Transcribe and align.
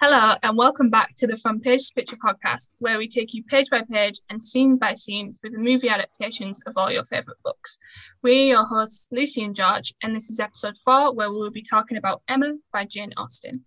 Hello, 0.00 0.36
and 0.44 0.56
welcome 0.56 0.90
back 0.90 1.16
to 1.16 1.26
the 1.26 1.36
From 1.36 1.58
Page 1.58 1.88
to 1.88 1.94
Picture 1.94 2.16
podcast, 2.24 2.72
where 2.78 2.98
we 2.98 3.08
take 3.08 3.34
you 3.34 3.42
page 3.42 3.68
by 3.68 3.82
page 3.82 4.20
and 4.30 4.40
scene 4.40 4.76
by 4.76 4.94
scene 4.94 5.32
through 5.32 5.50
the 5.50 5.58
movie 5.58 5.88
adaptations 5.88 6.62
of 6.66 6.74
all 6.76 6.88
your 6.88 7.02
favourite 7.02 7.42
books. 7.42 7.80
We're 8.22 8.46
your 8.46 8.64
hosts, 8.64 9.08
Lucy 9.10 9.42
and 9.42 9.56
George, 9.56 9.92
and 10.04 10.14
this 10.14 10.30
is 10.30 10.38
episode 10.38 10.76
four, 10.84 11.12
where 11.14 11.32
we 11.32 11.38
will 11.38 11.50
be 11.50 11.64
talking 11.64 11.96
about 11.96 12.22
Emma 12.28 12.54
by 12.72 12.84
Jane 12.84 13.12
Austen. 13.16 13.64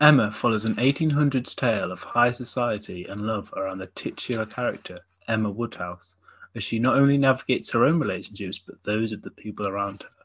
Emma 0.00 0.32
follows 0.32 0.64
an 0.64 0.76
1800s 0.76 1.54
tale 1.54 1.92
of 1.92 2.02
high 2.02 2.32
society 2.32 3.04
and 3.04 3.26
love 3.26 3.52
around 3.54 3.76
the 3.76 3.90
titular 3.94 4.46
character, 4.46 5.00
Emma 5.28 5.50
Woodhouse, 5.50 6.14
as 6.54 6.64
she 6.64 6.78
not 6.78 6.96
only 6.96 7.18
navigates 7.18 7.68
her 7.72 7.84
own 7.84 8.00
relationships 8.00 8.58
but 8.58 8.82
those 8.84 9.12
of 9.12 9.20
the 9.20 9.30
people 9.30 9.68
around 9.68 10.02
her. 10.02 10.24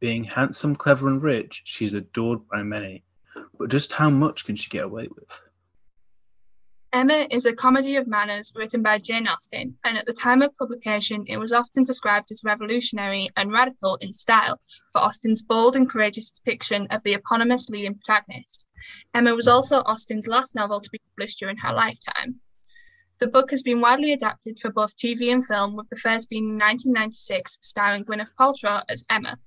Being 0.00 0.24
handsome, 0.24 0.74
clever, 0.74 1.06
and 1.06 1.22
rich, 1.22 1.62
she's 1.64 1.94
adored 1.94 2.48
by 2.48 2.64
many 2.64 3.04
just 3.68 3.92
how 3.92 4.10
much 4.10 4.44
can 4.44 4.56
she 4.56 4.68
get 4.70 4.84
away 4.84 5.08
with? 5.14 5.40
Emma 6.94 7.26
is 7.30 7.46
a 7.46 7.54
comedy 7.54 7.96
of 7.96 8.06
manners 8.06 8.52
written 8.54 8.82
by 8.82 8.98
Jane 8.98 9.26
Austen, 9.26 9.78
and 9.82 9.96
at 9.96 10.04
the 10.04 10.12
time 10.12 10.42
of 10.42 10.54
publication, 10.58 11.24
it 11.26 11.38
was 11.38 11.50
often 11.50 11.84
described 11.84 12.30
as 12.30 12.44
revolutionary 12.44 13.30
and 13.34 13.50
radical 13.50 13.96
in 14.02 14.12
style 14.12 14.60
for 14.92 15.00
Austen's 15.00 15.40
bold 15.40 15.74
and 15.74 15.88
courageous 15.88 16.30
depiction 16.30 16.86
of 16.90 17.02
the 17.02 17.14
eponymous 17.14 17.70
leading 17.70 17.94
protagonist. 17.94 18.66
Emma 19.14 19.34
was 19.34 19.48
also 19.48 19.78
Austen's 19.86 20.28
last 20.28 20.54
novel 20.54 20.82
to 20.82 20.90
be 20.90 21.00
published 21.16 21.38
during 21.38 21.56
her 21.56 21.72
lifetime. 21.72 22.40
The 23.20 23.28
book 23.28 23.50
has 23.52 23.62
been 23.62 23.80
widely 23.80 24.12
adapted 24.12 24.58
for 24.58 24.70
both 24.70 24.94
TV 24.96 25.32
and 25.32 25.46
film, 25.46 25.76
with 25.76 25.88
the 25.88 25.96
first 25.96 26.28
being 26.28 26.44
in 26.44 26.58
1996, 26.58 27.58
starring 27.62 28.04
Gwyneth 28.04 28.34
Paltrow 28.38 28.82
as 28.90 29.06
Emma. 29.08 29.38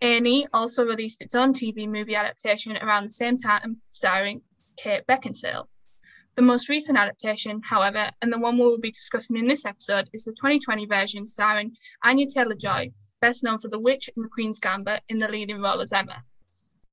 A&E 0.00 0.46
also 0.52 0.84
released 0.84 1.20
its 1.20 1.34
own 1.34 1.52
TV 1.52 1.88
movie 1.88 2.14
adaptation 2.14 2.76
around 2.76 3.04
the 3.04 3.10
same 3.10 3.36
time, 3.36 3.78
starring 3.88 4.42
Kate 4.76 5.04
Beckinsale. 5.06 5.66
The 6.36 6.42
most 6.42 6.68
recent 6.68 6.96
adaptation, 6.96 7.60
however, 7.64 8.10
and 8.22 8.32
the 8.32 8.38
one 8.38 8.56
we 8.56 8.62
will 8.62 8.78
be 8.78 8.92
discussing 8.92 9.36
in 9.36 9.48
this 9.48 9.66
episode, 9.66 10.08
is 10.12 10.24
the 10.24 10.32
2020 10.32 10.86
version 10.86 11.26
starring 11.26 11.74
Anya 12.04 12.28
Taylor-Joy, 12.28 12.92
best 13.20 13.42
known 13.42 13.58
for 13.58 13.66
The 13.66 13.80
Witch 13.80 14.08
and 14.14 14.24
The 14.24 14.28
Queen's 14.28 14.60
Gambit 14.60 15.02
in 15.08 15.18
the 15.18 15.26
leading 15.26 15.60
role 15.60 15.80
as 15.80 15.92
Emma. 15.92 16.22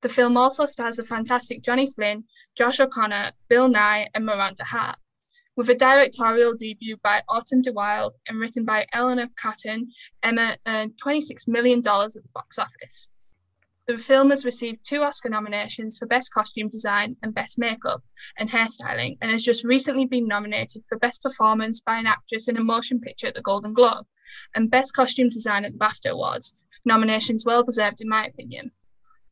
The 0.02 0.10
film 0.10 0.36
also 0.36 0.66
stars 0.66 0.96
the 0.96 1.04
fantastic 1.04 1.62
Johnny 1.62 1.92
Flynn, 1.92 2.24
Josh 2.56 2.80
O'Connor, 2.80 3.34
Bill 3.48 3.70
Nighy, 3.70 4.08
and 4.16 4.26
Miranda 4.26 4.64
Hart. 4.64 4.98
With 5.58 5.70
a 5.70 5.76
directorial 5.76 6.54
debut 6.54 6.98
by 7.02 7.22
Autumn 7.30 7.62
de 7.62 7.72
Wilde 7.72 8.16
and 8.28 8.40
written 8.40 8.66
by 8.66 8.86
Eleanor 8.92 9.30
Catton, 9.38 9.90
Emma 10.22 10.58
earned 10.68 11.00
$26 11.02 11.48
million 11.48 11.80
at 11.80 11.84
the 11.86 12.30
box 12.34 12.60
office. 12.60 13.08
The 13.88 13.98
film 13.98 14.32
has 14.32 14.44
received 14.44 14.84
two 14.84 15.02
Oscar 15.04 15.30
nominations 15.30 15.98
for 15.98 16.08
Best 16.08 16.34
Costume 16.34 16.68
Design 16.68 17.16
and 17.24 17.34
Best 17.34 17.58
Makeup 17.58 18.04
and 18.38 18.50
Hairstyling, 18.50 19.18
and 19.22 19.32
has 19.32 19.44
just 19.44 19.64
recently 19.64 20.06
been 20.06 20.28
nominated 20.28 20.84
for 20.90 20.98
Best 20.98 21.24
Performance 21.24 21.80
by 21.80 22.00
an 22.00 22.08
Actress 22.08 22.50
in 22.50 22.58
a 22.58 22.64
Motion 22.64 23.00
Picture 23.00 23.28
at 23.28 23.36
the 23.36 23.42
Golden 23.42 23.72
Globe 23.74 24.06
and 24.56 24.70
Best 24.70 24.94
Costume 24.94 25.30
Design 25.30 25.64
at 25.64 25.72
the 25.72 25.78
BAFTA 25.78 26.10
Awards, 26.10 26.62
nominations 26.84 27.46
well 27.46 27.64
deserved 27.64 28.02
in 28.02 28.10
my 28.10 28.26
opinion. 28.26 28.72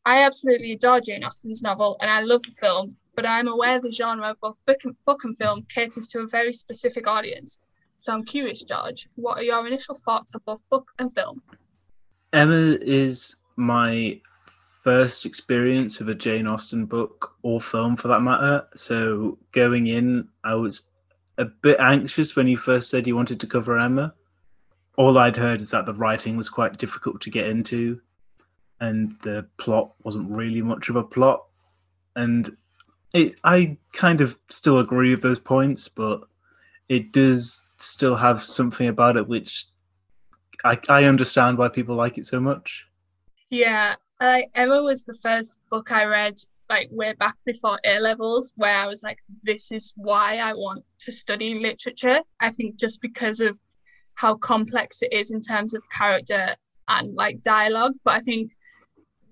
I 0.05 0.23
absolutely 0.23 0.71
adore 0.71 1.01
Jane 1.01 1.25
Austen's 1.25 1.61
novel 1.61 1.97
and 1.99 2.09
I 2.09 2.21
love 2.21 2.44
the 2.44 2.51
film, 2.51 2.95
but 3.16 3.25
I'm 3.25 3.47
aware 3.47 3.80
the 3.80 3.92
genre 3.92 4.31
of 4.31 4.39
both 4.39 4.58
book 4.66 4.83
and, 4.83 4.95
book 5.06 5.23
and 5.23 5.38
film 5.38 5.66
caters 5.73 6.08
to 6.09 6.19
a 6.19 6.28
very 6.28 6.53
specific 6.53 7.08
audience. 7.08 7.59
So 8.00 8.14
I'm 8.14 8.25
curious, 8.25 8.64
George, 8.64 9.08
what 9.16 9.38
are 9.38 9.44
your 9.44 9.66
initial 9.66 9.95
thoughts 9.95 10.36
of 10.36 10.44
both 10.45 10.61
book 10.69 10.92
and 11.00 11.14
film? 11.14 11.41
Emma 12.34 12.78
is 12.81 13.36
my 13.56 14.19
first 14.84 15.25
experience 15.25 16.00
with 16.00 16.09
a 16.09 16.16
Jane 16.16 16.47
Austen 16.47 16.86
book 16.86 17.36
or 17.44 17.61
film 17.61 17.95
for 17.95 18.09
that 18.09 18.22
matter. 18.22 18.68
So 18.75 19.38
going 19.53 19.88
in, 19.88 20.28
I 20.44 20.56
was 20.56 20.84
a 21.38 21.45
bit 21.45 21.80
anxious 21.80 22.35
when 22.35 22.47
you 22.47 22.57
first 22.57 22.90
said 22.90 23.07
you 23.07 23.16
wanted 23.16 23.40
to 23.40 23.47
cover 23.47 23.80
Emma. 23.80 24.13
All 24.97 25.18
I'd 25.18 25.38
heard 25.38 25.62
is 25.62 25.72
that 25.72 25.85
the 25.85 25.94
writing 25.94 26.35
was 26.35 26.50
quite 26.50 26.78
difficult 26.78 27.22
to 27.22 27.30
get 27.30 27.47
into 27.47 28.01
and 28.81 29.16
the 29.22 29.47
plot 29.57 29.94
wasn't 30.03 30.35
really 30.35 30.62
much 30.62 30.90
of 30.90 30.97
a 30.97 31.03
plot. 31.03 31.44
And 32.16 32.56
it, 33.13 33.40
I 33.44 33.78
kind 33.94 34.22
of 34.22 34.38
still 34.50 34.79
agree 34.79 35.12
with 35.12 35.22
those 35.22 35.40
points, 35.40 35.88
but 35.88 36.22
it 36.90 37.12
does 37.13 37.63
still 37.78 38.16
have 38.16 38.44
something 38.44 38.88
about 38.88 39.18
it 39.18 39.28
which 39.28 39.66
I, 40.63 40.78
I 40.90 41.06
understand 41.06 41.57
why 41.57 41.68
people 41.69 41.96
like 41.96 42.18
it 42.18 42.25
so 42.25 42.40
much. 42.40 42.85
Yeah, 43.50 43.96
I, 44.19 44.46
Emma 44.56 44.81
was 44.81 45.03
the 45.03 45.18
first 45.22 45.59
book 45.69 45.91
I 45.91 46.06
read 46.06 46.35
like 46.69 46.88
way 46.91 47.13
back 47.13 47.35
before 47.46 47.78
A 47.84 48.00
levels, 48.00 48.51
where 48.56 48.75
I 48.75 48.88
was 48.88 49.03
like, 49.03 49.19
this 49.44 49.72
is 49.72 49.94
why 49.95 50.38
I 50.38 50.53
want 50.53 50.84
to 51.00 51.12
study 51.12 51.59
literature. 51.59 52.22
I 52.40 52.50
think 52.50 52.78
just 52.78 53.01
because 53.01 53.41
of 53.41 53.59
how 54.16 54.35
complex 54.35 55.01
it 55.01 55.12
is 55.12 55.31
in 55.31 55.41
terms 55.41 55.74
of 55.74 55.84
character 55.91 56.56
and 56.88 57.13
like 57.13 57.44
dialogue, 57.44 57.94
but 58.03 58.16
I 58.16 58.19
think 58.22 58.51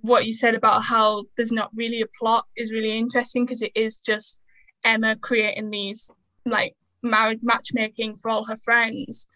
what 0.02 0.26
you 0.26 0.34
said 0.34 0.56
about 0.56 0.84
how 0.84 1.24
there's 1.38 1.52
not 1.52 1.72
really 1.76 2.02
a 2.02 2.08
plot 2.20 2.46
is 2.56 2.72
really 2.72 2.98
interesting 2.98 3.46
because 3.46 3.62
it 3.62 3.72
is 3.76 4.00
just 4.00 4.42
Emma 4.84 5.16
creating 5.16 5.70
these 5.70 6.12
like 6.46 6.76
marriage 7.04 7.40
matchmaking 7.44 8.18
for 8.18 8.30
all 8.30 8.46
her 8.46 8.56
friends 8.58 9.28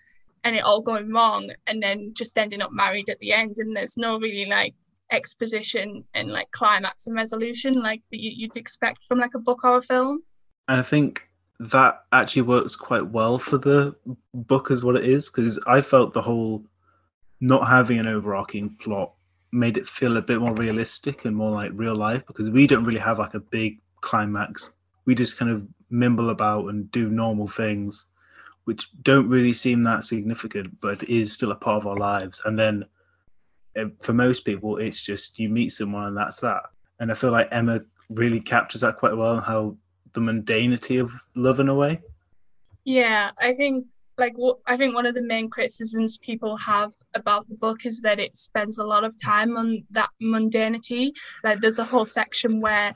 and 0.44 0.56
it 0.56 0.64
all 0.64 0.82
going 0.82 1.12
wrong 1.12 1.52
and 1.68 1.82
then 1.82 2.14
just 2.14 2.38
ending 2.38 2.62
up 2.62 2.72
married 2.72 3.10
at 3.10 3.20
the 3.20 3.32
end 3.32 3.56
and 3.58 3.76
there's 3.76 3.98
no 3.98 4.20
really 4.20 4.46
like 4.46 4.74
exposition 5.12 6.04
and 6.14 6.32
like 6.32 6.50
climax 6.52 7.08
and 7.08 7.16
resolution 7.16 7.82
like 7.82 8.02
that 8.12 8.20
you'd 8.20 8.58
expect 8.58 9.00
from 9.08 9.20
like 9.20 9.36
a 9.36 9.40
book 9.40 9.64
or 9.64 9.78
a 9.78 9.82
film. 9.82 10.22
And 10.68 10.80
i 10.80 10.84
think 10.84 11.28
that 11.60 12.04
actually 12.12 12.42
works 12.42 12.76
quite 12.76 13.06
well 13.06 13.38
for 13.38 13.58
the 13.58 13.96
book 14.34 14.72
as 14.72 14.84
what 14.84 14.96
it 14.96 15.06
is 15.06 15.28
because 15.28 15.60
i 15.68 15.80
felt 15.80 16.14
the 16.14 16.22
whole 16.22 16.66
not 17.40 17.68
having 17.68 18.00
an 18.00 18.08
overarching 18.08 18.76
plot 18.82 19.14
made 19.56 19.78
it 19.78 19.88
feel 19.88 20.18
a 20.18 20.22
bit 20.22 20.40
more 20.40 20.54
realistic 20.54 21.26
and 21.26 21.36
more 21.36 21.52
like 21.52 21.72
real 21.74 21.96
life 21.96 22.26
because 22.28 22.50
we 22.50 22.68
don't 22.68 22.84
really 22.84 23.00
have 23.00 23.20
like 23.20 23.34
a 23.34 23.40
big 23.40 23.80
climax. 24.02 24.74
We 25.06 25.16
just 25.16 25.38
kind 25.38 25.50
of 25.50 25.66
mimble 25.90 26.30
about 26.30 26.68
and 26.68 26.92
do 26.92 27.10
normal 27.10 27.48
things, 27.48 28.06
which 28.66 28.90
don't 29.02 29.30
really 29.30 29.54
seem 29.54 29.84
that 29.84 30.04
significant, 30.04 30.80
but 30.82 31.04
is 31.10 31.32
still 31.32 31.52
a 31.52 31.56
part 31.56 31.82
of 31.82 31.88
our 31.88 31.98
lives. 31.98 32.42
And 32.46 32.60
then 32.60 32.86
eh, 33.76 33.86
for 34.02 34.14
most 34.14 34.46
people, 34.46 34.78
it's 34.78 35.02
just 35.02 35.40
you 35.40 35.50
meet 35.50 35.70
someone 35.70 36.08
and 36.08 36.18
that's 36.18 36.42
that. 36.42 36.64
And 37.00 37.12
I 37.12 37.16
feel 37.16 37.32
like 37.32 37.48
Emma 37.52 37.82
really 38.10 38.40
captures 38.40 38.82
that 38.82 38.98
quite 38.98 39.16
well, 39.16 39.38
and 39.38 39.46
how 39.46 39.78
the 40.14 40.22
mundanity 40.22 41.02
of 41.02 41.12
love 41.36 41.60
in 41.60 41.70
a 41.70 41.74
way. 41.74 42.02
Yeah, 42.84 43.32
I 43.40 43.54
think 43.54 43.86
like 44.18 44.36
I 44.66 44.78
think 44.78 44.96
one 44.96 45.06
of 45.06 45.16
the 45.16 45.22
main 45.22 45.50
criticisms 45.50 46.18
people 46.18 46.56
have 46.58 46.94
about 47.16 47.48
the 47.50 47.56
book 47.56 47.86
is 47.86 48.02
that 48.02 48.20
it 48.20 48.36
spends 48.36 48.78
a 48.78 48.86
lot 48.86 49.04
of 49.04 49.22
time 49.22 49.58
on 49.58 49.84
that 49.92 50.10
mundanity. 50.22 51.12
Like 51.44 51.60
there's 51.60 51.80
a 51.80 51.86
whole 51.86 52.06
section 52.06 52.62
where 52.62 52.94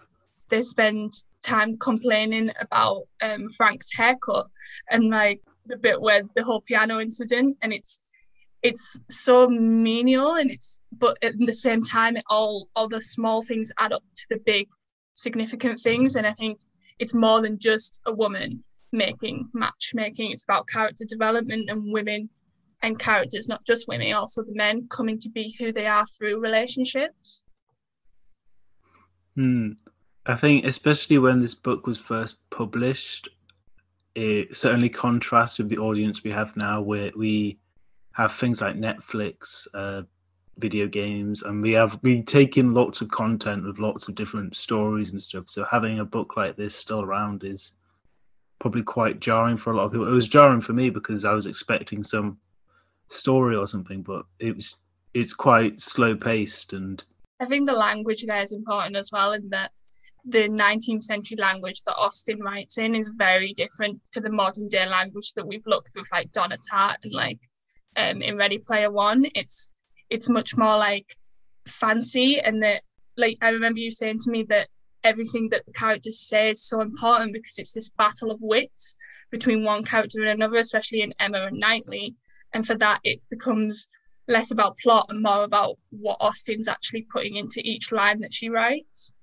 they 0.50 0.62
spend 0.62 1.14
time 1.44 1.76
complaining 1.78 2.50
about 2.60 3.04
um, 3.22 3.50
Frank's 3.50 3.90
haircut 3.94 4.48
and 4.90 5.10
like 5.10 5.42
the 5.66 5.78
bit 5.78 6.02
where 6.02 6.24
the 6.36 6.44
whole 6.44 6.62
piano 6.62 7.00
incident 7.00 7.58
and 7.62 7.72
it's 7.74 8.00
it's 8.62 9.00
so 9.10 9.48
menial 9.48 10.36
and 10.36 10.52
it's 10.52 10.82
but 10.98 11.18
at 11.24 11.34
the 11.40 11.54
same 11.54 11.84
time 11.84 12.18
it 12.18 12.24
all 12.30 12.68
all 12.76 12.90
the 12.90 13.02
small 13.02 13.42
things 13.44 13.72
add 13.78 13.94
up 13.94 14.04
to 14.16 14.26
the 14.30 14.40
big 14.46 14.68
significant 15.14 15.80
things 15.80 16.16
and 16.16 16.28
I 16.28 16.34
think 16.34 16.60
it's 16.98 17.14
more 17.14 17.42
than 17.42 17.58
just 17.58 18.00
a 18.06 18.14
woman 18.14 18.64
making 18.92 19.50
matchmaking. 19.54 20.32
It's 20.32 20.44
about 20.44 20.68
character 20.68 21.06
development 21.06 21.70
and 21.70 21.92
women 21.92 22.30
and 22.82 22.98
characters, 22.98 23.48
not 23.48 23.66
just 23.66 23.88
women, 23.88 24.14
also 24.14 24.44
the 24.44 24.56
men 24.56 24.88
coming 24.90 25.20
to 25.20 25.30
be 25.30 25.56
who 25.60 25.72
they 25.72 25.86
are 25.86 26.06
through 26.08 26.40
relationships. 26.40 27.44
Hmm. 29.36 29.72
I 30.26 30.36
think, 30.36 30.66
especially 30.66 31.18
when 31.18 31.40
this 31.40 31.56
book 31.56 31.88
was 31.88 31.98
first 31.98 32.50
published, 32.50 33.30
it 34.16 34.56
certainly 34.56 34.90
contrasts 34.90 35.58
with 35.58 35.70
the 35.70 35.78
audience 35.78 36.24
we 36.24 36.32
have 36.32 36.56
now, 36.56 36.82
where 36.82 37.12
we 37.16 37.58
have 38.14 38.34
things 38.34 38.62
like 38.62 38.76
Netflix, 38.76 39.68
uh, 39.74 40.04
video 40.58 40.88
games, 40.88 41.44
and 41.44 41.62
we 41.62 41.72
have 41.72 42.00
we 42.04 42.22
take 42.22 42.58
in 42.58 42.74
lots 42.74 43.02
of 43.02 43.10
content 43.10 43.66
with 43.66 43.80
lots 43.80 44.08
of 44.08 44.16
different 44.16 44.56
stories 44.56 45.12
and 45.12 45.22
stuff. 45.22 45.46
So 45.48 45.66
having 45.70 46.00
a 46.00 46.06
book 46.06 46.36
like 46.36 46.56
this 46.56 46.76
still 46.76 47.02
around 47.02 47.44
is 47.44 47.74
probably 48.60 48.84
quite 48.84 49.20
jarring 49.20 49.58
for 49.58 49.72
a 49.72 49.76
lot 49.76 49.86
of 49.86 49.92
people. 49.92 50.08
It 50.08 50.12
was 50.12 50.28
jarring 50.28 50.62
for 50.62 50.74
me 50.74 50.90
because 50.90 51.26
I 51.26 51.34
was 51.34 51.46
expecting 51.46 52.04
some 52.04 52.38
story 53.08 53.56
or 53.56 53.68
something, 53.68 54.02
but 54.02 54.26
it 54.40 54.56
was 54.56 54.76
it's 55.14 55.34
quite 55.34 55.82
slow 55.82 56.16
paced 56.16 56.74
and 56.74 57.04
I 57.40 57.46
think 57.46 57.68
the 57.68 57.74
language 57.74 58.26
there 58.26 58.42
is 58.42 58.52
important 58.52 58.96
as 58.96 59.12
well 59.12 59.34
in 59.34 59.50
that 59.50 59.72
the 60.26 60.50
19th 60.50 61.04
century 61.04 61.38
language 61.38 61.82
that 61.84 61.96
Austen 61.96 62.42
writes 62.42 62.78
in 62.78 62.94
is 62.94 63.10
very 63.16 63.54
different 63.54 64.00
to 64.14 64.20
the 64.20 64.30
modern 64.30 64.68
day 64.68 64.88
language 64.88 65.34
that 65.34 65.48
we've 65.48 65.66
looked 65.66 65.92
with 65.96 66.08
like 66.12 66.32
Donna 66.32 66.58
Tartt 66.72 66.98
and 67.04 67.14
like 67.14 67.40
um 67.96 68.22
in 68.22 68.38
Ready 68.38 68.58
Player 68.58 68.92
One. 68.92 69.26
It's 69.36 69.70
it's 70.10 70.30
much 70.30 70.58
more 70.58 70.78
like 70.78 71.16
fancy 71.68 72.40
and 72.40 72.62
that 72.62 72.84
like 73.18 73.38
I 73.42 73.50
remember 73.50 73.80
you 73.80 73.92
saying 73.92 74.20
to 74.20 74.32
me 74.32 74.44
that 74.50 74.68
everything 75.04 75.50
that 75.50 75.66
the 75.66 75.74
characters 75.74 76.20
say 76.20 76.52
is 76.52 76.64
so 76.64 76.82
important 76.82 77.34
because 77.34 77.58
it's 77.58 77.74
this 77.74 77.90
battle 77.90 78.32
of 78.32 78.42
wits 78.42 78.96
between 79.32 79.64
one 79.64 79.84
character 79.84 80.20
and 80.22 80.30
another, 80.30 80.58
especially 80.58 81.02
in 81.02 81.14
Emma 81.20 81.48
and 81.48 81.60
Knightley. 81.60 82.16
And 82.54 82.66
for 82.66 82.76
that, 82.76 83.00
it 83.04 83.22
becomes 83.30 83.88
less 84.28 84.52
about 84.52 84.78
plot 84.78 85.08
and 85.10 85.22
more 85.22 85.44
about 85.44 85.78
what 85.90 86.18
Austen's 86.20 86.68
actually 86.68 87.08
putting 87.12 87.36
into 87.36 87.62
each 87.64 87.92
line 87.92 88.20
that 88.22 88.34
she 88.34 88.50
writes. 88.50 89.14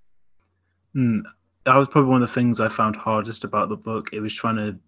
Mm, 0.95 1.23
that 1.65 1.77
was 1.77 1.89
probably 1.89 2.11
one 2.11 2.23
of 2.23 2.29
the 2.29 2.35
things 2.35 2.61
I 2.61 2.69
found 2.69 2.97
hardest 2.97 3.45
about 3.45 3.69
the 3.69 3.77
book. 3.77 4.11
It 4.13 4.21
was 4.21 4.35
trying 4.35 4.57
to 4.57 4.79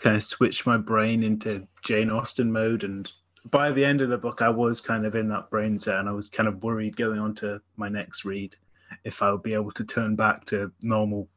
kind 0.00 0.16
of 0.16 0.24
switch 0.24 0.66
my 0.66 0.76
brain 0.76 1.22
into 1.22 1.66
Jane 1.82 2.10
Austen 2.10 2.50
mode. 2.50 2.84
And 2.84 3.10
by 3.50 3.70
the 3.72 3.84
end 3.84 4.00
of 4.00 4.08
the 4.08 4.18
book, 4.18 4.42
I 4.42 4.48
was 4.48 4.80
kind 4.80 5.04
of 5.04 5.14
in 5.14 5.28
that 5.28 5.50
brain 5.50 5.78
set 5.78 5.96
and 5.96 6.08
I 6.08 6.12
was 6.12 6.28
kind 6.28 6.48
of 6.48 6.62
worried 6.62 6.96
going 6.96 7.18
on 7.18 7.34
to 7.36 7.60
my 7.76 7.88
next 7.88 8.24
read 8.24 8.56
if 9.04 9.22
I 9.22 9.30
would 9.30 9.42
be 9.42 9.54
able 9.54 9.72
to 9.72 9.84
turn 9.84 10.16
back 10.16 10.44
to 10.46 10.72
normal 10.82 11.28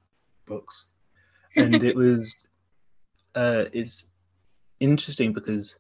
books. 0.46 0.90
And 1.56 1.84
it 1.84 1.96
was, 1.96 2.44
uh, 3.36 3.66
it's 3.74 4.08
interesting 4.80 5.34
because, 5.34 5.76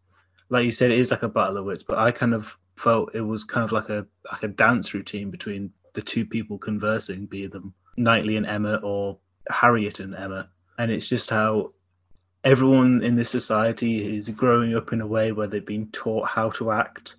like 0.49 0.65
you 0.65 0.71
said, 0.71 0.91
it 0.91 0.99
is 0.99 1.09
like 1.09 1.23
a 1.23 1.27
battle 1.27 1.57
of 1.57 1.65
wits, 1.65 1.81
but 1.81 1.97
I 1.97 2.11
kind 2.11 2.35
of 2.35 2.55
felt 2.77 3.15
it 3.15 3.21
was 3.21 3.43
kind 3.43 3.63
of 3.63 3.71
like 3.71 3.89
a 3.89 4.05
like 4.31 4.43
a 4.43 4.49
dance 4.49 4.93
routine 4.93 5.31
between 5.31 5.71
the 5.93 6.01
two 6.03 6.25
people 6.25 6.59
conversing, 6.59 7.25
be 7.25 7.47
them 7.47 7.73
Knightley 7.97 8.37
and 8.37 8.45
Emma 8.45 8.75
or 8.83 9.17
Harriet 9.49 9.99
and 9.99 10.15
Emma. 10.15 10.49
And 10.77 10.91
it's 10.91 11.09
just 11.09 11.29
how 11.29 11.73
everyone 12.43 13.03
in 13.03 13.15
this 13.15 13.29
society 13.29 14.17
is 14.17 14.29
growing 14.29 14.75
up 14.75 14.93
in 14.93 15.01
a 15.01 15.07
way 15.07 15.31
where 15.31 15.47
they've 15.47 15.65
been 15.65 15.87
taught 15.91 16.27
how 16.27 16.49
to 16.51 16.71
act 16.71 17.15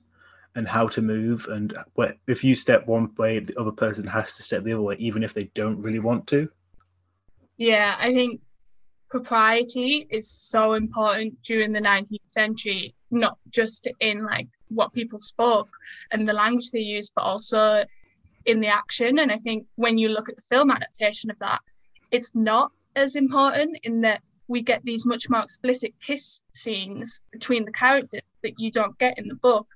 and 0.56 0.68
how 0.68 0.86
to 0.86 1.02
move 1.02 1.46
and 1.50 1.76
if 2.26 2.44
you 2.44 2.54
step 2.54 2.86
one 2.86 3.12
way 3.16 3.38
the 3.40 3.58
other 3.58 3.72
person 3.72 4.06
has 4.06 4.36
to 4.36 4.42
step 4.42 4.62
the 4.62 4.72
other 4.72 4.82
way 4.82 4.96
even 4.98 5.22
if 5.22 5.34
they 5.34 5.44
don't 5.54 5.80
really 5.80 5.98
want 5.98 6.26
to. 6.28 6.48
Yeah 7.56 7.96
i 7.98 8.12
think 8.12 8.40
propriety 9.10 10.06
is 10.10 10.30
so 10.30 10.74
important 10.74 11.40
during 11.42 11.72
the 11.72 11.80
19th 11.80 12.18
century 12.32 12.94
not 13.10 13.38
just 13.50 13.88
in 14.00 14.24
like 14.24 14.48
what 14.68 14.92
people 14.92 15.20
spoke 15.20 15.68
and 16.10 16.26
the 16.26 16.32
language 16.32 16.70
they 16.70 16.80
used 16.80 17.12
but 17.14 17.22
also 17.22 17.84
in 18.46 18.60
the 18.60 18.68
action. 18.68 19.18
And 19.20 19.30
i 19.30 19.38
think 19.38 19.66
when 19.76 19.98
you 19.98 20.08
look 20.08 20.28
at 20.28 20.36
the 20.36 20.42
film 20.42 20.70
adaptation 20.70 21.30
of 21.30 21.38
that 21.38 21.60
it's 22.10 22.34
not 22.34 22.72
as 22.96 23.16
important 23.16 23.78
in 23.82 24.00
that 24.02 24.22
we 24.48 24.62
get 24.62 24.84
these 24.84 25.06
much 25.06 25.28
more 25.30 25.42
explicit 25.42 25.94
kiss 26.00 26.42
scenes 26.52 27.20
between 27.32 27.64
the 27.64 27.72
characters 27.72 28.20
that 28.42 28.58
you 28.58 28.70
don't 28.70 28.98
get 28.98 29.18
in 29.18 29.28
the 29.28 29.34
book. 29.34 29.66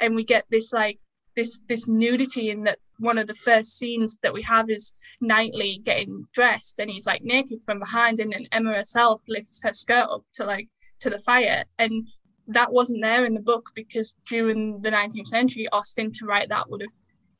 And 0.00 0.14
we 0.14 0.24
get 0.24 0.44
this 0.50 0.72
like 0.72 0.98
this 1.36 1.60
this 1.68 1.88
nudity 1.88 2.50
in 2.50 2.64
that 2.64 2.78
one 2.98 3.18
of 3.18 3.26
the 3.26 3.34
first 3.34 3.76
scenes 3.76 4.18
that 4.22 4.32
we 4.32 4.42
have 4.42 4.70
is 4.70 4.94
Knightley 5.20 5.80
getting 5.84 6.26
dressed 6.32 6.78
and 6.78 6.90
he's 6.90 7.06
like 7.06 7.22
naked 7.22 7.58
from 7.64 7.80
behind 7.80 8.20
and 8.20 8.32
then 8.32 8.46
Emma 8.52 8.74
herself 8.74 9.20
lifts 9.28 9.62
her 9.64 9.72
skirt 9.72 10.08
up 10.10 10.22
to 10.34 10.44
like 10.44 10.68
to 11.00 11.10
the 11.10 11.18
fire. 11.18 11.64
And 11.78 12.06
that 12.48 12.72
wasn't 12.72 13.02
there 13.02 13.24
in 13.24 13.34
the 13.34 13.40
book 13.40 13.70
because 13.74 14.14
during 14.28 14.80
the 14.80 14.90
19th 14.90 15.28
century 15.28 15.66
Austen 15.72 16.12
to 16.12 16.26
write 16.26 16.48
that 16.48 16.70
would 16.70 16.82
have 16.82 16.92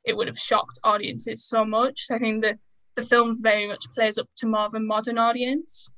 it 0.04 0.16
would 0.16 0.26
have 0.26 0.38
shocked 0.38 0.78
audiences 0.84 1.46
so 1.46 1.64
much. 1.64 2.06
So 2.06 2.16
I 2.16 2.19
think 2.19 2.42
that 2.42 2.58
the 2.94 3.02
film 3.02 3.42
very 3.42 3.66
much 3.66 3.84
plays 3.94 4.19
up 4.19 4.28
to 4.36 4.46
more 4.46 4.66
of 4.66 4.75
a 4.75 4.81
modern 4.81 5.19
audience 5.19 5.90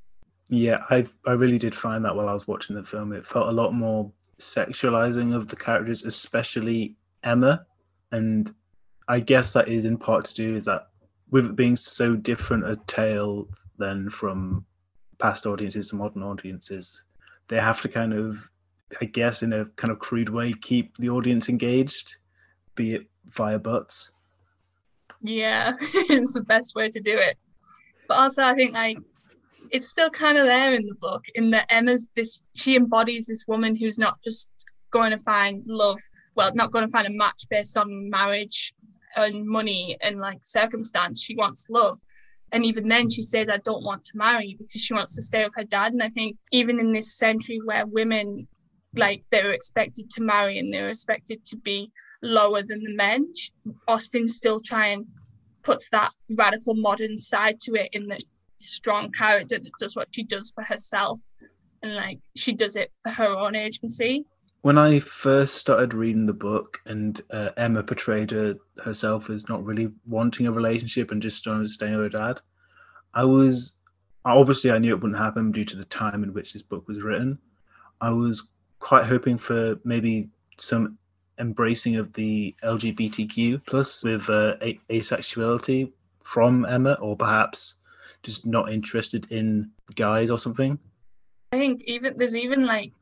yeah, 0.48 0.84
I 0.90 1.06
I 1.26 1.32
really 1.32 1.58
did 1.58 1.74
find 1.74 2.04
that 2.04 2.14
while 2.14 2.28
I 2.28 2.32
was 2.32 2.46
watching 2.46 2.76
the 2.76 2.84
film. 2.84 3.12
It 3.12 3.26
felt 3.26 3.48
a 3.48 3.52
lot 3.52 3.74
more 3.74 4.10
sexualizing 4.38 5.34
of 5.34 5.48
the 5.48 5.56
characters, 5.56 6.04
especially 6.04 6.94
Emma. 7.22 7.66
And 8.12 8.54
I 9.08 9.20
guess 9.20 9.52
that 9.52 9.68
is 9.68 9.84
in 9.84 9.96
part 9.96 10.24
to 10.26 10.34
do 10.34 10.54
is 10.54 10.64
that 10.66 10.88
with 11.30 11.46
it 11.46 11.56
being 11.56 11.76
so 11.76 12.14
different 12.14 12.68
a 12.68 12.76
tale 12.86 13.48
than 13.78 14.08
from 14.08 14.64
past 15.18 15.46
audiences 15.46 15.88
to 15.88 15.96
modern 15.96 16.22
audiences, 16.22 17.04
they 17.48 17.58
have 17.58 17.80
to 17.80 17.88
kind 17.88 18.12
of, 18.12 18.48
I 19.00 19.06
guess, 19.06 19.42
in 19.42 19.52
a 19.52 19.64
kind 19.76 19.90
of 19.90 19.98
crude 19.98 20.28
way, 20.28 20.52
keep 20.52 20.96
the 20.98 21.10
audience 21.10 21.48
engaged, 21.48 22.16
be 22.76 22.94
it 22.94 23.06
via 23.26 23.58
butts. 23.58 24.12
Yeah, 25.22 25.72
it's 25.80 26.34
the 26.34 26.42
best 26.42 26.76
way 26.76 26.90
to 26.90 27.00
do 27.00 27.16
it. 27.16 27.36
But 28.06 28.18
also, 28.18 28.44
I 28.44 28.54
think 28.54 28.74
like 28.74 28.98
it's 29.70 29.88
still 29.88 30.10
kind 30.10 30.38
of 30.38 30.46
there 30.46 30.74
in 30.74 30.86
the 30.86 30.94
book 30.94 31.24
in 31.34 31.50
that 31.50 31.66
Emma's 31.70 32.08
this 32.16 32.40
she 32.54 32.76
embodies 32.76 33.26
this 33.26 33.44
woman 33.46 33.76
who's 33.76 33.98
not 33.98 34.18
just 34.22 34.52
going 34.90 35.10
to 35.10 35.18
find 35.18 35.62
love 35.66 35.98
well 36.34 36.52
not 36.54 36.70
going 36.70 36.84
to 36.84 36.90
find 36.90 37.06
a 37.06 37.10
match 37.10 37.46
based 37.50 37.76
on 37.76 38.10
marriage 38.10 38.74
and 39.16 39.46
money 39.46 39.96
and 40.02 40.18
like 40.18 40.38
circumstance. 40.42 41.22
She 41.22 41.34
wants 41.34 41.66
love. 41.70 42.00
And 42.52 42.64
even 42.64 42.86
then 42.86 43.10
she 43.10 43.22
says 43.22 43.48
i 43.48 43.56
don't 43.58 43.84
want 43.84 44.04
to 44.04 44.12
marry 44.16 44.56
because 44.58 44.80
she 44.80 44.94
wants 44.94 45.16
to 45.16 45.22
stay 45.22 45.44
with 45.44 45.54
her 45.56 45.64
dad. 45.64 45.92
And 45.92 46.02
i 46.02 46.08
think 46.08 46.36
even 46.52 46.78
in 46.78 46.92
this 46.92 47.16
century 47.16 47.60
where 47.64 47.86
women 47.86 48.46
like 48.94 49.24
they 49.30 49.42
were 49.42 49.52
expected 49.52 50.10
to 50.10 50.22
marry 50.22 50.58
and 50.58 50.72
they 50.72 50.80
were 50.80 50.88
expected 50.88 51.44
to 51.44 51.56
be 51.56 51.90
lower 52.22 52.62
than 52.62 52.82
the 52.82 52.94
men 52.94 53.30
austen 53.88 54.26
still 54.26 54.58
try 54.60 54.86
and 54.86 55.06
puts 55.62 55.90
that 55.90 56.10
radical 56.36 56.74
modern 56.74 57.18
side 57.18 57.60
to 57.60 57.74
it 57.74 57.90
in 57.92 58.06
that 58.06 58.22
strong 58.58 59.10
character 59.12 59.58
that 59.58 59.72
does 59.78 59.96
what 59.96 60.08
she 60.10 60.22
does 60.22 60.50
for 60.50 60.64
herself. 60.64 61.20
And 61.82 61.94
like 61.94 62.20
she 62.34 62.52
does 62.52 62.76
it 62.76 62.92
for 63.02 63.10
her 63.10 63.28
own 63.28 63.54
agency. 63.54 64.24
When 64.62 64.78
i 64.78 64.98
first 64.98 65.54
started 65.54 65.94
reading 65.94 66.26
the 66.26 66.32
book 66.32 66.80
and 66.86 67.22
uh, 67.30 67.50
emma 67.56 67.84
portrayed 67.84 68.32
her, 68.32 68.56
herself 68.82 69.30
as 69.30 69.48
not 69.48 69.64
really 69.64 69.92
wanting 70.06 70.48
a 70.48 70.52
relationship 70.52 71.12
and 71.12 71.22
just 71.22 71.44
trying 71.44 71.62
to 71.62 71.68
stay 71.68 71.94
with 71.94 72.12
her 72.12 72.18
dad 72.18 72.40
i 73.14 73.22
was 73.22 73.74
obviously 74.24 74.72
i 74.72 74.78
knew 74.78 74.92
it 74.92 75.00
wouldn't 75.00 75.20
happen 75.20 75.52
due 75.52 75.64
to 75.64 75.76
the 75.76 75.84
time 75.84 76.24
in 76.24 76.32
which 76.32 76.52
this 76.52 76.62
book 76.62 76.88
was 76.88 77.02
written. 77.02 77.38
I 78.00 78.10
was 78.10 78.48
quite 78.80 79.06
hoping 79.06 79.38
for 79.38 79.78
maybe 79.84 80.30
some 80.58 80.98
embracing 81.38 81.96
of 81.96 82.12
the 82.14 82.54
lgbtq 82.64 83.64
plus 83.66 84.02
with 84.02 84.28
uh, 84.30 84.56
asexuality 84.90 85.92
from 86.24 86.64
emma 86.64 86.94
or 86.94 87.16
perhaps 87.16 87.74
just 88.26 88.44
not 88.44 88.72
interested 88.72 89.26
in 89.30 89.70
guys 89.94 90.30
or 90.30 90.38
something. 90.38 90.78
I 91.52 91.58
think 91.58 91.82
even 91.84 92.14
there's 92.16 92.36
even 92.36 92.66
like 92.66 92.92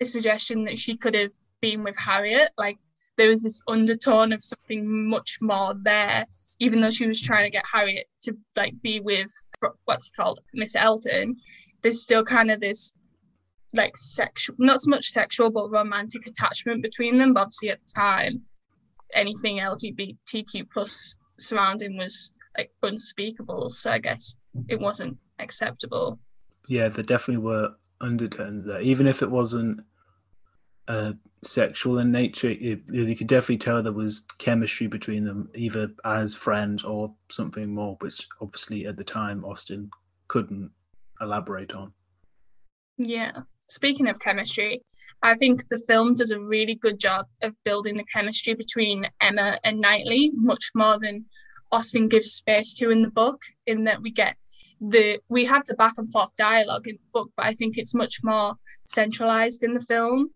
a 0.00 0.04
suggestion 0.04 0.64
that 0.64 0.78
she 0.78 0.96
could 0.96 1.14
have 1.14 1.32
been 1.60 1.82
with 1.82 1.96
Harriet. 1.96 2.50
Like 2.58 2.78
there 3.16 3.30
was 3.30 3.42
this 3.42 3.60
undertone 3.66 4.32
of 4.32 4.44
something 4.44 5.08
much 5.08 5.38
more 5.40 5.74
there, 5.82 6.26
even 6.60 6.78
though 6.78 6.90
she 6.90 7.06
was 7.06 7.20
trying 7.20 7.44
to 7.44 7.50
get 7.50 7.64
Harriet 7.72 8.06
to 8.22 8.36
like 8.54 8.74
be 8.82 9.00
with 9.00 9.32
what's 9.86 10.10
called 10.10 10.40
Miss 10.52 10.76
Elton. 10.76 11.36
There's 11.82 12.02
still 12.02 12.24
kind 12.24 12.50
of 12.50 12.60
this 12.60 12.92
like 13.72 13.96
sexual, 13.96 14.56
not 14.58 14.80
so 14.80 14.90
much 14.90 15.08
sexual, 15.08 15.50
but 15.50 15.70
romantic 15.70 16.26
attachment 16.26 16.82
between 16.82 17.16
them. 17.16 17.32
But 17.32 17.44
obviously, 17.44 17.70
at 17.70 17.80
the 17.80 17.92
time, 17.94 18.42
anything 19.14 19.58
LGBTQ 19.58 20.68
plus 20.70 21.16
surrounding 21.38 21.96
was 21.96 22.32
like 22.56 22.70
unspeakable. 22.82 23.70
So 23.70 23.90
I 23.90 23.98
guess 23.98 24.36
it 24.68 24.80
wasn't 24.80 25.16
acceptable. 25.38 26.18
Yeah, 26.68 26.88
there 26.88 27.04
definitely 27.04 27.44
were 27.44 27.74
undertones 28.00 28.66
there, 28.66 28.80
even 28.80 29.06
if 29.06 29.22
it 29.22 29.30
wasn't 29.30 29.80
uh, 30.88 31.12
sexual 31.42 31.98
in 31.98 32.10
nature. 32.10 32.50
It, 32.50 32.82
you 32.90 33.16
could 33.16 33.26
definitely 33.26 33.58
tell 33.58 33.82
there 33.82 33.92
was 33.92 34.24
chemistry 34.38 34.86
between 34.86 35.24
them, 35.24 35.48
either 35.54 35.90
as 36.04 36.34
friends 36.34 36.84
or 36.84 37.14
something 37.30 37.72
more, 37.72 37.96
which 38.00 38.26
obviously 38.40 38.86
at 38.86 38.96
the 38.96 39.04
time 39.04 39.44
Austen 39.44 39.90
couldn't 40.28 40.70
elaborate 41.20 41.72
on. 41.72 41.92
Yeah. 42.98 43.32
Speaking 43.68 44.08
of 44.08 44.20
chemistry, 44.20 44.82
I 45.22 45.34
think 45.34 45.68
the 45.68 45.82
film 45.88 46.14
does 46.14 46.30
a 46.30 46.38
really 46.38 46.76
good 46.76 47.00
job 47.00 47.26
of 47.42 47.52
building 47.64 47.96
the 47.96 48.04
chemistry 48.04 48.54
between 48.54 49.08
Emma 49.20 49.58
and 49.64 49.80
Knightley, 49.80 50.30
much 50.34 50.70
more 50.74 50.98
than 50.98 51.24
Austen 51.72 52.08
gives 52.08 52.32
space 52.32 52.74
to 52.74 52.90
in 52.90 53.02
the 53.02 53.10
book, 53.10 53.42
in 53.66 53.84
that 53.84 54.02
we 54.02 54.10
get 54.10 54.36
the 54.80 55.20
we 55.28 55.44
have 55.44 55.64
the 55.64 55.74
back 55.74 55.94
and 55.96 56.10
forth 56.10 56.34
dialogue 56.36 56.86
in 56.86 56.96
the 56.96 57.10
book, 57.12 57.30
but 57.36 57.46
I 57.46 57.54
think 57.54 57.78
it's 57.78 57.94
much 57.94 58.18
more 58.22 58.54
centralized 58.84 59.62
in 59.62 59.74
the 59.74 59.80
film. 59.80 60.30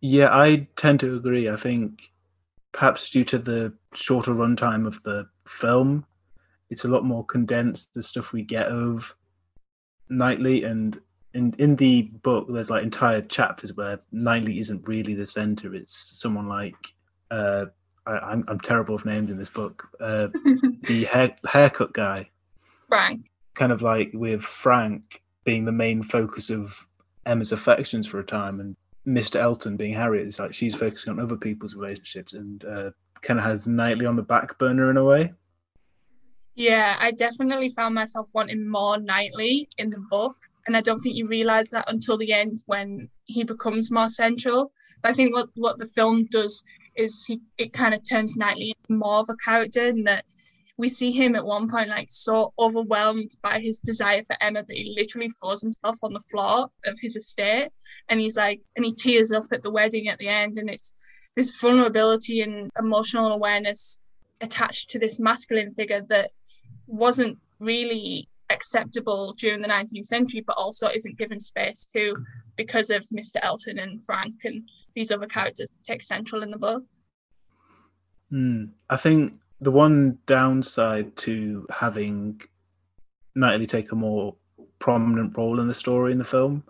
Yeah, 0.00 0.34
I 0.34 0.68
tend 0.76 1.00
to 1.00 1.16
agree. 1.16 1.48
I 1.48 1.56
think 1.56 2.10
perhaps 2.72 3.10
due 3.10 3.24
to 3.24 3.38
the 3.38 3.72
shorter 3.94 4.32
runtime 4.32 4.86
of 4.86 5.02
the 5.02 5.26
film, 5.46 6.04
it's 6.70 6.84
a 6.84 6.88
lot 6.88 7.04
more 7.04 7.24
condensed. 7.24 7.90
The 7.94 8.02
stuff 8.02 8.32
we 8.32 8.42
get 8.42 8.66
of 8.66 9.14
Knightley 10.08 10.64
and 10.64 11.00
in 11.34 11.54
in 11.58 11.76
the 11.76 12.02
book, 12.22 12.46
there's 12.48 12.70
like 12.70 12.82
entire 12.82 13.22
chapters 13.22 13.74
where 13.74 14.00
Knightley 14.12 14.58
isn't 14.58 14.86
really 14.86 15.14
the 15.14 15.26
center. 15.26 15.74
It's 15.74 16.18
someone 16.20 16.48
like 16.48 16.94
uh, 17.30 17.66
I, 18.10 18.32
am 18.32 18.40
I'm, 18.40 18.44
I'm 18.48 18.60
terrible 18.60 18.94
with 18.94 19.06
names 19.06 19.30
in 19.30 19.38
this 19.38 19.48
book. 19.48 19.88
Uh, 20.00 20.28
the 20.82 21.04
hair, 21.10 21.34
haircut 21.44 21.92
guy. 21.92 22.28
Frank 22.88 23.30
kind 23.60 23.72
of 23.72 23.82
like 23.82 24.10
with 24.14 24.42
Frank 24.42 25.22
being 25.44 25.66
the 25.66 25.72
main 25.72 26.02
focus 26.02 26.48
of 26.48 26.86
Emma's 27.26 27.52
affections 27.52 28.06
for 28.06 28.18
a 28.18 28.24
time, 28.24 28.60
and 28.60 28.74
Mr. 29.06 29.36
Elton 29.36 29.76
being 29.76 29.92
Harriet 29.92 30.26
is 30.26 30.38
like 30.38 30.54
she's 30.54 30.74
focusing 30.74 31.12
on 31.12 31.20
other 31.20 31.36
people's 31.36 31.74
relationships 31.74 32.32
and 32.32 32.64
uh, 32.64 32.90
kind 33.20 33.38
of 33.38 33.44
has 33.44 33.66
Knightley 33.66 34.06
on 34.06 34.16
the 34.16 34.22
back 34.22 34.58
burner 34.58 34.90
in 34.90 34.96
a 34.96 35.04
way. 35.04 35.32
Yeah, 36.54 36.96
I 37.00 37.10
definitely 37.10 37.68
found 37.70 37.94
myself 37.94 38.28
wanting 38.32 38.68
more 38.68 38.98
Knightley 38.98 39.68
in 39.78 39.90
the 39.90 40.04
book. 40.10 40.36
And 40.66 40.76
I 40.76 40.82
don't 40.82 40.98
think 41.00 41.16
you 41.16 41.26
realise 41.26 41.70
that 41.70 41.88
until 41.88 42.18
the 42.18 42.32
end 42.32 42.62
when 42.66 43.08
he 43.24 43.44
becomes 43.44 43.90
more 43.90 44.08
central. 44.08 44.72
But 45.02 45.10
I 45.10 45.14
think 45.14 45.34
what, 45.34 45.48
what 45.54 45.78
the 45.78 45.86
film 45.86 46.26
does 46.26 46.62
is 47.00 47.24
he 47.26 47.40
it 47.58 47.72
kind 47.72 47.94
of 47.94 48.00
turns 48.08 48.36
Knightley 48.36 48.74
into 48.76 48.98
more 48.98 49.20
of 49.20 49.28
a 49.28 49.36
character 49.44 49.88
and 49.88 50.06
that 50.06 50.24
we 50.76 50.88
see 50.88 51.12
him 51.12 51.34
at 51.34 51.44
one 51.44 51.68
point 51.68 51.90
like 51.90 52.08
so 52.10 52.52
overwhelmed 52.58 53.30
by 53.42 53.58
his 53.60 53.78
desire 53.78 54.22
for 54.24 54.36
Emma 54.40 54.62
that 54.62 54.76
he 54.76 54.94
literally 54.96 55.30
throws 55.30 55.60
himself 55.60 55.96
on 56.02 56.12
the 56.12 56.26
floor 56.30 56.68
of 56.86 56.98
his 57.00 57.16
estate 57.16 57.70
and 58.08 58.20
he's 58.20 58.36
like 58.36 58.60
and 58.76 58.84
he 58.84 58.94
tears 58.94 59.30
up 59.32 59.46
at 59.52 59.62
the 59.62 59.70
wedding 59.70 60.08
at 60.08 60.18
the 60.18 60.28
end 60.28 60.58
and 60.58 60.70
it's 60.70 60.94
this 61.36 61.52
vulnerability 61.60 62.40
and 62.42 62.70
emotional 62.78 63.32
awareness 63.32 63.98
attached 64.40 64.90
to 64.90 64.98
this 64.98 65.20
masculine 65.20 65.74
figure 65.74 66.02
that 66.08 66.30
wasn't 66.86 67.38
really 67.60 68.28
acceptable 68.50 69.34
during 69.38 69.60
the 69.60 69.68
19th 69.68 70.06
century, 70.06 70.42
but 70.46 70.56
also 70.56 70.88
isn't 70.88 71.18
given 71.18 71.40
space 71.40 71.86
to 71.94 72.16
because 72.56 72.90
of 72.90 73.04
Mr. 73.14 73.36
Elton 73.42 73.78
and 73.78 74.02
Frank 74.02 74.34
and 74.44 74.68
these 75.00 75.10
other 75.10 75.26
characters 75.26 75.66
take 75.82 76.02
central 76.02 76.42
in 76.42 76.50
the 76.50 76.58
book. 76.58 76.84
Mm. 78.30 78.68
I 78.90 78.98
think 78.98 79.40
the 79.62 79.70
one 79.70 80.18
downside 80.26 81.16
to 81.24 81.66
having 81.70 82.42
Knightley 83.34 83.66
take 83.66 83.92
a 83.92 83.94
more 83.94 84.36
prominent 84.78 85.34
role 85.38 85.58
in 85.58 85.68
the 85.68 85.74
story 85.74 86.12
in 86.12 86.18
the 86.18 86.24
film 86.24 86.62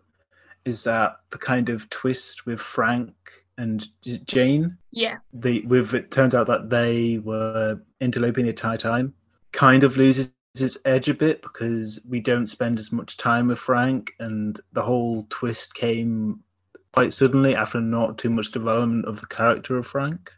is 0.64 0.84
that 0.84 1.16
the 1.30 1.38
kind 1.38 1.70
of 1.70 1.90
twist 1.90 2.46
with 2.46 2.60
Frank 2.60 3.12
and 3.58 3.88
Jane. 4.26 4.78
Yeah. 4.92 5.16
They 5.32 5.60
with 5.60 5.92
it 5.94 6.12
turns 6.12 6.32
out 6.32 6.46
that 6.46 6.70
they 6.70 7.18
were 7.18 7.80
interloping 8.00 8.44
the 8.44 8.50
entire 8.50 8.76
time. 8.76 9.12
Kind 9.50 9.82
of 9.82 9.96
loses 9.96 10.32
its 10.54 10.78
edge 10.84 11.08
a 11.08 11.14
bit 11.14 11.42
because 11.42 12.00
we 12.08 12.20
don't 12.20 12.46
spend 12.46 12.78
as 12.78 12.92
much 12.92 13.16
time 13.16 13.48
with 13.48 13.58
Frank, 13.58 14.12
and 14.20 14.60
the 14.72 14.82
whole 14.82 15.26
twist 15.30 15.74
came 15.74 16.44
quite 16.92 17.14
suddenly 17.14 17.54
after 17.54 17.80
not 17.80 18.18
too 18.18 18.30
much 18.30 18.52
development 18.52 19.04
of 19.06 19.20
the 19.20 19.26
character 19.26 19.78
of 19.78 19.86
Frank. 19.86 20.32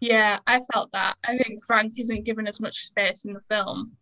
Yeah, 0.00 0.38
I 0.46 0.60
felt 0.72 0.90
that. 0.92 1.16
I 1.24 1.36
think 1.36 1.64
Frank 1.64 1.98
isn't 1.98 2.24
given 2.24 2.46
as 2.46 2.60
much 2.60 2.76
space 2.86 3.24
in 3.24 3.34
the 3.34 3.40
film. 3.50 3.92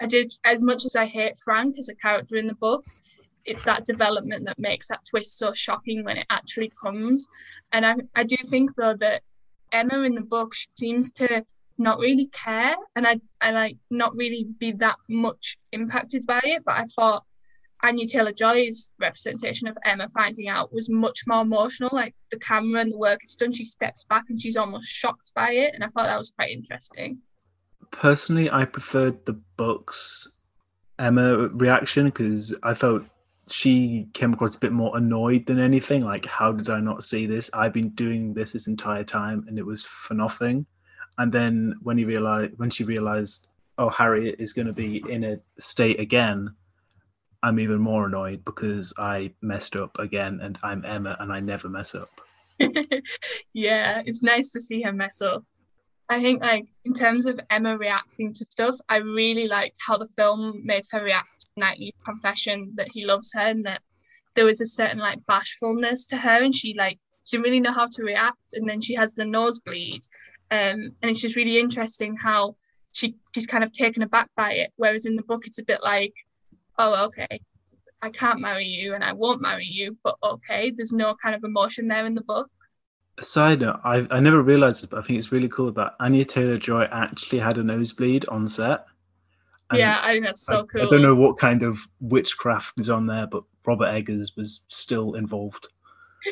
I 0.00 0.06
did 0.06 0.32
as 0.44 0.62
much 0.62 0.84
as 0.84 0.94
I 0.94 1.06
hate 1.06 1.38
Frank 1.44 1.76
as 1.78 1.88
a 1.88 1.94
character 1.96 2.36
in 2.36 2.46
the 2.46 2.54
book 2.54 2.84
it's 3.48 3.64
that 3.64 3.86
development 3.86 4.44
that 4.44 4.58
makes 4.58 4.88
that 4.88 5.00
twist 5.08 5.38
so 5.38 5.52
shocking 5.54 6.04
when 6.04 6.18
it 6.18 6.26
actually 6.28 6.70
comes. 6.80 7.26
And 7.72 7.86
I, 7.86 7.94
I 8.14 8.22
do 8.22 8.36
think 8.44 8.76
though 8.76 8.94
that 8.94 9.22
Emma 9.72 10.02
in 10.02 10.14
the 10.14 10.20
book 10.20 10.52
seems 10.78 11.10
to 11.12 11.44
not 11.78 11.98
really 11.98 12.26
care 12.26 12.74
and 12.94 13.06
I, 13.06 13.20
I 13.40 13.52
like 13.52 13.76
not 13.90 14.14
really 14.14 14.46
be 14.58 14.72
that 14.72 14.96
much 15.08 15.56
impacted 15.72 16.26
by 16.26 16.40
it. 16.44 16.62
But 16.64 16.78
I 16.78 16.84
thought 16.84 17.24
Anya 17.82 18.06
Taylor 18.06 18.32
Joy's 18.32 18.92
representation 18.98 19.68
of 19.68 19.78
Emma 19.84 20.08
finding 20.08 20.48
out 20.48 20.72
was 20.72 20.88
much 20.88 21.20
more 21.26 21.42
emotional. 21.42 21.90
Like 21.92 22.14
the 22.30 22.38
camera 22.38 22.80
and 22.80 22.92
the 22.92 22.98
work 22.98 23.20
it's 23.22 23.36
done, 23.36 23.52
she 23.52 23.64
steps 23.64 24.04
back 24.04 24.24
and 24.28 24.40
she's 24.40 24.56
almost 24.56 24.88
shocked 24.88 25.32
by 25.34 25.52
it. 25.52 25.74
And 25.74 25.84
I 25.84 25.86
thought 25.88 26.06
that 26.06 26.18
was 26.18 26.32
quite 26.32 26.50
interesting. 26.50 27.18
Personally, 27.90 28.50
I 28.50 28.64
preferred 28.64 29.24
the 29.24 29.40
book's 29.56 30.28
Emma 30.98 31.48
reaction 31.48 32.06
because 32.06 32.54
I 32.62 32.74
felt 32.74 33.04
she 33.50 34.08
came 34.12 34.32
across 34.34 34.56
a 34.56 34.58
bit 34.58 34.72
more 34.72 34.96
annoyed 34.96 35.46
than 35.46 35.58
anything. 35.58 36.04
Like, 36.04 36.26
how 36.26 36.52
did 36.52 36.68
I 36.68 36.80
not 36.80 37.04
see 37.04 37.26
this? 37.26 37.48
I've 37.54 37.72
been 37.72 37.90
doing 37.90 38.34
this 38.34 38.52
this 38.52 38.66
entire 38.66 39.04
time, 39.04 39.44
and 39.48 39.58
it 39.58 39.64
was 39.64 39.84
for 39.84 40.14
nothing. 40.14 40.66
And 41.16 41.32
then 41.32 41.76
when 41.82 41.96
he 41.96 42.04
realized, 42.04 42.58
when 42.58 42.70
she 42.70 42.84
realized, 42.84 43.46
oh, 43.78 43.88
Harriet 43.88 44.36
is 44.38 44.52
going 44.52 44.66
to 44.66 44.72
be 44.72 45.02
in 45.08 45.24
a 45.24 45.38
state 45.58 46.00
again, 46.00 46.54
I'm 47.42 47.60
even 47.60 47.78
more 47.78 48.06
annoyed 48.06 48.44
because 48.44 48.92
I 48.98 49.32
messed 49.42 49.76
up 49.76 49.98
again, 49.98 50.40
and 50.42 50.58
I'm 50.62 50.84
Emma, 50.84 51.16
and 51.20 51.32
I 51.32 51.40
never 51.40 51.68
mess 51.68 51.94
up. 51.94 52.10
yeah, 53.52 54.02
it's 54.04 54.22
nice 54.22 54.50
to 54.52 54.60
see 54.60 54.82
her 54.82 54.92
mess 54.92 55.22
up. 55.22 55.44
I 56.08 56.20
think, 56.20 56.42
like, 56.42 56.66
in 56.84 56.94
terms 56.94 57.26
of 57.26 57.38
Emma 57.50 57.76
reacting 57.76 58.32
to 58.32 58.46
stuff, 58.48 58.76
I 58.88 58.96
really 58.96 59.46
liked 59.46 59.78
how 59.86 59.98
the 59.98 60.08
film 60.16 60.62
made 60.64 60.84
her 60.90 61.04
react 61.04 61.40
to 61.40 61.46
Knightley's 61.60 61.92
confession 62.04 62.72
that 62.76 62.88
he 62.92 63.04
loves 63.04 63.32
her 63.34 63.40
and 63.40 63.64
that 63.66 63.82
there 64.38 64.44
was 64.44 64.60
a 64.60 64.66
certain 64.66 64.98
like 64.98 65.18
bashfulness 65.26 66.06
to 66.06 66.16
her 66.16 66.44
and 66.44 66.54
she 66.54 66.72
like 66.78 67.00
she 67.24 67.36
didn't 67.36 67.44
really 67.44 67.58
know 67.58 67.72
how 67.72 67.86
to 67.86 68.04
react 68.04 68.52
and 68.52 68.68
then 68.68 68.80
she 68.80 68.94
has 68.94 69.16
the 69.16 69.24
nosebleed 69.24 70.02
um, 70.52 70.94
and 71.02 71.10
it's 71.10 71.20
just 71.20 71.34
really 71.34 71.58
interesting 71.58 72.16
how 72.16 72.54
she 72.92 73.16
she's 73.34 73.48
kind 73.48 73.64
of 73.64 73.72
taken 73.72 74.00
aback 74.00 74.30
by 74.36 74.52
it 74.52 74.72
whereas 74.76 75.06
in 75.06 75.16
the 75.16 75.24
book 75.24 75.44
it's 75.44 75.58
a 75.58 75.64
bit 75.64 75.82
like 75.82 76.14
oh 76.78 77.06
okay 77.06 77.40
I 78.00 78.10
can't 78.10 78.40
marry 78.40 78.66
you 78.66 78.94
and 78.94 79.02
I 79.02 79.12
won't 79.12 79.42
marry 79.42 79.66
you 79.66 79.96
but 80.02 80.16
okay 80.22 80.70
there's 80.70 80.92
no 80.92 81.14
kind 81.22 81.34
of 81.34 81.44
emotion 81.44 81.88
there 81.88 82.06
in 82.06 82.14
the 82.14 82.22
book 82.22 82.50
side 83.20 83.60
note 83.60 83.80
I, 83.84 84.06
I 84.10 84.20
never 84.20 84.42
realized 84.42 84.84
it 84.84 84.90
but 84.90 85.00
I 85.00 85.02
think 85.02 85.18
it's 85.18 85.32
really 85.32 85.48
cool 85.48 85.72
that 85.72 85.94
Anya 85.98 86.24
Taylor-Joy 86.24 86.88
actually 86.92 87.40
had 87.40 87.58
a 87.58 87.64
nosebleed 87.64 88.26
on 88.28 88.48
set 88.48 88.86
and 89.70 89.78
yeah, 89.78 90.00
I 90.02 90.12
think 90.12 90.24
that's 90.24 90.46
so 90.46 90.60
I, 90.60 90.62
cool. 90.62 90.82
I 90.82 90.88
don't 90.88 91.02
know 91.02 91.14
what 91.14 91.36
kind 91.36 91.62
of 91.62 91.78
witchcraft 92.00 92.78
is 92.78 92.88
on 92.88 93.06
there, 93.06 93.26
but 93.26 93.44
Robert 93.66 93.88
Eggers 93.88 94.34
was 94.36 94.60
still 94.68 95.14
involved. 95.14 95.68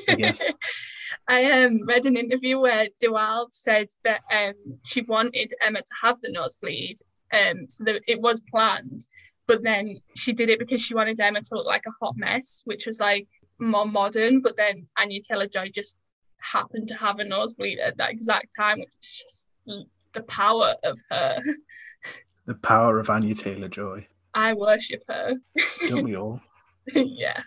I 0.09 0.15
guess. 0.15 0.43
I 1.29 1.62
um, 1.62 1.85
read 1.87 2.07
an 2.07 2.17
interview 2.17 2.59
where 2.59 2.88
De 2.99 3.11
Wilde 3.11 3.53
said 3.53 3.88
that 4.05 4.23
um, 4.33 4.55
she 4.85 5.03
wanted 5.03 5.53
Emma 5.62 5.81
to 5.81 5.95
have 6.03 6.21
the 6.21 6.33
nosebleed, 6.33 6.99
um, 7.33 7.69
so 7.69 7.85
that 7.85 8.03
it 8.07 8.21
was 8.21 8.41
planned, 8.41 9.07
but 9.47 9.62
then 9.62 9.99
she 10.15 10.33
did 10.33 10.49
it 10.49 10.59
because 10.59 10.83
she 10.83 10.95
wanted 10.95 11.21
Emma 11.21 11.41
to 11.41 11.55
look 11.55 11.67
like 11.67 11.85
a 11.87 12.05
hot 12.05 12.17
mess, 12.17 12.62
which 12.65 12.87
was 12.87 13.00
like 13.00 13.29
more 13.59 13.87
modern. 13.87 14.41
But 14.41 14.57
then 14.57 14.87
Anya 14.99 15.21
Taylor 15.23 15.47
Joy 15.47 15.71
just 15.73 15.99
happened 16.38 16.88
to 16.88 16.99
have 16.99 17.19
a 17.19 17.25
nosebleed 17.25 17.79
at 17.79 17.97
that 17.97 18.11
exact 18.11 18.49
time, 18.57 18.81
which 18.81 18.88
is 19.00 19.23
just 19.23 19.47
the 20.12 20.23
power 20.23 20.75
of 20.85 20.99
her. 21.11 21.38
The 22.47 22.55
power 22.55 22.99
of 22.99 23.11
Anya 23.11 23.35
Taylor 23.35 23.69
Joy. 23.69 24.07
I 24.35 24.53
worship 24.53 25.03
her. 25.09 25.35
Don't 25.88 26.05
we 26.05 26.17
all? 26.17 26.41
yeah. 26.95 27.41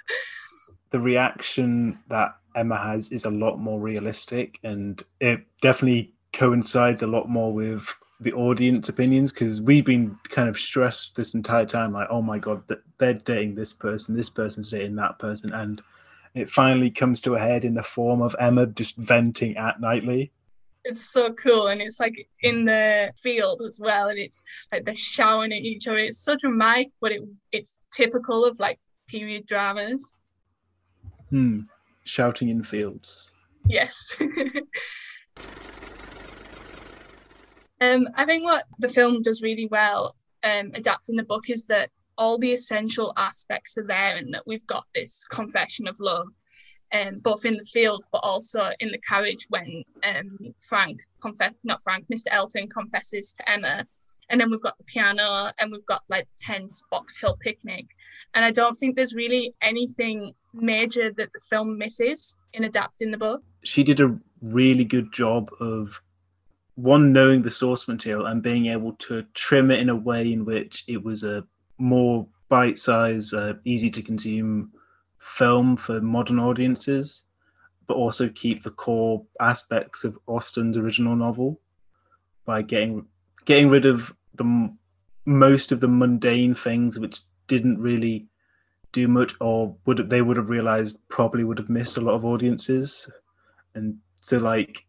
The 0.89 0.99
reaction 0.99 1.99
that 2.09 2.35
Emma 2.55 2.77
has 2.77 3.11
is 3.11 3.25
a 3.25 3.29
lot 3.29 3.59
more 3.59 3.79
realistic 3.79 4.59
and 4.63 5.01
it 5.19 5.41
definitely 5.61 6.13
coincides 6.33 7.03
a 7.03 7.07
lot 7.07 7.29
more 7.29 7.53
with 7.53 7.87
the 8.19 8.33
audience 8.33 8.89
opinions 8.89 9.31
because 9.31 9.61
we've 9.61 9.85
been 9.85 10.17
kind 10.27 10.49
of 10.49 10.59
stressed 10.59 11.15
this 11.15 11.35
entire 11.35 11.65
time 11.65 11.93
like 11.93 12.07
oh 12.09 12.21
my 12.21 12.37
god 12.37 12.61
that 12.67 12.81
they're 12.97 13.13
dating 13.13 13.55
this 13.55 13.71
person 13.71 14.15
this 14.15 14.29
person's 14.29 14.69
dating 14.69 14.95
that 14.95 15.17
person 15.19 15.53
and 15.53 15.81
it 16.35 16.49
finally 16.49 16.91
comes 16.91 17.21
to 17.21 17.35
a 17.35 17.39
head 17.39 17.65
in 17.65 17.73
the 17.73 17.83
form 17.83 18.21
of 18.21 18.35
emma 18.39 18.65
just 18.67 18.97
venting 18.97 19.55
at 19.57 19.79
knightley. 19.79 20.31
It's 20.85 21.11
so 21.11 21.33
cool 21.33 21.67
and 21.67 21.81
it's 21.81 21.99
like 21.99 22.27
in 22.41 22.65
the 22.65 23.11
field 23.21 23.61
as 23.61 23.79
well 23.79 24.07
and 24.09 24.17
it's 24.17 24.41
like 24.71 24.85
they're 24.85 24.95
shouting 24.95 25.51
at 25.51 25.59
each 25.59 25.87
other. 25.87 25.97
It's 25.97 26.19
so 26.19 26.35
dramatic 26.35 26.89
but 27.01 27.11
it 27.11 27.21
it's 27.51 27.79
typical 27.91 28.45
of 28.45 28.59
like 28.59 28.79
period 29.07 29.45
dramas. 29.45 30.15
Hmm. 31.29 31.61
Shouting 32.05 32.49
in 32.49 32.63
fields. 32.63 33.31
Yes 33.67 34.15
um 37.81 38.07
i 38.15 38.25
think 38.25 38.43
what 38.43 38.65
the 38.79 38.89
film 38.89 39.21
does 39.21 39.41
really 39.41 39.67
well 39.67 40.15
um 40.43 40.71
adapting 40.73 41.15
the 41.15 41.23
book 41.23 41.49
is 41.49 41.65
that 41.65 41.89
all 42.17 42.37
the 42.37 42.51
essential 42.51 43.13
aspects 43.15 43.77
are 43.77 43.87
there 43.87 44.17
and 44.17 44.33
that 44.33 44.43
we've 44.45 44.67
got 44.67 44.85
this 44.93 45.23
confession 45.25 45.87
of 45.87 45.95
love 45.99 46.27
um, 46.91 47.19
both 47.19 47.45
in 47.45 47.55
the 47.55 47.65
field 47.65 48.03
but 48.11 48.19
also 48.19 48.71
in 48.79 48.91
the 48.91 48.97
carriage 48.99 49.45
when 49.49 49.83
um, 50.03 50.31
Frank 50.59 51.01
confess 51.21 51.55
not 51.63 51.81
Frank, 51.83 52.05
Mr. 52.13 52.27
Elton 52.31 52.67
confesses 52.67 53.33
to 53.33 53.49
Emma. 53.49 53.85
And 54.31 54.39
then 54.39 54.51
we've 54.51 54.61
got 54.61 54.77
the 54.77 54.83
piano 54.83 55.51
and 55.59 55.71
we've 55.71 55.85
got 55.87 56.03
like 56.09 56.27
the 56.29 56.35
tense 56.37 56.83
Box 56.91 57.19
Hill 57.19 57.37
picnic. 57.41 57.85
And 58.35 58.45
I 58.45 58.51
don't 58.51 58.77
think 58.77 58.95
there's 58.95 59.15
really 59.15 59.55
anything 59.61 60.33
major 60.53 61.11
that 61.11 61.33
the 61.33 61.39
film 61.49 61.77
misses 61.77 62.37
in 62.53 62.63
adapting 62.63 63.09
the 63.09 63.17
book. 63.17 63.41
She 63.63 63.83
did 63.83 63.99
a 63.99 64.15
really 64.41 64.85
good 64.85 65.11
job 65.11 65.49
of 65.59 65.99
one 66.81 67.11
knowing 67.11 67.41
the 67.41 67.51
source 67.51 67.87
material 67.89 68.25
and 68.25 68.41
being 68.41 68.67
able 68.67 68.93
to 68.93 69.23
trim 69.33 69.69
it 69.69 69.79
in 69.79 69.89
a 69.89 69.95
way 69.95 70.31
in 70.31 70.45
which 70.45 70.85
it 70.87 71.03
was 71.03 71.23
a 71.23 71.45
more 71.77 72.25
bite-sized, 72.47 73.33
uh, 73.33 73.53
easy 73.65 73.89
to 73.89 74.01
consume 74.01 74.71
film 75.17 75.75
for 75.75 75.99
modern 75.99 76.39
audiences, 76.39 77.23
but 77.85 77.95
also 77.95 78.29
keep 78.29 78.63
the 78.63 78.71
core 78.71 79.25
aspects 79.41 80.05
of 80.05 80.17
Austen's 80.25 80.77
original 80.77 81.15
novel 81.15 81.59
by 82.45 82.61
getting 82.61 83.05
getting 83.43 83.69
rid 83.69 83.85
of 83.85 84.13
the 84.35 84.73
most 85.25 85.73
of 85.73 85.81
the 85.81 85.87
mundane 85.87 86.55
things 86.55 86.97
which 86.97 87.19
didn't 87.47 87.79
really 87.79 88.27
do 88.93 89.07
much 89.07 89.33
or 89.41 89.75
would 89.85 90.09
they 90.09 90.21
would 90.21 90.37
have 90.37 90.49
realized 90.49 90.97
probably 91.09 91.43
would 91.43 91.59
have 91.59 91.69
missed 91.69 91.97
a 91.97 92.01
lot 92.01 92.15
of 92.15 92.25
audiences. 92.25 93.09
And 93.75 93.97
so 94.21 94.37
like 94.37 94.85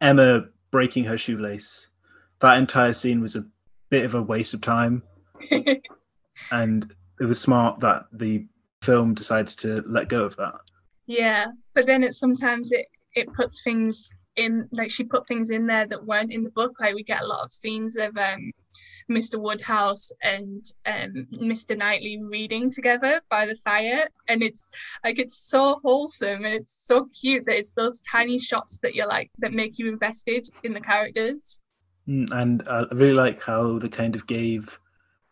emma 0.00 0.46
breaking 0.76 1.04
her 1.04 1.16
shoelace 1.16 1.88
that 2.40 2.58
entire 2.58 2.92
scene 2.92 3.22
was 3.22 3.34
a 3.34 3.46
bit 3.88 4.04
of 4.04 4.14
a 4.14 4.20
waste 4.20 4.52
of 4.52 4.60
time. 4.60 5.02
and 6.50 6.94
it 7.18 7.24
was 7.24 7.40
smart 7.40 7.80
that 7.80 8.04
the 8.12 8.46
film 8.82 9.14
decides 9.14 9.56
to 9.56 9.82
let 9.86 10.10
go 10.10 10.22
of 10.22 10.36
that. 10.36 10.52
Yeah, 11.06 11.46
but 11.74 11.86
then 11.86 12.04
it 12.04 12.12
sometimes 12.12 12.72
it 12.72 12.88
it 13.14 13.32
puts 13.32 13.62
things 13.62 14.10
in 14.36 14.68
like 14.72 14.90
she 14.90 15.04
put 15.04 15.26
things 15.26 15.48
in 15.48 15.66
there 15.66 15.86
that 15.86 16.04
weren't 16.04 16.30
in 16.30 16.42
the 16.44 16.50
book. 16.50 16.78
Like 16.78 16.94
we 16.94 17.02
get 17.02 17.22
a 17.22 17.26
lot 17.26 17.42
of 17.42 17.50
scenes 17.50 17.96
of 17.96 18.14
um 18.18 18.52
Mr. 19.10 19.40
Woodhouse 19.40 20.10
and 20.22 20.64
um, 20.84 21.26
Mr. 21.32 21.76
Knightley 21.76 22.20
reading 22.22 22.70
together 22.70 23.20
by 23.30 23.46
the 23.46 23.54
fire, 23.54 24.08
and 24.28 24.42
it's 24.42 24.68
like 25.04 25.18
it's 25.18 25.38
so 25.38 25.80
wholesome 25.84 26.44
and 26.44 26.54
it's 26.54 26.86
so 26.86 27.08
cute 27.18 27.46
that 27.46 27.58
it's 27.58 27.72
those 27.72 28.00
tiny 28.00 28.38
shots 28.38 28.78
that 28.78 28.94
you're 28.94 29.06
like 29.06 29.30
that 29.38 29.52
make 29.52 29.78
you 29.78 29.88
invested 29.88 30.48
in 30.64 30.72
the 30.72 30.80
characters. 30.80 31.62
Mm, 32.08 32.28
and 32.32 32.68
I 32.68 32.84
really 32.92 33.12
like 33.12 33.40
how 33.42 33.78
they 33.78 33.88
kind 33.88 34.16
of 34.16 34.26
gave 34.26 34.78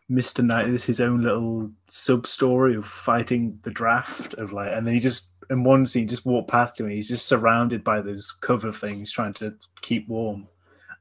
Mr. 0.09 0.43
Knightley 0.43 0.77
his 0.77 1.01
own 1.01 1.21
little 1.21 1.71
sub 1.87 2.27
story 2.27 2.75
of 2.75 2.85
fighting 2.85 3.59
the 3.63 3.71
draft 3.71 4.35
of 4.35 4.53
like, 4.53 4.71
and 4.71 4.85
then 4.85 4.93
he 4.93 4.99
just 4.99 5.31
in 5.49 5.63
one 5.63 5.85
scene 5.85 6.07
just 6.07 6.25
walked 6.25 6.49
past 6.49 6.79
him. 6.79 6.89
he's 6.89 7.07
just 7.07 7.27
surrounded 7.27 7.83
by 7.83 8.01
those 8.01 8.31
cover 8.31 8.71
things, 8.71 9.11
trying 9.11 9.33
to 9.33 9.53
keep 9.81 10.07
warm, 10.07 10.47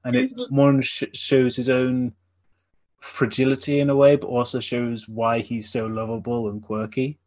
and 0.05 0.17
it 0.17 0.33
one 0.51 0.81
sh- 0.81 1.05
shows 1.13 1.55
his 1.55 1.69
own 1.69 2.13
fragility 3.05 3.81
in 3.81 3.91
a 3.91 3.97
way, 3.97 4.17
but 4.17 4.27
also 4.27 4.61
shows 4.61 5.09
why 5.09 5.41
he's 5.41 5.71
so 5.71 5.87
lovable 5.87 6.49
and 6.49 6.63
quirky. 6.63 7.19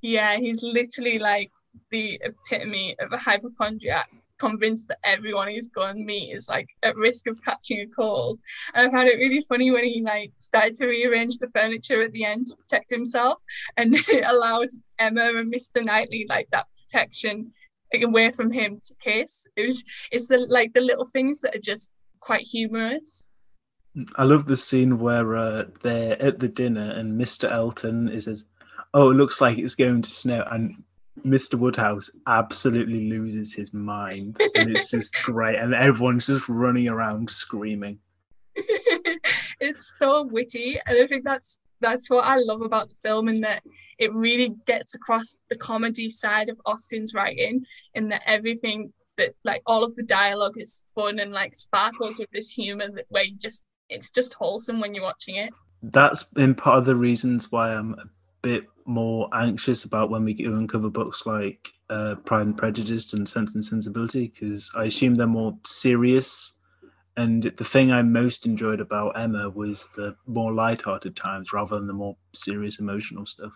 Yeah, 0.00 0.36
he's 0.38 0.62
literally 0.62 1.18
like 1.18 1.50
the 1.90 2.20
epitome 2.24 2.96
of 3.00 3.12
a 3.12 3.18
hypochondriac, 3.18 4.10
convinced 4.38 4.88
that 4.88 4.98
everyone 5.04 5.48
he's 5.48 5.68
to 5.68 5.94
meet 5.94 6.30
is 6.30 6.48
like 6.48 6.68
at 6.82 6.96
risk 6.96 7.26
of 7.26 7.42
catching 7.44 7.80
a 7.80 7.86
cold. 7.86 8.38
And 8.74 8.88
I 8.88 8.90
found 8.90 9.08
it 9.08 9.16
really 9.16 9.40
funny 9.42 9.70
when 9.70 9.84
he 9.84 10.02
like 10.02 10.32
started 10.38 10.74
to 10.76 10.86
rearrange 10.86 11.38
the 11.38 11.48
furniture 11.48 12.02
at 12.02 12.12
the 12.12 12.24
end 12.24 12.46
to 12.46 12.56
protect 12.56 12.90
himself, 12.90 13.38
and 13.76 13.94
it 13.94 14.24
allowed 14.26 14.68
Emma 14.98 15.24
and 15.36 15.52
Mr. 15.52 15.84
Knightley 15.84 16.26
like 16.28 16.48
that 16.50 16.66
protection 16.80 17.50
like, 17.92 18.02
away 18.02 18.30
from 18.30 18.50
him 18.50 18.80
to 18.84 18.94
kiss. 19.00 19.46
It 19.56 19.66
was 19.66 19.84
it's 20.10 20.28
the 20.28 20.38
like 20.38 20.72
the 20.72 20.80
little 20.80 21.06
things 21.06 21.40
that 21.40 21.54
are 21.54 21.60
just 21.60 21.92
quite 22.20 22.46
humorous. 22.46 23.28
I 24.16 24.24
love 24.24 24.46
the 24.46 24.56
scene 24.56 24.98
where 24.98 25.36
uh, 25.36 25.64
they're 25.82 26.20
at 26.20 26.38
the 26.38 26.48
dinner 26.48 26.90
and 26.90 27.18
Mr. 27.18 27.50
Elton 27.50 28.08
is 28.08 28.24
says, 28.24 28.44
"Oh, 28.92 29.10
it 29.10 29.14
looks 29.14 29.40
like 29.40 29.58
it's 29.58 29.74
going 29.74 30.02
to 30.02 30.10
snow," 30.10 30.44
and 30.50 30.82
Mr. 31.24 31.54
Woodhouse 31.54 32.10
absolutely 32.26 33.08
loses 33.08 33.54
his 33.54 33.72
mind, 33.72 34.38
and 34.54 34.70
it's 34.70 34.90
just 34.90 35.14
great, 35.22 35.56
and 35.56 35.74
everyone's 35.74 36.26
just 36.26 36.48
running 36.48 36.90
around 36.90 37.30
screaming. 37.30 37.98
it's 38.54 39.92
so 39.98 40.24
witty, 40.24 40.78
and 40.86 40.98
I 40.98 41.06
think 41.06 41.24
that's 41.24 41.58
that's 41.80 42.10
what 42.10 42.26
I 42.26 42.36
love 42.36 42.62
about 42.62 42.90
the 42.90 42.96
film, 42.96 43.28
in 43.28 43.40
that 43.42 43.62
it 43.98 44.12
really 44.12 44.54
gets 44.66 44.94
across 44.94 45.38
the 45.48 45.56
comedy 45.56 46.10
side 46.10 46.50
of 46.50 46.60
Austen's 46.66 47.14
writing, 47.14 47.64
in 47.94 48.08
that 48.08 48.22
everything 48.26 48.92
that 49.16 49.34
like 49.44 49.62
all 49.64 49.82
of 49.82 49.94
the 49.96 50.02
dialogue 50.02 50.58
is 50.58 50.82
fun 50.94 51.18
and 51.18 51.32
like 51.32 51.54
sparkles 51.54 52.18
with 52.18 52.30
this 52.32 52.50
humor 52.50 52.90
that 52.90 53.06
where 53.08 53.24
you 53.24 53.34
just 53.36 53.64
it's 53.88 54.10
just 54.10 54.34
wholesome 54.34 54.80
when 54.80 54.94
you're 54.94 55.04
watching 55.04 55.36
it. 55.36 55.52
That's 55.82 56.22
been 56.22 56.54
part 56.54 56.78
of 56.78 56.84
the 56.84 56.96
reasons 56.96 57.52
why 57.52 57.74
I'm 57.74 57.94
a 57.94 58.04
bit 58.42 58.66
more 58.84 59.28
anxious 59.32 59.84
about 59.84 60.10
when 60.10 60.24
we 60.24 60.34
uncover 60.44 60.88
books 60.88 61.26
like 61.26 61.72
uh, 61.90 62.14
Pride 62.24 62.46
and 62.46 62.56
Prejudice 62.56 63.12
and 63.12 63.28
Sense 63.28 63.54
and 63.54 63.64
Sensibility 63.64 64.32
because 64.34 64.70
I 64.76 64.84
assume 64.84 65.14
they're 65.14 65.26
more 65.26 65.56
serious. 65.66 66.52
And 67.16 67.44
the 67.44 67.64
thing 67.64 67.92
I 67.92 68.02
most 68.02 68.46
enjoyed 68.46 68.80
about 68.80 69.18
Emma 69.18 69.48
was 69.48 69.88
the 69.96 70.14
more 70.26 70.52
light-hearted 70.52 71.16
times 71.16 71.52
rather 71.52 71.76
than 71.76 71.86
the 71.86 71.92
more 71.92 72.16
serious 72.34 72.78
emotional 72.78 73.24
stuff. 73.24 73.52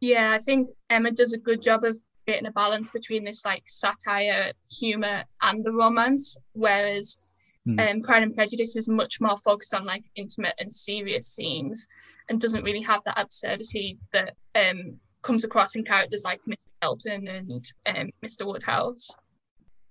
Yeah, 0.00 0.32
I 0.32 0.38
think 0.38 0.70
Emma 0.90 1.10
does 1.10 1.32
a 1.32 1.38
good 1.38 1.62
job 1.62 1.84
of 1.84 1.98
creating 2.24 2.46
a 2.46 2.52
balance 2.52 2.90
between 2.90 3.24
this 3.24 3.44
like 3.44 3.62
satire, 3.66 4.52
humor, 4.78 5.24
and 5.42 5.64
the 5.64 5.72
romance, 5.72 6.36
whereas 6.52 7.18
Mm. 7.66 7.90
Um, 7.90 8.00
Pride 8.02 8.22
and 8.22 8.34
Prejudice 8.34 8.76
is 8.76 8.88
much 8.88 9.20
more 9.20 9.36
focused 9.38 9.74
on 9.74 9.84
like 9.84 10.04
intimate 10.14 10.54
and 10.58 10.72
serious 10.72 11.26
scenes, 11.26 11.88
and 12.28 12.40
doesn't 12.40 12.64
really 12.64 12.82
have 12.82 13.02
that 13.04 13.18
absurdity 13.18 13.98
that 14.12 14.34
um, 14.54 14.98
comes 15.22 15.44
across 15.44 15.74
in 15.74 15.84
characters 15.84 16.24
like 16.24 16.40
Mr. 16.48 16.56
Elton 16.82 17.28
and 17.28 17.72
um, 17.86 18.10
Mr. 18.24 18.46
Woodhouse. 18.46 19.10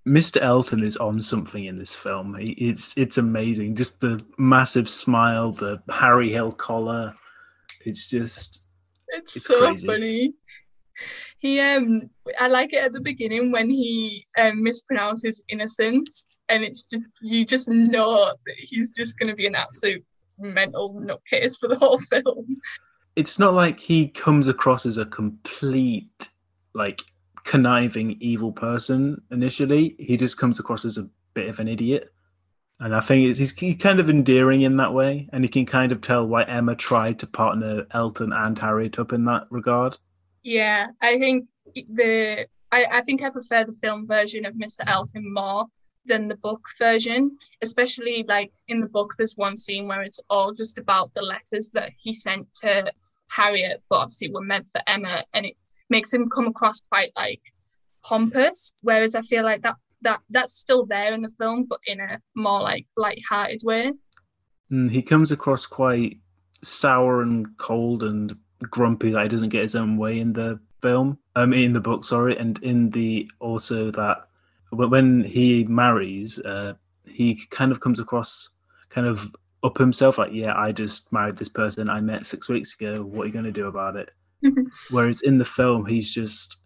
Mr. 0.07 0.41
Elton 0.41 0.83
is 0.83 0.97
on 0.97 1.19
something 1.19 1.65
in 1.65 1.77
this 1.77 1.93
film. 1.93 2.38
It's 2.39 2.95
it's 2.95 3.17
amazing. 3.17 3.75
Just 3.75 3.99
the 3.99 4.23
massive 4.38 4.88
smile, 4.88 5.51
the 5.51 5.81
Harry 5.89 6.31
Hill 6.31 6.51
collar. 6.51 7.13
It's 7.85 8.09
just 8.09 8.65
it's, 9.09 9.35
it's 9.35 9.45
so 9.45 9.59
crazy. 9.59 9.88
funny. 9.88 10.33
He 11.39 11.59
um 11.59 12.09
I 12.39 12.47
like 12.47 12.71
it 12.71 12.83
at 12.83 12.91
the 12.91 13.01
beginning 13.01 13.51
when 13.51 13.69
he 13.69 14.27
um 14.38 14.63
mispronounces 14.63 15.41
innocence 15.49 16.23
and 16.49 16.63
it's 16.63 16.84
just 16.84 17.03
you 17.21 17.45
just 17.45 17.69
know 17.69 18.25
that 18.45 18.55
he's 18.58 18.91
just 18.91 19.17
going 19.17 19.29
to 19.29 19.36
be 19.36 19.47
an 19.47 19.55
absolute 19.55 20.03
mental 20.39 20.93
nutcase 20.93 21.60
for 21.60 21.67
the 21.67 21.75
whole 21.75 21.99
film. 22.12 22.55
It's 23.15 23.39
not 23.39 23.53
like 23.53 23.79
he 23.79 24.08
comes 24.08 24.47
across 24.47 24.86
as 24.86 24.97
a 24.97 25.05
complete 25.05 26.29
like 26.73 27.01
conniving 27.43 28.17
evil 28.19 28.51
person 28.51 29.21
initially. 29.31 29.95
He 29.99 30.17
just 30.17 30.38
comes 30.38 30.60
across 30.60 30.84
as 30.84 30.97
a 30.97 31.08
bit 31.34 31.49
of 31.49 31.60
an 31.60 31.67
idiot. 31.67 32.12
And 32.81 32.93
I 32.93 32.99
think 32.99 33.38
he's, 33.38 33.58
he's 33.58 33.77
kind 33.77 34.01
of 34.01 34.10
endearing 34.10 34.63
in 34.63 34.75
that 34.77 34.93
way, 34.93 35.29
and 35.31 35.45
you 35.45 35.49
can 35.49 35.65
kind 35.65 35.93
of 35.93 36.01
tell 36.01 36.27
why 36.27 36.43
Emma 36.43 36.75
tried 36.75 37.19
to 37.19 37.27
partner 37.27 37.88
Elton 37.91 38.34
and 38.34 38.60
Harriet 38.60 38.99
up 38.99 39.13
in 39.13 39.23
that 39.25 39.47
regard. 39.49 39.97
Yeah, 40.43 40.88
I 41.01 41.17
think 41.17 41.47
the 41.73 42.47
I, 42.73 42.86
I 42.91 43.01
think 43.01 43.23
I 43.23 43.29
prefer 43.29 43.63
the 43.63 43.71
film 43.71 44.05
version 44.05 44.45
of 44.45 44.55
Mr. 44.55 44.81
Elton 44.86 45.34
more 45.34 45.65
than 46.05 46.27
the 46.27 46.37
book 46.37 46.61
version, 46.79 47.37
especially 47.61 48.25
like 48.27 48.51
in 48.67 48.79
the 48.79 48.87
book, 48.87 49.13
there's 49.17 49.37
one 49.37 49.57
scene 49.57 49.87
where 49.87 50.01
it's 50.01 50.19
all 50.29 50.53
just 50.53 50.77
about 50.77 51.13
the 51.13 51.21
letters 51.21 51.71
that 51.71 51.91
he 51.97 52.13
sent 52.13 52.53
to 52.55 52.91
Harriet, 53.27 53.81
but 53.89 53.97
obviously 53.97 54.31
were 54.31 54.41
meant 54.41 54.67
for 54.69 54.81
Emma, 54.87 55.23
and 55.33 55.45
it 55.45 55.55
makes 55.89 56.13
him 56.13 56.29
come 56.29 56.47
across 56.47 56.81
quite 56.91 57.11
like 57.15 57.41
pompous. 58.03 58.71
Whereas 58.81 59.15
I 59.15 59.21
feel 59.21 59.43
like 59.43 59.61
that 59.63 59.75
that 60.01 60.21
that's 60.29 60.57
still 60.57 60.85
there 60.85 61.13
in 61.13 61.21
the 61.21 61.31
film, 61.37 61.65
but 61.67 61.79
in 61.87 61.99
a 61.99 62.19
more 62.35 62.61
like 62.61 62.85
light-hearted 62.95 63.61
way. 63.63 63.91
Mm, 64.71 64.89
he 64.89 65.01
comes 65.01 65.31
across 65.31 65.65
quite 65.65 66.19
sour 66.61 67.21
and 67.21 67.57
cold 67.57 68.03
and 68.03 68.35
grumpy 68.69 69.11
that 69.11 69.23
he 69.23 69.29
doesn't 69.29 69.49
get 69.49 69.63
his 69.63 69.75
own 69.75 69.97
way 69.97 70.19
in 70.19 70.33
the 70.33 70.59
film. 70.81 71.17
Um, 71.35 71.53
in 71.53 71.73
the 71.73 71.79
book, 71.79 72.05
sorry, 72.05 72.37
and 72.37 72.61
in 72.63 72.89
the 72.91 73.29
also 73.39 73.91
that 73.91 74.27
when 74.71 75.23
he 75.23 75.63
marries, 75.65 76.39
uh, 76.39 76.73
he 77.08 77.45
kind 77.49 77.71
of 77.71 77.80
comes 77.80 77.99
across 77.99 78.49
kind 78.89 79.08
of 79.08 79.32
up 79.63 79.78
himself, 79.78 80.17
like, 80.17 80.32
yeah, 80.32 80.54
I 80.56 80.71
just 80.71 81.12
married 81.12 81.38
this 81.38 81.49
person 81.49 81.89
I 81.89 81.99
met 82.01 82.25
six 82.25 82.47
weeks 82.47 82.75
ago. 82.80 83.04
What 83.04 83.23
are 83.23 83.28
you 83.28 83.34
going 83.34 83.45
to 83.45 83.51
do 83.51 83.67
about 83.67 83.95
it? 83.95 84.12
Whereas 84.91 85.21
in 85.21 85.38
the 85.38 85.45
film, 85.45 85.86
he's 85.86 86.12
just 86.12 86.58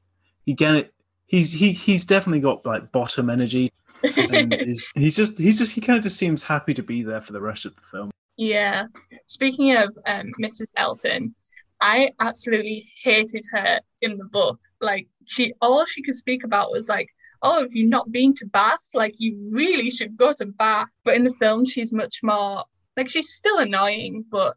he 0.46 0.54
get 0.54 0.92
he's 1.28 1.52
he 1.52 1.72
he's 1.72 2.04
definitely 2.04 2.42
got 2.42 2.66
like 2.66 2.92
bottom 2.92 3.30
energy. 3.30 3.72
and 4.04 4.54
he's 4.96 5.16
just 5.16 5.38
he's 5.38 5.58
just 5.58 5.72
he 5.72 5.82
kind 5.82 5.98
of 5.98 6.04
just 6.04 6.18
seems 6.18 6.44
happy 6.44 6.74
to 6.74 6.84
be 6.84 7.04
there 7.04 7.22
for 7.22 7.34
the 7.34 7.42
rest 7.42 7.66
of 7.66 7.76
the 7.76 7.82
film. 7.92 8.12
Yeah. 8.38 8.86
Speaking 9.26 9.76
of 9.76 9.98
um, 10.06 10.32
Mrs. 10.42 10.68
Elton, 10.76 11.36
I 11.82 12.12
absolutely 12.20 12.92
hated 13.04 13.44
her 13.52 13.80
in 14.02 14.16
the 14.16 14.26
book. 14.26 14.60
Like 14.82 15.08
she 15.26 15.54
all 15.62 15.86
she 15.86 16.02
could 16.02 16.16
speak 16.16 16.44
about 16.44 16.72
was 16.72 16.90
like 16.90 17.10
oh, 17.42 17.62
have 17.62 17.76
you 17.76 17.86
not 17.86 18.12
been 18.12 18.34
to 18.36 18.46
Bath? 18.46 18.90
Like, 18.94 19.20
you 19.20 19.38
really 19.54 19.90
should 19.90 20.18
go 20.18 20.34
to 20.34 20.46
Bath. 20.46 20.88
But 21.04 21.16
in 21.16 21.24
the 21.24 21.34
film, 21.34 21.66
she's 21.66 21.94
much 21.94 22.22
more, 22.24 22.64
like, 22.98 23.10
she's 23.10 23.34
still 23.34 23.58
annoying, 23.60 24.26
but 24.30 24.56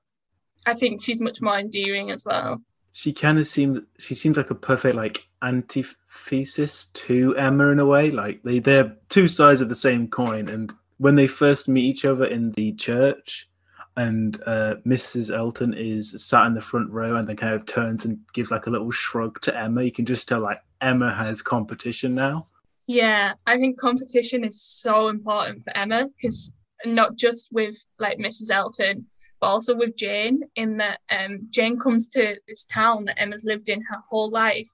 I 0.67 0.75
think 0.75 1.03
she's 1.03 1.21
much 1.21 1.41
more 1.41 1.59
endearing 1.59 2.11
as 2.11 2.25
well. 2.25 2.63
She 2.93 3.13
kind 3.13 3.39
of 3.39 3.49
seems, 3.49 3.79
she 3.99 4.15
seems 4.15 4.37
like 4.37 4.51
a 4.51 4.55
perfect, 4.55 4.97
like, 4.97 5.27
antithesis 5.43 6.87
to 6.93 7.37
Emma 7.37 7.69
in 7.69 7.79
a 7.79 7.87
way. 7.87 8.11
Like, 8.11 8.43
they, 8.43 8.59
they're 8.59 8.97
two 9.09 9.29
sides 9.29 9.61
of 9.61 9.69
the 9.69 9.75
same 9.75 10.09
coin. 10.09 10.49
And 10.49 10.73
when 10.99 11.15
they 11.15 11.27
first 11.27 11.69
meet 11.69 11.85
each 11.85 12.05
other 12.05 12.27
in 12.27 12.53
the 12.53 12.73
church, 12.73 13.49
and 13.97 14.43
uh, 14.47 14.77
Mrs. 14.87 15.37
Elton 15.37 15.75
is 15.75 16.15
sat 16.25 16.47
in 16.47 16.55
the 16.55 16.61
front 16.61 16.91
row 16.91 17.17
and 17.17 17.29
then 17.29 17.37
kind 17.37 17.55
of 17.55 17.67
turns 17.67 18.05
and 18.05 18.19
gives 18.33 18.51
like 18.51 18.67
a 18.67 18.71
little 18.71 18.91
shrug 18.91 19.41
to 19.43 19.59
Emma. 19.59 19.83
You 19.83 19.93
can 19.93 20.07
just 20.07 20.29
tell 20.29 20.41
like 20.41 20.63
Emma 20.81 21.13
has 21.13 21.43
competition 21.43 22.15
now. 22.15 22.47
Yeah, 22.87 23.35
I 23.47 23.59
think 23.59 23.79
competition 23.79 24.45
is 24.45 24.63
so 24.63 25.09
important 25.09 25.65
for 25.65 25.77
Emma 25.77 26.09
because 26.17 26.51
not 26.85 27.17
just 27.17 27.49
with 27.53 27.77
like 27.99 28.19
Mrs. 28.19 28.51
Elton, 28.51 29.07
but 29.41 29.49
also 29.49 29.75
with 29.75 29.97
Jane, 29.97 30.43
in 30.55 30.77
that 30.77 31.01
um, 31.11 31.49
Jane 31.51 31.77
comes 31.77 32.09
to 32.11 32.37
this 32.47 32.65
town 32.65 33.05
that 33.07 33.21
Emma's 33.21 33.45
lived 33.45 33.69
in 33.69 33.83
her 33.83 33.99
whole 34.09 34.31
life, 34.31 34.69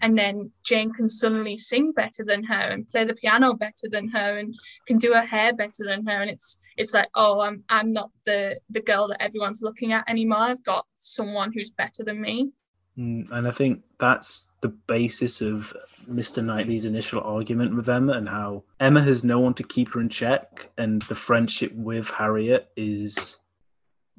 and 0.00 0.16
then 0.16 0.50
Jane 0.64 0.92
can 0.92 1.08
suddenly 1.08 1.58
sing 1.58 1.90
better 1.90 2.24
than 2.24 2.44
her 2.44 2.68
and 2.70 2.88
play 2.88 3.04
the 3.04 3.14
piano 3.14 3.52
better 3.52 3.88
than 3.90 4.08
her 4.10 4.38
and 4.38 4.54
can 4.86 4.98
do 4.98 5.12
her 5.12 5.26
hair 5.26 5.52
better 5.52 5.84
than 5.84 6.06
her, 6.06 6.22
and 6.22 6.30
it's 6.30 6.56
it's 6.76 6.94
like 6.94 7.08
oh 7.16 7.40
I'm 7.40 7.64
I'm 7.68 7.90
not 7.90 8.10
the 8.24 8.60
the 8.70 8.80
girl 8.80 9.08
that 9.08 9.22
everyone's 9.22 9.62
looking 9.62 9.92
at 9.92 10.08
anymore. 10.08 10.38
I've 10.38 10.64
got 10.64 10.86
someone 10.96 11.52
who's 11.52 11.70
better 11.70 12.04
than 12.04 12.20
me. 12.20 12.52
Mm, 12.96 13.30
and 13.32 13.48
I 13.48 13.50
think 13.50 13.82
that's 14.02 14.48
the 14.62 14.68
basis 14.68 15.40
of 15.40 15.72
Mr. 16.10 16.44
Knightley's 16.44 16.86
initial 16.86 17.20
argument 17.20 17.76
with 17.76 17.88
Emma 17.88 18.14
and 18.14 18.28
how 18.28 18.64
Emma 18.80 19.00
has 19.00 19.22
no 19.22 19.38
one 19.38 19.54
to 19.54 19.62
keep 19.62 19.94
her 19.94 20.00
in 20.00 20.08
check, 20.08 20.70
and 20.76 21.02
the 21.02 21.14
friendship 21.14 21.72
with 21.72 22.08
Harriet 22.08 22.68
is 22.76 23.38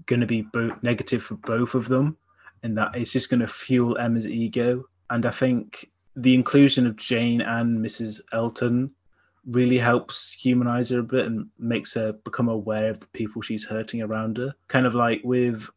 going 0.05 0.21
to 0.21 0.25
be 0.25 0.41
both 0.41 0.71
negative 0.83 1.21
for 1.21 1.35
both 1.35 1.75
of 1.75 1.89
them, 1.89 2.15
and 2.63 2.77
that 2.77 2.95
it's 2.95 3.11
just 3.11 3.29
going 3.29 3.41
to 3.41 3.47
fuel 3.47 3.97
Emma's 3.97 4.25
ego. 4.25 4.85
And 5.09 5.25
I 5.25 5.31
think 5.31 5.91
the 6.15 6.33
inclusion 6.33 6.87
of 6.87 6.95
Jane 6.95 7.41
and 7.41 7.85
Mrs. 7.85 8.21
Elton 8.31 8.89
really 9.45 9.77
helps 9.77 10.31
humanize 10.31 10.91
her 10.91 10.99
a 10.99 11.03
bit 11.03 11.25
and 11.25 11.49
makes 11.59 11.93
her 11.95 12.13
become 12.13 12.47
aware 12.47 12.89
of 12.89 13.01
the 13.01 13.07
people 13.07 13.41
she's 13.41 13.65
hurting 13.65 14.01
around 14.01 14.37
her. 14.37 14.55
Kind 14.69 14.85
of 14.85 14.95
like 14.95 15.19
with, 15.25 15.69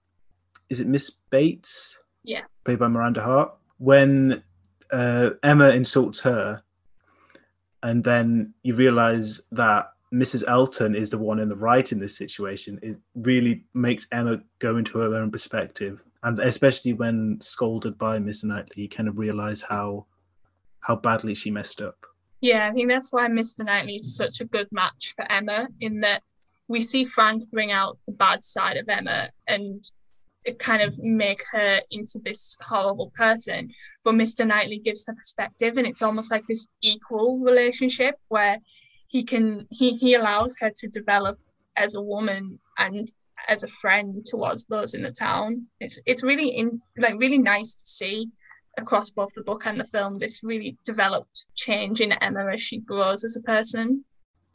is 0.70 0.78
it 0.78 0.86
Miss 0.86 1.10
Bates? 1.30 2.00
Yeah. 2.22 2.42
Played 2.64 2.78
by 2.78 2.86
Miranda 2.86 3.20
Hart. 3.20 3.52
When 3.78 4.42
uh, 4.90 5.30
Emma 5.42 5.70
insults 5.70 6.20
her, 6.20 6.62
and 7.82 8.02
then 8.02 8.54
you 8.62 8.74
realize 8.74 9.40
that 9.52 9.90
Mrs. 10.12 10.44
Elton 10.46 10.94
is 10.94 11.10
the 11.10 11.18
one 11.18 11.38
in 11.38 11.48
the 11.48 11.56
right 11.56 11.90
in 11.90 11.98
this 11.98 12.16
situation. 12.16 12.78
It 12.82 12.96
really 13.14 13.64
makes 13.74 14.06
Emma 14.12 14.40
go 14.58 14.76
into 14.76 14.98
her 14.98 15.14
own 15.14 15.30
perspective, 15.30 16.02
and 16.22 16.38
especially 16.38 16.92
when 16.92 17.38
scolded 17.40 17.98
by 17.98 18.18
Mr. 18.18 18.44
Knightley, 18.44 18.84
you 18.84 18.88
kind 18.88 19.08
of 19.08 19.18
realize 19.18 19.60
how 19.60 20.06
how 20.80 20.96
badly 20.96 21.34
she 21.34 21.50
messed 21.50 21.82
up. 21.82 22.06
Yeah, 22.40 22.68
I 22.68 22.72
think 22.72 22.88
that's 22.88 23.10
why 23.10 23.28
Mr. 23.28 23.64
Knightley 23.64 23.96
is 23.96 24.16
such 24.16 24.40
a 24.40 24.44
good 24.44 24.68
match 24.70 25.14
for 25.16 25.30
Emma. 25.30 25.68
In 25.80 26.00
that 26.00 26.22
we 26.68 26.80
see 26.82 27.04
Frank 27.04 27.50
bring 27.50 27.72
out 27.72 27.98
the 28.06 28.12
bad 28.12 28.44
side 28.44 28.76
of 28.76 28.88
Emma, 28.88 29.30
and 29.48 29.82
kind 30.54 30.82
of 30.82 30.98
make 30.98 31.42
her 31.52 31.80
into 31.90 32.18
this 32.24 32.56
horrible 32.60 33.12
person. 33.16 33.70
But 34.04 34.14
Mr. 34.14 34.46
Knightley 34.46 34.78
gives 34.78 35.04
the 35.04 35.14
perspective, 35.14 35.76
and 35.76 35.86
it's 35.86 36.02
almost 36.02 36.30
like 36.30 36.46
this 36.46 36.66
equal 36.82 37.38
relationship 37.38 38.16
where 38.28 38.58
he 39.08 39.24
can 39.24 39.66
he 39.70 39.94
he 39.94 40.14
allows 40.14 40.56
her 40.60 40.70
to 40.76 40.88
develop 40.88 41.38
as 41.76 41.94
a 41.94 42.02
woman 42.02 42.58
and 42.78 43.12
as 43.48 43.62
a 43.62 43.68
friend 43.68 44.24
towards 44.24 44.66
those 44.66 44.94
in 44.94 45.02
the 45.02 45.12
town. 45.12 45.66
It's 45.80 46.00
it's 46.06 46.22
really 46.22 46.48
in 46.48 46.80
like 46.98 47.14
really 47.18 47.38
nice 47.38 47.74
to 47.74 47.84
see 47.84 48.30
across 48.78 49.10
both 49.10 49.30
the 49.34 49.42
book 49.42 49.66
and 49.66 49.80
the 49.80 49.84
film 49.84 50.14
this 50.14 50.42
really 50.42 50.76
developed 50.84 51.46
change 51.54 52.00
in 52.02 52.12
Emma 52.12 52.46
as 52.52 52.60
she 52.60 52.78
grows 52.78 53.24
as 53.24 53.34
a 53.36 53.40
person 53.40 54.04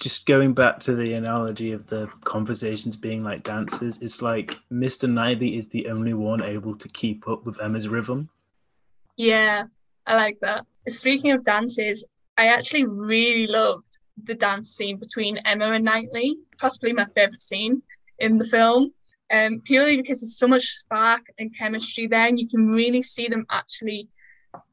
just 0.02 0.26
going 0.26 0.52
back 0.52 0.80
to 0.80 0.96
the 0.96 1.14
analogy 1.14 1.72
of 1.74 1.86
the 1.86 2.10
conversations 2.24 2.98
being 2.98 3.24
like 3.24 3.44
dances, 3.44 4.00
it's 4.02 4.20
like 4.24 4.58
Mr. 4.74 5.08
Knightley 5.08 5.58
is 5.58 5.68
the 5.68 5.88
only 5.88 6.16
one 6.16 6.42
able 6.42 6.76
to 6.76 6.90
keep 6.90 7.28
up 7.30 7.46
with 7.46 7.62
Emma's 7.62 7.88
rhythm. 7.88 8.28
Yeah, 9.16 9.66
I 10.08 10.16
like 10.16 10.40
that. 10.42 10.66
Speaking 10.90 11.32
of 11.32 11.44
dances, 11.44 12.04
I 12.36 12.48
actually 12.48 12.86
really 12.86 13.46
loved 13.46 14.00
the 14.24 14.34
dance 14.34 14.72
scene 14.72 14.98
between 14.98 15.38
Emma 15.46 15.72
and 15.72 15.86
Knightley, 15.86 16.36
possibly 16.60 16.94
my 16.94 17.06
favourite 17.14 17.40
scene 17.40 17.84
in 18.18 18.40
the 18.40 18.46
film. 18.46 18.94
Um, 19.32 19.62
purely 19.64 19.98
because 19.98 20.22
there's 20.22 20.38
so 20.38 20.48
much 20.48 20.64
spark 20.64 21.22
and 21.38 21.56
chemistry 21.56 22.08
there, 22.08 22.28
and 22.28 22.40
you 22.40 22.48
can 22.50 22.72
really 22.72 23.04
see 23.04 23.28
them 23.28 23.46
actually 23.52 24.10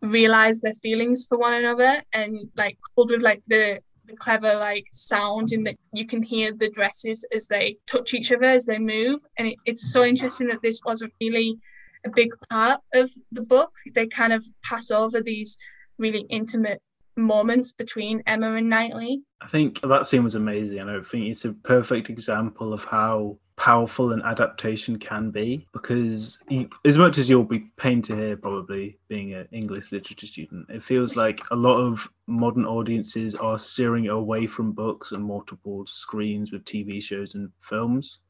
realize 0.01 0.63
their 0.63 0.73
feelings 0.73 1.27
for 1.29 1.37
one 1.37 1.53
another, 1.53 2.03
and 2.15 2.49
like 2.57 2.79
coupled 2.89 3.11
with 3.11 3.23
like 3.23 3.43
the 3.47 3.81
the 4.09 4.17
clever 4.17 4.55
like 4.57 4.87
sound 4.93 5.53
in 5.53 5.63
that 5.65 5.77
you 5.93 6.07
can 6.07 6.23
hear 6.23 6.53
the 6.53 6.71
dresses 6.71 7.25
as 7.35 7.47
they 7.47 7.77
touch 7.87 8.15
each 8.15 8.33
other 8.33 8.45
as 8.45 8.65
they 8.65 8.79
move 8.79 9.21
and 9.39 9.49
it, 9.49 9.57
it's 9.67 9.93
so 9.93 10.05
interesting 10.05 10.49
that 10.49 10.63
this 10.63 10.81
wasn't 10.85 11.13
really 11.21 11.57
a 12.05 12.11
big 12.11 12.31
part 12.49 12.81
of 12.95 13.11
the 13.33 13.43
book 13.43 13.73
they 13.95 14.07
kind 14.07 14.33
of 14.33 14.45
pass 14.65 14.91
over 14.91 15.21
these 15.21 15.57
really 15.99 16.25
intimate 16.31 16.81
moments 17.19 17.73
between 17.73 18.23
Emma 18.27 18.55
and 18.55 18.71
Knightley. 18.71 19.23
I 19.43 19.49
think 19.49 19.81
that 19.83 20.07
scene 20.07 20.25
was 20.25 20.37
amazing, 20.37 20.81
and 20.81 20.91
I 20.91 21.01
think 21.03 21.27
it's 21.27 21.45
a 21.45 21.53
perfect 21.53 22.09
example 22.09 22.73
of 22.73 22.85
how 22.85 23.39
powerful 23.59 24.13
an 24.13 24.23
adaptation 24.23 24.99
can 24.99 25.31
be 25.31 25.67
because 25.73 26.39
as 26.85 26.97
much 26.97 27.19
as 27.19 27.29
you'll 27.29 27.45
be 27.45 27.67
pained 27.77 28.05
to 28.05 28.17
hear 28.17 28.37
probably 28.37 28.97
being 29.09 29.35
an 29.35 29.49
english 29.53 29.91
literature 29.91 30.27
student 30.27 30.65
it 30.71 30.83
feels 30.83 31.17
like 31.17 31.43
a 31.51 31.57
lot 31.57 31.77
of 31.77 32.09
modern 32.29 32.65
audiences 32.65 33.35
are 33.35 33.59
steering 33.59 34.09
away 34.09 34.47
from 34.47 34.73
books 34.73 35.13
and 35.13 35.25
more 35.25 35.43
towards 35.45 35.93
screens 35.93 36.53
with 36.53 36.65
tv 36.65 37.03
shows 37.03 37.35
and 37.35 37.51
films. 37.61 38.21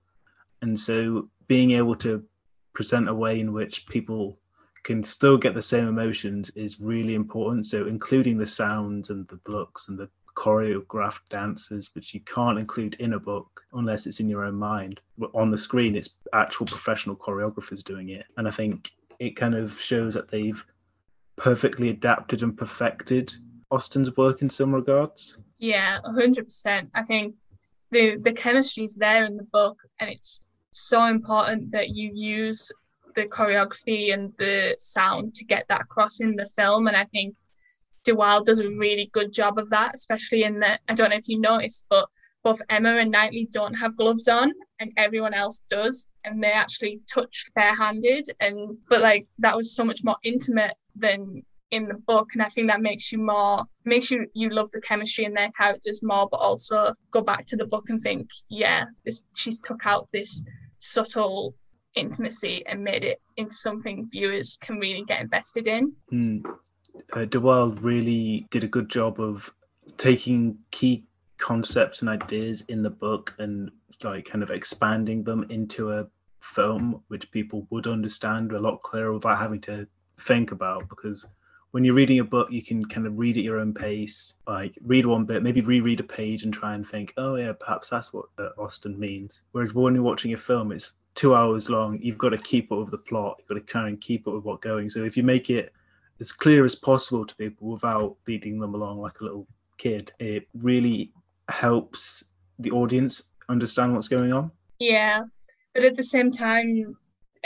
And 0.63 0.79
so 0.79 1.29
being 1.47 1.73
able 1.73 1.97
to 1.97 2.25
present 2.75 3.09
a 3.09 3.15
way 3.15 3.41
in 3.41 3.53
which 3.53 3.87
people 3.87 4.39
can 4.85 5.03
still 5.03 5.37
get 5.37 5.55
the 5.55 5.63
same 5.63 5.89
emotions 5.89 6.51
is 6.51 6.81
really 6.81 7.15
important. 7.15 7.67
So 7.67 7.87
including 7.87 8.39
the 8.39 8.47
sounds 8.47 9.11
and 9.11 9.27
the 9.29 9.41
looks 9.51 9.89
and 9.89 9.99
the 9.99 10.09
choreographed 10.39 11.29
dances, 11.31 11.91
which 11.95 12.15
you 12.15 12.21
can't 12.21 12.61
include 12.61 12.95
in 13.01 13.15
a 13.15 13.19
book 13.19 13.61
unless 13.73 14.07
it's 14.07 14.21
in 14.21 14.29
your 14.29 14.45
own 14.45 14.55
mind. 14.55 15.01
But 15.19 15.33
on 15.35 15.51
the 15.51 15.59
screen, 15.59 15.97
it's 15.97 16.11
actual 16.33 16.65
professional 16.67 17.17
choreographers 17.17 17.83
doing 17.83 18.11
it. 18.11 18.25
And 18.37 18.47
I 18.47 18.53
think 18.53 18.93
it 19.19 19.35
kind 19.35 19.57
of 19.57 19.81
shows 19.81 20.15
that 20.15 20.31
they've 20.31 20.65
perfectly 21.37 21.89
adapted 21.89 22.45
and 22.45 22.57
perfected 22.57 23.35
Austen's 23.73 24.17
work 24.17 24.41
in 24.41 24.49
some 24.49 24.73
regards. 24.73 25.37
Yeah, 25.59 25.99
100%. 26.07 26.89
I 26.95 27.03
think 27.03 27.35
the, 27.91 28.17
the 28.17 28.33
chemistry 28.33 28.85
is 28.85 28.95
there 28.95 29.25
in 29.25 29.37
the 29.37 29.43
book, 29.43 29.77
and 29.99 30.09
it's 30.09 30.41
so 30.71 31.07
important 31.07 31.73
that 31.73 31.89
you 31.89 32.13
use 32.15 32.71
the 33.17 33.27
choreography 33.27 34.15
and 34.15 34.33
the 34.37 34.77
sound 34.79 35.35
to 35.35 35.45
get 35.45 35.67
that 35.69 35.81
across 35.81 36.21
in 36.21 36.37
the 36.37 36.49
film. 36.57 36.87
And 36.87 36.97
I 36.97 37.05
think 37.07 37.35
De 38.09 38.15
Wilde 38.15 38.47
does 38.47 38.61
a 38.61 38.71
really 38.71 39.11
good 39.13 39.35
job 39.35 39.59
of 39.59 39.69
that, 39.69 39.95
especially 39.95 40.45
in 40.45 40.61
that 40.61 40.81
I 40.89 40.95
don't 40.95 41.11
know 41.11 41.17
if 41.17 41.29
you 41.29 41.39
noticed, 41.39 41.85
but 41.91 42.09
both 42.43 42.63
Emma 42.71 42.97
and 42.97 43.11
Knightley 43.11 43.47
don't 43.53 43.75
have 43.75 43.99
gloves 43.99 44.29
on 44.29 44.51
and 44.81 44.91
everyone 44.97 45.35
else 45.35 45.63
does 45.69 46.07
and 46.25 46.43
they 46.43 46.51
actually 46.53 47.01
touch 47.13 47.51
barehanded 47.55 48.25
and 48.41 48.79
but 48.89 49.03
like 49.03 49.27
that 49.41 49.55
was 49.55 49.77
so 49.77 49.85
much 49.85 50.01
more 50.05 50.17
intimate 50.23 50.75
than 50.97 51.43
in 51.71 51.87
the 51.87 52.01
book 52.07 52.29
and 52.33 52.43
I 52.43 52.49
think 52.49 52.69
that 52.69 52.81
makes 52.81 53.13
you 53.13 53.19
more 53.19 53.67
makes 53.85 54.11
you 54.11 54.27
you 54.33 54.49
love 54.49 54.71
the 54.71 54.81
chemistry 54.81 55.27
in 55.27 55.35
their 55.35 55.51
characters 55.51 56.01
more 56.03 56.27
but 56.31 56.39
also 56.39 56.95
go 57.11 57.21
back 57.21 57.45
to 57.47 57.57
the 57.57 57.67
book 57.67 57.91
and 57.91 58.01
think 58.01 58.31
yeah 58.49 58.87
this 59.05 59.25
she's 59.35 59.61
took 59.61 59.85
out 59.85 60.09
this 60.15 60.43
subtle 60.79 61.55
intimacy 61.95 62.65
and 62.67 62.83
made 62.83 63.05
it 63.05 63.21
into 63.37 63.55
something 63.55 64.09
viewers 64.11 64.57
can 64.63 64.79
really 64.79 65.05
get 65.07 65.21
invested 65.21 65.67
in. 65.67 65.93
Mm 66.11 66.43
uh, 67.13 67.25
De 67.25 67.41
Wilde 67.41 67.81
really 67.81 68.47
did 68.51 68.65
a 68.65 68.69
good 68.69 68.89
job 68.89 69.21
of 69.21 69.53
taking 69.97 70.59
key 70.71 71.05
concepts 71.39 72.01
and 72.01 72.09
ideas 72.09 72.63
in 72.63 72.83
the 72.83 72.91
book 72.91 73.35
and 73.39 73.71
like 74.03 74.27
kind 74.27 74.43
of 74.43 74.51
expanding 74.51 75.23
them 75.23 75.47
into 75.51 75.93
a 75.93 76.07
film 76.41 77.03
which 77.09 77.31
people 77.31 77.67
would 77.71 77.87
understand 77.87 78.53
a 78.53 78.59
lot 78.59 78.83
clearer 78.83 79.13
without 79.13 79.39
having 79.39 79.61
to 79.61 79.87
think 80.21 80.51
about 80.53 80.89
because 80.89 81.25
when 81.71 81.85
you're 81.85 81.95
reading 81.95 82.19
a 82.21 82.25
book 82.25 82.51
you 82.51 82.63
can 82.63 82.85
kind 82.85 83.07
of 83.07 83.19
read 83.19 83.37
at 83.37 83.43
your 83.43 83.59
own 83.59 83.75
pace 83.75 84.35
like 84.47 84.77
read 84.83 85.07
one 85.07 85.25
bit 85.25 85.43
maybe 85.43 85.61
reread 85.61 86.01
a 86.01 86.05
page 86.05 86.43
and 86.43 86.53
try 86.53 86.75
and 86.75 86.87
think 86.89 87.13
oh 87.17 87.37
yeah 87.37 87.53
perhaps 87.53 87.89
that's 87.89 88.13
what 88.13 88.27
uh, 88.39 88.49
austen 88.59 88.99
means. 88.99 89.43
Whereas 89.53 89.75
when 89.75 89.95
you're 89.95 90.03
watching 90.03 90.33
a 90.33 90.37
film 90.37 90.73
it's 90.73 90.95
two 91.15 91.35
hours 91.35 91.69
long 91.69 91.99
you've 92.01 92.19
got 92.19 92.31
to 92.31 92.39
keep 92.39 92.73
up 92.73 92.79
with 92.79 92.91
the 92.91 92.99
plot 92.99 93.37
you've 93.39 93.49
got 93.49 93.55
to 93.55 93.73
try 93.73 93.89
and 93.89 94.01
keep 94.01 94.27
up 94.27 94.35
with 94.35 94.45
what's 94.45 94.63
going. 94.63 94.89
So 94.89 95.05
if 95.05 95.17
you 95.17 95.23
make 95.23 95.51
it 95.51 95.73
as 96.21 96.33
clear 96.33 96.65
as 96.65 96.75
possible 96.75 97.25
to 97.25 97.35
people 97.37 97.69
without 97.69 98.17
leading 98.27 98.59
them 98.59 98.75
along 98.75 98.99
like 98.99 99.21
a 99.21 99.25
little 99.25 99.47
kid. 99.77 100.13
It 100.19 100.49
really 100.55 101.13
helps 101.49 102.25
the 102.59 102.71
audience 102.71 103.23
understand 103.49 103.95
what's 103.95 104.09
going 104.09 104.33
on. 104.33 104.51
Yeah, 104.79 105.23
but 105.75 105.85
at 105.85 105.97
the 105.97 106.03
same 106.03 106.31
time, 106.31 106.97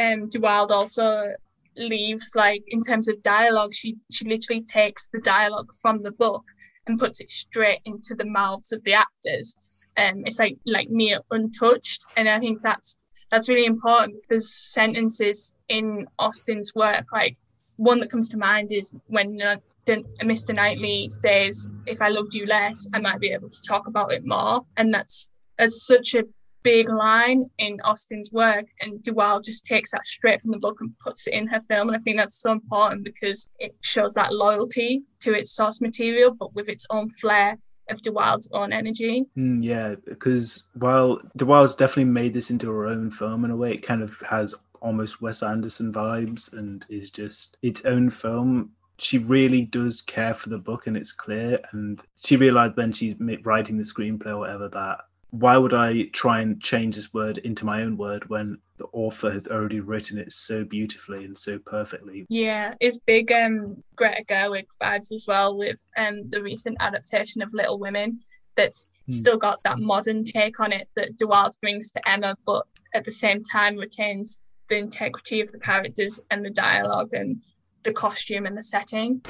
um, 0.01 0.29
De 0.29 0.41
Wilde 0.41 0.73
also 0.73 1.35
leaves 1.77 2.33
like 2.35 2.63
in 2.69 2.81
terms 2.81 3.09
of 3.09 3.23
dialogue. 3.23 3.75
She 3.75 3.97
she 4.11 4.25
literally 4.27 4.63
takes 4.63 5.09
the 5.09 5.21
dialogue 5.21 5.71
from 5.81 6.03
the 6.03 6.13
book 6.13 6.45
and 6.87 6.99
puts 6.99 7.21
it 7.21 7.31
straight 7.31 7.81
into 7.85 8.15
the 8.15 8.25
mouths 8.25 8.73
of 8.73 8.83
the 8.85 8.95
actors. 8.95 9.57
Um, 9.97 10.23
it's 10.25 10.39
like 10.39 10.57
like 10.67 10.89
near 10.91 11.21
untouched, 11.31 12.05
and 12.17 12.29
I 12.29 12.39
think 12.39 12.63
that's 12.63 12.97
that's 13.31 13.49
really 13.49 13.67
important 13.67 14.17
because 14.23 14.53
sentences 14.55 15.55
in 15.69 16.07
Austen's 16.19 16.75
work 16.75 17.07
like 17.13 17.37
one 17.77 18.01
that 18.01 18.11
comes 18.11 18.29
to 18.31 18.37
mind 18.37 18.73
is 18.73 18.95
when 19.09 19.41
uh, 19.43 19.57
Mr. 19.87 20.55
Knightley 20.55 21.11
says, 21.21 21.71
"If 21.87 22.01
I 22.01 22.09
loved 22.09 22.35
you 22.35 22.47
less, 22.47 22.87
I 22.95 22.99
might 22.99 23.21
be 23.21 23.33
able 23.33 23.51
to 23.51 23.63
talk 23.63 23.87
about 23.87 24.13
it 24.13 24.25
more," 24.25 24.65
and 24.77 24.93
that's 24.93 25.31
that's 25.59 25.87
such 25.87 26.15
a 26.15 26.25
big 26.63 26.89
line 26.89 27.45
in 27.59 27.81
Austen's 27.85 28.31
work, 28.33 28.67
and 28.81 29.03
De 29.03 29.13
Wilde 29.13 29.45
just 29.45 29.65
takes 29.65 29.91
that 29.93 30.07
straight 30.07 30.41
from 30.41 30.53
the 30.53 30.59
book 30.59 30.79
and 30.81 30.97
puts 31.01 31.27
it 31.27 31.35
in 31.35 31.47
her 31.49 31.61
film. 31.63 31.89
And 31.89 31.97
I 31.97 32.01
think 32.01 32.17
that's 32.17 32.41
so 32.41 32.53
important 32.53 33.05
because 33.05 33.49
it 33.59 33.77
shows 33.81 34.15
that 34.15 34.33
loyalty 34.33 35.03
to 35.21 35.35
its 35.35 35.53
source 35.53 35.81
material, 35.81 36.35
but 36.35 36.55
with 36.55 36.69
its 36.69 36.87
own 36.91 37.11
flair 37.11 37.59
of 37.91 38.01
De 38.03 38.13
Wilde's 38.13 38.49
own 38.53 38.73
energy. 38.73 39.27
Mm, 39.37 39.63
yeah, 39.63 39.95
because 40.05 40.65
while 40.75 41.21
De 41.37 41.45
Wilde's 41.45 41.75
definitely 41.75 42.13
made 42.13 42.35
this 42.35 42.51
into 42.51 42.71
her 42.71 42.87
own 42.87 43.11
film 43.11 43.45
in 43.45 43.51
a 43.51 43.57
way, 43.57 43.75
it 43.75 43.83
kind 43.83 44.03
of 44.03 44.17
has 44.29 44.55
almost 44.83 45.23
Wes 45.23 45.43
Anderson 45.43 45.93
vibes 45.93 46.53
and 46.53 46.85
is 46.89 47.11
just 47.11 47.57
its 47.63 47.85
own 47.85 48.11
film 48.11 48.73
she 48.99 49.19
really 49.19 49.63
does 49.63 50.03
care 50.03 50.35
for 50.35 50.49
the 50.49 50.59
book 50.59 50.87
and 50.87 50.97
it's 50.97 51.13
clear 51.13 51.59
and 51.73 52.03
she 52.23 52.37
realized 52.37 52.77
when 52.77 52.93
she's 52.93 53.17
writing 53.43 53.77
the 53.77 53.83
screenplay 53.83 54.29
or 54.29 54.39
whatever 54.39 54.69
that 54.69 54.99
why 55.31 55.57
would 55.57 55.73
I 55.73 56.05
try 56.13 56.43
and 56.43 56.61
change 56.61 56.95
this 56.95 57.15
word 57.15 57.39
into 57.39 57.65
my 57.65 57.83
own 57.83 57.97
word 57.97 58.29
when 58.29 58.59
the 58.77 58.85
author 58.93 59.31
has 59.31 59.49
already 59.49 59.81
written 59.81 60.19
it 60.19 60.31
so 60.31 60.63
beautifully 60.63 61.25
and 61.25 61.37
so 61.37 61.59
perfectly? 61.59 62.27
Yeah, 62.29 62.75
it's 62.81 62.99
big 62.99 63.33
um, 63.33 63.83
Greta 63.97 64.25
Gerwig 64.29 64.67
vibes 64.81 65.11
as 65.11 65.25
well 65.27 65.57
with 65.57 65.81
um, 65.97 66.29
the 66.29 66.43
recent 66.43 66.77
adaptation 66.81 67.41
of 67.41 67.55
Little 67.55 67.79
Women 67.79 68.21
that's 68.57 68.91
mm. 69.09 69.15
still 69.15 69.39
got 69.39 69.63
that 69.63 69.79
modern 69.79 70.23
take 70.23 70.61
on 70.61 70.71
it 70.71 70.91
that 70.97 71.17
De 71.17 71.27
Wilde 71.27 71.57
brings 71.63 71.91
to 71.93 72.07
Emma, 72.07 72.37
but 72.45 72.67
at 72.93 73.07
the 73.07 73.13
same 73.13 73.43
time 73.43 73.77
retains 73.77 74.43
the 74.73 74.79
integrity 74.79 75.43
of 75.43 75.53
the 75.53 75.59
characters 75.59 76.19
and 76.31 76.43
the 76.43 76.51
dialogue 76.51 77.13
and 77.13 77.43
the 77.83 77.93
costume 77.93 78.47
and 78.47 78.57
the 78.57 78.63
setting 78.63 79.21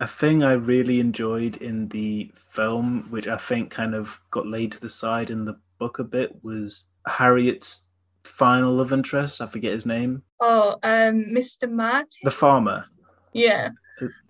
a 0.00 0.06
thing 0.08 0.42
I 0.42 0.54
really 0.54 0.98
enjoyed 0.98 1.58
in 1.58 1.86
the 1.86 2.32
film, 2.50 3.06
which 3.10 3.28
I 3.28 3.36
think 3.36 3.70
kind 3.70 3.94
of 3.94 4.18
got 4.32 4.48
laid 4.48 4.72
to 4.72 4.80
the 4.80 4.88
side 4.88 5.30
in 5.30 5.44
the 5.44 5.56
book 5.78 6.00
a 6.00 6.04
bit, 6.04 6.42
was 6.42 6.86
Harriet's 7.06 7.84
final 8.24 8.74
love 8.74 8.92
interest. 8.92 9.40
I 9.40 9.46
forget 9.46 9.72
his 9.72 9.86
name. 9.86 10.24
Oh, 10.40 10.72
um, 10.82 11.26
Mr. 11.32 11.70
Martin. 11.70 12.18
The 12.24 12.32
farmer. 12.32 12.84
Yeah. 13.32 13.68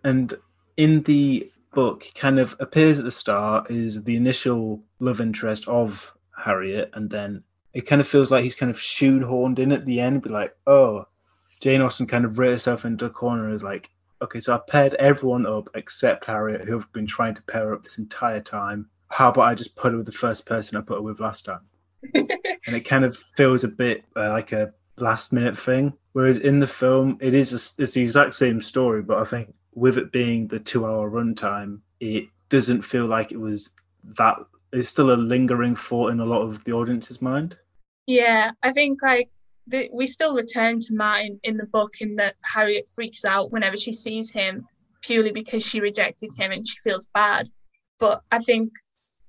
And 0.05 0.35
in 0.76 1.02
the 1.05 1.50
book, 1.72 2.05
kind 2.16 2.38
of 2.38 2.55
appears 2.61 2.98
at 2.98 3.07
the 3.07 3.11
start 3.11 3.70
is 3.70 4.05
the 4.05 4.16
initial 4.16 4.85
love 5.00 5.22
interest 5.22 5.66
of 5.68 6.12
Harriet, 6.37 6.90
and 6.92 7.09
then 7.09 7.42
it 7.74 7.82
kind 7.82 8.00
of 8.00 8.08
feels 8.08 8.30
like 8.30 8.44
he's 8.44 8.54
kind 8.54 8.70
of 8.70 8.76
shoehorned 8.76 9.58
in 9.58 9.72
at 9.72 9.85
the 9.85 10.00
end, 10.00 10.22
be 10.22 10.30
like, 10.30 10.54
oh, 10.66 11.06
Jane 11.61 11.80
Austen 11.80 12.06
kind 12.06 12.24
of 12.24 12.38
writ 12.38 12.50
herself 12.50 12.85
into 12.85 13.06
a 13.06 13.11
corner 13.11 13.52
as 13.54 13.62
like, 13.62 13.88
okay, 14.20 14.40
so 14.40 14.54
I've 14.54 14.66
paired 14.66 14.94
everyone 14.94 15.46
up 15.46 15.68
except 15.74 16.24
Harriet, 16.24 16.62
who 16.62 16.74
have 16.74 16.92
been 16.92 17.06
trying 17.06 17.35
to 17.35 17.42
pair 17.42 17.74
up 17.74 17.85
this 17.85 17.98
entire 17.98 18.40
time. 18.40 18.88
How 19.08 19.30
about 19.30 19.42
I 19.42 19.54
just 19.54 19.76
put 19.76 19.92
her 19.92 19.98
with 19.98 20.06
the 20.06 20.12
first 20.12 20.46
person 20.46 20.76
I 20.76 20.80
put 20.80 20.96
her 20.96 21.02
with 21.02 21.20
last 21.20 21.44
time? 21.44 21.61
and 22.14 22.76
it 22.76 22.85
kind 22.85 23.04
of 23.04 23.16
feels 23.37 23.64
a 23.64 23.68
bit 23.68 24.04
uh, 24.16 24.30
like 24.30 24.52
a 24.52 24.72
last 24.96 25.32
minute 25.32 25.58
thing. 25.58 25.92
Whereas 26.12 26.38
in 26.38 26.61
the 26.61 26.66
film, 26.66 27.18
it 27.20 27.35
is 27.35 27.52
a, 27.52 27.82
it's 27.82 27.94
the 27.94 28.02
exact 28.02 28.35
same 28.35 28.61
story, 28.61 29.02
but 29.02 29.18
I 29.18 29.24
think 29.24 29.54
with 29.74 29.98
it 29.98 30.12
being 30.12 30.46
the 30.48 30.58
two 30.58 30.87
hour 30.87 31.11
runtime, 31.11 31.80
it 32.00 32.26
doesn't 32.48 32.82
feel 32.82 33.06
like 33.06 33.32
it 33.32 33.40
was 33.40 33.70
that. 34.18 34.38
It's 34.72 34.88
still 34.88 35.12
a 35.12 35.16
lingering 35.16 35.76
thought 35.76 36.12
in 36.12 36.20
a 36.20 36.24
lot 36.24 36.42
of 36.42 36.64
the 36.64 36.72
audience's 36.72 37.20
mind. 37.20 37.56
Yeah, 38.06 38.52
I 38.62 38.72
think 38.72 39.00
like 39.02 39.28
the, 39.66 39.88
we 39.92 40.06
still 40.06 40.35
return 40.35 40.80
to 40.80 40.94
Martin 40.94 41.38
in 41.42 41.56
the 41.56 41.66
book 41.66 42.00
in 42.00 42.16
that 42.16 42.37
Harriet 42.42 42.88
freaks 42.94 43.24
out 43.24 43.52
whenever 43.52 43.76
she 43.76 43.92
sees 43.92 44.30
him 44.30 44.66
purely 45.02 45.32
because 45.32 45.64
she 45.64 45.80
rejected 45.80 46.30
him 46.37 46.52
and 46.52 46.66
she 46.66 46.78
feels 46.82 47.08
bad. 47.14 47.50
But 47.98 48.22
I 48.32 48.38
think 48.38 48.72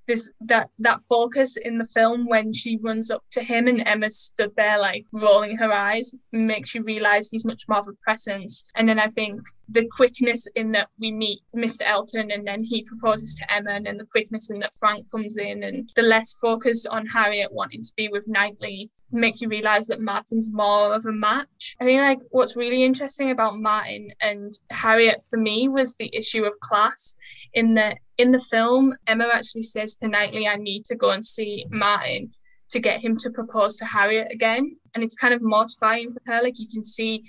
this 0.07 0.29
that 0.41 0.69
that 0.79 1.01
focus 1.07 1.55
in 1.57 1.77
the 1.77 1.85
film 1.85 2.27
when 2.27 2.51
she 2.51 2.77
runs 2.81 3.09
up 3.09 3.23
to 3.31 3.41
him 3.41 3.67
and 3.67 3.81
Emma 3.85 4.09
stood 4.09 4.51
there 4.57 4.77
like 4.77 5.05
rolling 5.13 5.55
her 5.57 5.71
eyes 5.71 6.11
makes 6.31 6.75
you 6.75 6.83
realize 6.83 7.29
he's 7.29 7.45
much 7.45 7.63
more 7.69 7.79
of 7.79 7.87
a 7.87 7.93
presence. 8.03 8.65
And 8.75 8.87
then 8.87 8.99
I 8.99 9.07
think 9.07 9.39
the 9.69 9.87
quickness 9.95 10.47
in 10.55 10.71
that 10.73 10.89
we 10.99 11.11
meet 11.11 11.41
Mr. 11.55 11.81
Elton 11.85 12.31
and 12.31 12.45
then 12.45 12.63
he 12.63 12.83
proposes 12.83 13.35
to 13.35 13.53
Emma, 13.53 13.71
and 13.71 13.85
then 13.85 13.97
the 13.97 14.05
quickness 14.05 14.49
in 14.49 14.59
that 14.59 14.75
Frank 14.75 15.09
comes 15.09 15.37
in, 15.37 15.63
and 15.63 15.89
the 15.95 16.01
less 16.01 16.33
focus 16.41 16.85
on 16.85 17.05
Harriet 17.05 17.51
wanting 17.51 17.83
to 17.83 17.93
be 17.95 18.09
with 18.09 18.27
Knightley 18.27 18.89
makes 19.11 19.41
you 19.41 19.47
realize 19.47 19.87
that 19.87 20.01
Martin's 20.01 20.51
more 20.51 20.93
of 20.93 21.05
a 21.05 21.11
match. 21.11 21.75
I 21.79 21.85
think 21.85 22.01
like 22.01 22.19
what's 22.31 22.57
really 22.57 22.83
interesting 22.83 23.31
about 23.31 23.59
Martin 23.59 24.11
and 24.21 24.51
Harriet 24.69 25.21
for 25.29 25.37
me 25.37 25.69
was 25.69 25.95
the 25.95 26.13
issue 26.15 26.43
of 26.43 26.59
class 26.59 27.13
in 27.53 27.75
that 27.75 27.97
in 28.17 28.31
the 28.31 28.39
film 28.39 28.93
Emma 29.07 29.29
actually 29.31 29.63
says 29.63 29.95
to 29.95 30.07
Knightley, 30.07 30.47
I 30.47 30.55
need 30.55 30.85
to 30.85 30.95
go 30.95 31.11
and 31.11 31.23
see 31.23 31.65
Martin 31.69 32.31
to 32.69 32.79
get 32.79 33.01
him 33.01 33.15
to 33.17 33.29
propose 33.29 33.77
to 33.77 33.85
Harriet 33.85 34.27
again. 34.31 34.75
And 34.93 35.03
it's 35.03 35.15
kind 35.15 35.33
of 35.33 35.41
mortifying 35.41 36.11
for 36.11 36.21
her. 36.25 36.41
Like 36.41 36.59
you 36.59 36.67
can 36.67 36.83
see 36.83 37.23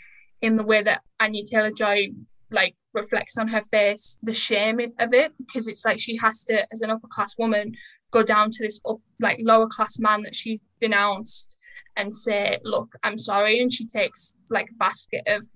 in 0.45 0.57
the 0.57 0.63
way 0.63 0.83
that 0.83 1.01
Anya 1.21 1.43
Taylor 1.43 1.71
Joy 1.71 2.11
like 2.51 2.77
reflects 2.93 3.39
on 3.39 3.49
her 3.49 3.63
face 3.71 4.19
the 4.23 4.33
shame 4.33 4.79
of 4.99 5.15
it 5.15 5.33
because 5.39 5.67
it's 5.69 5.87
like 5.87 5.99
she 5.99 6.17
has 6.19 6.45
to 6.45 6.67
as 6.71 6.83
an 6.83 6.91
upper 6.91 7.09
class 7.09 7.35
woman 7.39 7.73
go 8.13 8.23
down 8.23 8.51
to 8.51 8.63
this 8.63 8.79
up 8.87 8.99
like 9.21 9.39
lower 9.41 9.67
class 9.67 9.99
man 9.99 10.23
that 10.23 10.35
she's 10.35 10.61
denounced 10.81 11.57
and 11.97 12.15
say 12.15 12.59
look 12.63 12.89
i'm 13.03 13.17
sorry 13.17 13.63
and 13.63 13.73
she 13.73 13.87
takes 13.87 14.35
like 14.51 14.69
a 14.71 14.75
basket 14.75 15.23
of 15.27 15.49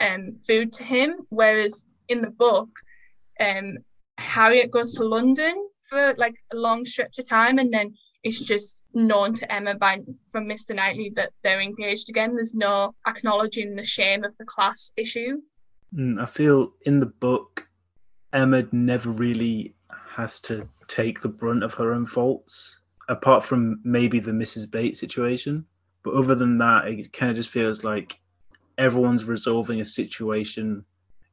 um 0.00 0.34
food 0.46 0.70
to 0.70 0.84
him. 0.84 1.16
Whereas 1.30 1.84
in 2.08 2.20
the 2.20 2.30
book 2.30 2.68
um 3.40 3.78
harriet 4.18 4.70
goes 4.70 4.92
to 4.94 5.04
london 5.04 5.54
for 5.88 6.14
like 6.18 6.36
a 6.52 6.56
long 6.56 6.84
stretch 6.84 7.18
of 7.18 7.28
time 7.28 7.58
and 7.58 7.72
then 7.72 7.94
it's 8.26 8.40
just 8.40 8.82
known 8.92 9.34
to 9.34 9.52
Emma 9.52 9.76
by 9.76 10.00
from 10.26 10.46
Mr. 10.46 10.74
Knightley 10.74 11.12
that 11.14 11.30
they're 11.42 11.60
engaged 11.60 12.08
again. 12.08 12.34
There's 12.34 12.56
no 12.56 12.92
acknowledging 13.06 13.76
the 13.76 13.84
shame 13.84 14.24
of 14.24 14.36
the 14.38 14.44
class 14.44 14.90
issue. 14.96 15.40
Mm, 15.94 16.20
I 16.20 16.26
feel 16.26 16.72
in 16.82 16.98
the 16.98 17.06
book, 17.06 17.68
Emma 18.32 18.66
never 18.72 19.10
really 19.10 19.76
has 20.08 20.40
to 20.40 20.68
take 20.88 21.20
the 21.20 21.28
brunt 21.28 21.62
of 21.62 21.72
her 21.74 21.92
own 21.92 22.04
faults, 22.04 22.80
apart 23.08 23.44
from 23.44 23.80
maybe 23.84 24.18
the 24.18 24.32
Mrs. 24.32 24.68
Bates 24.68 24.98
situation. 24.98 25.64
But 26.02 26.14
other 26.14 26.34
than 26.34 26.58
that, 26.58 26.88
it 26.88 27.12
kind 27.12 27.30
of 27.30 27.36
just 27.36 27.50
feels 27.50 27.84
like 27.84 28.18
everyone's 28.76 29.24
resolving 29.24 29.80
a 29.80 29.84
situation 29.84 30.84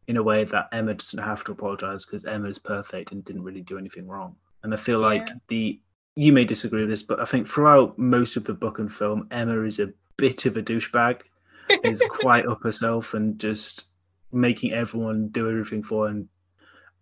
in 0.08 0.17
a 0.17 0.23
way 0.23 0.43
that 0.43 0.69
Emma 0.71 0.93
doesn't 0.93 1.23
have 1.23 1.43
to 1.45 1.53
apologize 1.53 2.06
because 2.06 2.25
Emma's 2.25 2.60
perfect 2.60 3.12
and 3.12 3.25
didn't 3.25 3.43
really 3.43 3.62
do 3.62 3.79
anything 3.79 4.08
wrong. 4.08 4.36
And 4.62 4.71
I 4.75 4.77
feel 4.77 4.99
yeah. 4.99 5.08
like 5.08 5.29
the 5.47 5.79
you 6.15 6.32
may 6.32 6.45
disagree 6.45 6.82
with 6.82 6.89
this, 6.89 7.04
but 7.04 7.19
I 7.19 7.26
think 7.26 7.47
throughout 7.47 7.97
most 7.97 8.38
of 8.38 8.43
the 8.43 8.54
book 8.54 8.80
and 8.80 8.91
film, 8.91 9.28
Emma 9.32 9.62
is 9.63 9.80
a 9.80 9.93
bit 10.17 10.45
of 10.45 10.58
a 10.58 10.62
douchebag, 10.62 11.21
is 11.84 12.04
quite 12.10 12.45
up 12.45 12.62
herself 12.63 13.13
and 13.13 13.39
just 13.39 13.86
making 14.32 14.73
everyone 14.73 15.30
do 15.30 15.49
everything 15.49 15.84
for 15.84 16.08
her. 16.08 16.23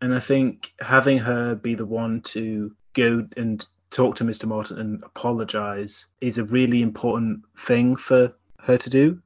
And 0.01 0.15
I 0.15 0.19
think 0.19 0.73
having 0.79 1.19
her 1.19 1.55
be 1.55 1.75
the 1.75 1.85
one 1.85 2.21
to 2.21 2.75
go 2.93 3.27
and 3.37 3.65
talk 3.91 4.15
to 4.15 4.23
Mr. 4.23 4.45
Martin 4.45 4.79
and 4.79 5.03
apologize 5.03 6.07
is 6.21 6.37
a 6.37 6.45
really 6.45 6.81
important 6.81 7.41
thing 7.57 7.95
for 7.95 8.33
her 8.59 8.77
to 8.77 8.89
do 8.89 9.21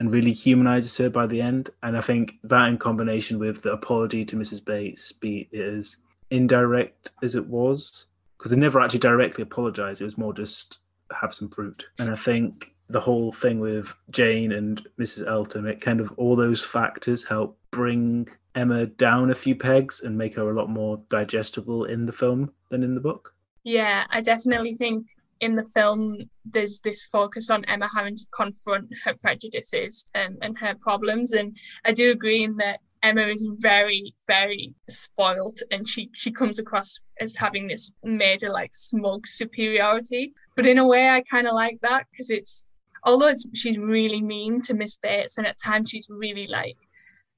and 0.00 0.12
really 0.12 0.32
humanizes 0.32 0.96
her 0.96 1.10
by 1.10 1.26
the 1.26 1.40
end. 1.40 1.70
And 1.82 1.96
I 1.96 2.00
think 2.00 2.34
that 2.44 2.68
in 2.68 2.78
combination 2.78 3.38
with 3.38 3.62
the 3.62 3.72
apology 3.72 4.24
to 4.26 4.36
Mrs. 4.36 4.64
Bates, 4.64 5.12
be 5.12 5.48
as 5.52 5.96
indirect 6.30 7.10
as 7.22 7.34
it 7.34 7.46
was, 7.46 8.06
because 8.38 8.50
they 8.50 8.56
never 8.56 8.80
actually 8.80 9.00
directly 9.00 9.42
apologized, 9.42 10.00
it 10.00 10.04
was 10.04 10.18
more 10.18 10.32
just 10.32 10.78
have 11.18 11.34
some 11.34 11.48
fruit. 11.48 11.84
And 11.98 12.10
I 12.10 12.14
think 12.14 12.72
the 12.88 13.00
whole 13.00 13.32
thing 13.32 13.60
with 13.60 13.92
Jane 14.10 14.52
and 14.52 14.86
Mrs. 14.98 15.26
Elton, 15.26 15.66
it 15.66 15.80
kind 15.80 16.00
of 16.00 16.12
all 16.16 16.36
those 16.36 16.64
factors 16.64 17.24
help 17.24 17.58
bring 17.70 18.28
Emma 18.54 18.86
down 18.86 19.30
a 19.30 19.34
few 19.34 19.54
pegs 19.54 20.02
and 20.02 20.16
make 20.16 20.34
her 20.36 20.50
a 20.50 20.54
lot 20.54 20.70
more 20.70 21.02
digestible 21.08 21.84
in 21.84 22.06
the 22.06 22.12
film 22.12 22.52
than 22.70 22.82
in 22.82 22.94
the 22.94 23.00
book. 23.00 23.34
Yeah, 23.64 24.06
I 24.10 24.20
definitely 24.20 24.74
think 24.74 25.06
in 25.40 25.54
the 25.54 25.64
film 25.64 26.16
there's 26.44 26.80
this 26.80 27.04
focus 27.12 27.50
on 27.50 27.64
Emma 27.66 27.88
having 27.94 28.16
to 28.16 28.26
confront 28.32 28.88
her 29.04 29.14
prejudices 29.14 30.06
and, 30.14 30.38
and 30.42 30.58
her 30.58 30.74
problems. 30.80 31.32
And 31.32 31.56
I 31.84 31.92
do 31.92 32.10
agree 32.10 32.44
in 32.44 32.56
that 32.56 32.80
Emma 33.02 33.22
is 33.22 33.48
very, 33.58 34.14
very 34.26 34.74
spoiled 34.88 35.58
and 35.70 35.86
she 35.88 36.10
she 36.12 36.30
comes 36.30 36.58
across 36.58 36.98
as 37.20 37.36
having 37.36 37.66
this 37.66 37.90
major 38.02 38.48
like 38.48 38.70
smug 38.74 39.26
superiority. 39.26 40.32
But 40.56 40.66
in 40.66 40.78
a 40.78 40.86
way 40.86 41.08
I 41.10 41.22
kinda 41.22 41.52
like 41.52 41.78
that 41.82 42.06
because 42.10 42.30
it's 42.30 42.64
although 43.04 43.28
it's, 43.28 43.46
she's 43.54 43.78
really 43.78 44.20
mean 44.20 44.60
to 44.62 44.74
Miss 44.74 44.96
Bates 44.96 45.38
and 45.38 45.46
at 45.46 45.56
times 45.62 45.90
she's 45.90 46.08
really 46.10 46.46
like 46.46 46.76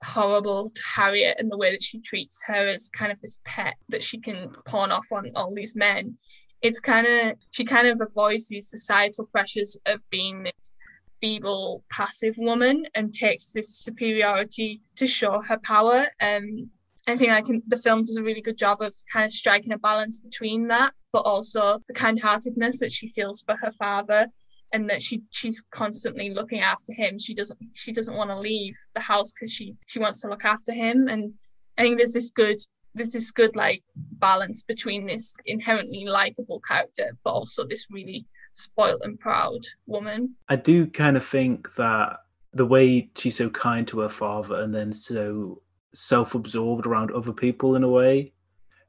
horrible 0.03 0.71
to 0.71 0.83
Harriet 0.95 1.39
in 1.39 1.49
the 1.49 1.59
way 1.59 1.71
that 1.71 1.83
she 1.83 2.01
treats 2.01 2.43
her 2.47 2.69
as 2.69 2.89
kind 2.89 3.13
of 3.13 3.21
this 3.21 3.39
pet 3.45 3.75
that 3.91 4.03
she 4.03 4.19
can 4.19 4.51
pawn 4.65 4.91
off 4.91 5.07
on 5.13 5.31
all 5.37 5.55
these 5.55 5.77
men. 5.77 6.17
It's 6.63 6.81
kind 6.81 7.07
of 7.07 7.37
she 7.51 7.65
kind 7.65 7.87
of 7.87 8.01
avoids 8.01 8.49
these 8.49 8.71
societal 8.71 9.27
pressures 9.27 9.77
of 9.87 10.01
being 10.11 10.43
this 10.45 10.75
feeble, 11.21 11.85
passive 11.91 12.35
woman 12.39 12.87
and 12.95 13.13
takes 13.13 13.53
this 13.53 13.79
superiority 13.79 14.81
to 14.97 15.07
show 15.07 15.41
her 15.41 15.59
power. 15.59 16.07
Um, 16.21 16.71
I 17.09 17.17
think 17.17 17.31
like 17.31 17.63
the 17.67 17.79
film 17.79 18.03
does 18.03 18.17
a 18.17 18.23
really 18.23 18.43
good 18.43 18.59
job 18.59 18.81
of 18.81 18.95
kind 19.13 19.25
of 19.25 19.33
striking 19.33 19.73
a 19.73 19.79
balance 19.79 20.19
between 20.19 20.69
that, 20.69 20.93
but 21.13 21.21
also 21.21 21.81
the 21.89 21.95
kind-heartedness 21.95 22.79
that 22.81 22.93
she 22.93 23.09
feels 23.09 23.43
for 23.43 23.57
her 23.57 23.71
father 23.73 24.27
and 24.73 24.89
that 24.89 25.03
she 25.03 25.23
she's 25.31 25.63
constantly 25.71 26.31
looking 26.31 26.61
after 26.61 26.93
him. 26.93 27.19
She 27.19 27.35
doesn't 27.35 27.59
she 27.75 27.93
doesn't 27.93 28.17
want 28.17 28.31
to 28.31 28.39
leave 28.39 28.77
the 28.95 29.01
house 29.01 29.33
because 29.33 29.53
she 29.53 29.75
she 29.87 29.99
wants 29.99 30.21
to 30.21 30.29
look 30.29 30.45
after 30.45 30.73
him. 30.73 31.09
And 31.09 31.35
I 31.79 31.83
think 31.83 31.99
there's 31.99 32.13
this 32.13 32.31
good 32.31 32.59
there's 32.95 33.13
this 33.13 33.31
good 33.31 33.57
like 33.57 33.83
balance 34.19 34.63
between 34.63 35.07
this 35.07 35.35
inherently 35.47 36.05
likable 36.07 36.61
character, 36.61 37.17
but 37.25 37.31
also 37.31 37.67
this 37.67 37.87
really 37.91 38.27
spoiled 38.53 39.03
and 39.05 39.19
proud 39.19 39.61
woman. 39.87 40.35
I 40.49 40.57
do 40.57 40.87
kind 40.87 41.17
of 41.17 41.25
think 41.25 41.75
that 41.77 42.19
the 42.53 42.67
way 42.67 43.11
she's 43.17 43.37
so 43.37 43.49
kind 43.51 43.87
to 43.89 44.01
her 44.01 44.09
father 44.09 44.61
and 44.61 44.75
then 44.75 44.93
so 44.93 45.63
self-absorbed 45.95 46.87
around 46.87 47.11
other 47.13 47.33
people 47.33 47.77
in 47.77 47.85
a 47.85 47.89
way 47.89 48.33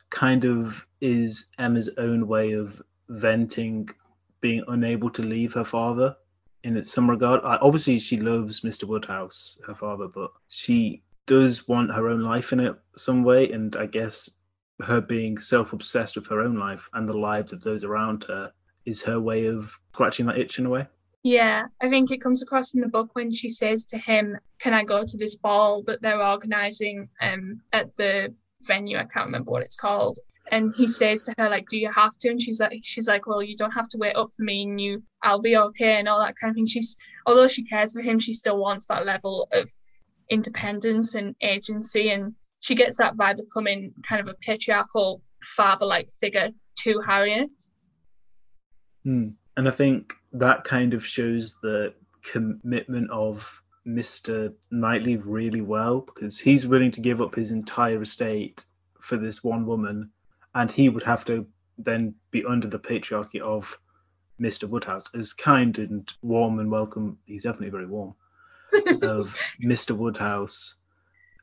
kind 0.09 0.45
of 0.45 0.85
is 0.99 1.47
Emma's 1.57 1.89
own 1.97 2.27
way 2.27 2.53
of 2.53 2.81
venting 3.09 3.89
being 4.41 4.63
unable 4.67 5.09
to 5.09 5.21
leave 5.21 5.53
her 5.53 5.63
father 5.63 6.15
in 6.63 6.81
some 6.83 7.09
regard. 7.09 7.41
Obviously, 7.43 7.97
she 7.97 8.17
loves 8.17 8.61
Mr. 8.61 8.83
Woodhouse, 8.83 9.57
her 9.65 9.75
father, 9.75 10.07
but 10.07 10.31
she 10.47 11.03
does 11.27 11.67
want 11.67 11.93
her 11.93 12.09
own 12.09 12.21
life 12.21 12.51
in 12.51 12.59
it 12.59 12.75
some 12.97 13.23
way. 13.23 13.51
And 13.51 13.75
I 13.75 13.85
guess 13.85 14.29
her 14.81 15.01
being 15.01 15.37
self 15.37 15.73
obsessed 15.73 16.15
with 16.15 16.27
her 16.27 16.41
own 16.41 16.57
life 16.57 16.89
and 16.93 17.07
the 17.07 17.17
lives 17.17 17.53
of 17.53 17.61
those 17.61 17.83
around 17.83 18.25
her 18.25 18.51
is 18.85 19.01
her 19.03 19.19
way 19.19 19.45
of 19.45 19.77
scratching 19.93 20.25
that 20.27 20.37
itch 20.37 20.59
in 20.59 20.65
a 20.65 20.69
way. 20.69 20.87
Yeah, 21.23 21.65
I 21.81 21.89
think 21.89 22.09
it 22.09 22.21
comes 22.21 22.41
across 22.41 22.73
in 22.73 22.81
the 22.81 22.87
book 22.87 23.09
when 23.13 23.31
she 23.31 23.49
says 23.49 23.85
to 23.85 23.97
him, 23.97 24.37
Can 24.59 24.73
I 24.73 24.83
go 24.83 25.05
to 25.05 25.17
this 25.17 25.35
ball 25.35 25.83
that 25.83 26.01
they're 26.01 26.21
organising 26.21 27.09
um, 27.21 27.61
at 27.73 27.95
the 27.95 28.33
venue? 28.61 28.97
I 28.97 29.03
can't 29.03 29.27
remember 29.27 29.51
what 29.51 29.61
it's 29.61 29.75
called 29.75 30.17
and 30.51 30.73
he 30.75 30.87
says 30.87 31.23
to 31.23 31.33
her 31.37 31.49
like 31.49 31.67
do 31.69 31.77
you 31.77 31.91
have 31.91 32.17
to 32.17 32.29
and 32.29 32.41
she's 32.41 32.59
like 32.59 32.79
she's 32.83 33.07
like 33.07 33.25
well 33.25 33.41
you 33.41 33.55
don't 33.55 33.71
have 33.71 33.87
to 33.87 33.97
wait 33.97 34.15
up 34.15 34.29
for 34.35 34.43
me 34.43 34.63
and 34.63 34.79
you 34.79 35.01
i'll 35.23 35.41
be 35.41 35.57
okay 35.57 35.97
and 35.97 36.07
all 36.07 36.19
that 36.19 36.35
kind 36.39 36.51
of 36.51 36.55
thing 36.55 36.65
she's 36.65 36.95
although 37.25 37.47
she 37.47 37.63
cares 37.63 37.93
for 37.93 38.01
him 38.01 38.19
she 38.19 38.33
still 38.33 38.57
wants 38.57 38.87
that 38.87 39.05
level 39.05 39.47
of 39.53 39.71
independence 40.29 41.15
and 41.15 41.35
agency 41.41 42.09
and 42.11 42.33
she 42.59 42.75
gets 42.75 42.97
that 42.97 43.15
vibe 43.15 43.39
of 43.39 43.45
coming 43.53 43.93
kind 44.07 44.21
of 44.21 44.27
a 44.27 44.37
patriarchal 44.45 45.21
father 45.41 45.85
like 45.85 46.09
figure 46.19 46.49
to 46.77 46.99
harriet 47.01 47.49
hmm. 49.03 49.29
and 49.57 49.67
i 49.67 49.71
think 49.71 50.13
that 50.33 50.63
kind 50.63 50.93
of 50.93 51.05
shows 51.05 51.57
the 51.61 51.93
commitment 52.23 53.09
of 53.11 53.61
mr 53.87 54.53
knightley 54.69 55.17
really 55.17 55.61
well 55.61 56.01
because 56.01 56.37
he's 56.37 56.67
willing 56.67 56.91
to 56.91 57.01
give 57.01 57.21
up 57.21 57.35
his 57.35 57.51
entire 57.51 58.01
estate 58.01 58.63
for 58.99 59.17
this 59.17 59.43
one 59.43 59.65
woman 59.65 60.09
and 60.53 60.69
he 60.69 60.89
would 60.89 61.03
have 61.03 61.25
to 61.25 61.45
then 61.77 62.13
be 62.29 62.45
under 62.45 62.67
the 62.67 62.79
patriarchy 62.79 63.39
of 63.39 63.79
Mr. 64.41 64.67
Woodhouse, 64.67 65.05
as 65.13 65.33
kind 65.33 65.77
and 65.77 66.11
warm 66.21 66.59
and 66.59 66.71
welcome. 66.71 67.17
He's 67.25 67.43
definitely 67.43 67.69
very 67.69 67.85
warm. 67.85 68.15
of 69.01 69.37
Mr. 69.63 69.95
Woodhouse, 69.95 70.75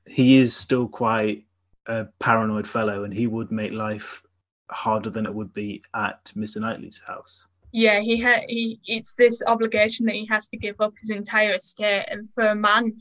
he 0.07 0.39
is 0.39 0.57
still 0.57 0.89
quite 0.89 1.45
a 1.87 2.07
paranoid 2.19 2.67
fellow, 2.67 3.05
and 3.05 3.13
he 3.13 3.27
would 3.27 3.53
make 3.53 3.73
life 3.73 4.23
harder 4.71 5.11
than 5.11 5.27
it 5.27 5.35
would 5.35 5.53
be 5.55 5.83
at 5.95 6.33
Mr. 6.37 6.61
Knightley's 6.61 7.03
house. 7.07 7.47
Yeah, 7.73 8.01
he 8.01 8.17
had 8.17 8.45
he. 8.49 8.81
It's 8.87 9.15
this 9.15 9.43
obligation 9.47 10.07
that 10.07 10.15
he 10.15 10.27
has 10.27 10.49
to 10.49 10.57
give 10.57 10.81
up 10.81 10.95
his 11.01 11.11
entire 11.11 11.55
estate, 11.55 12.07
and 12.09 12.33
for 12.33 12.47
a 12.47 12.55
man, 12.55 12.97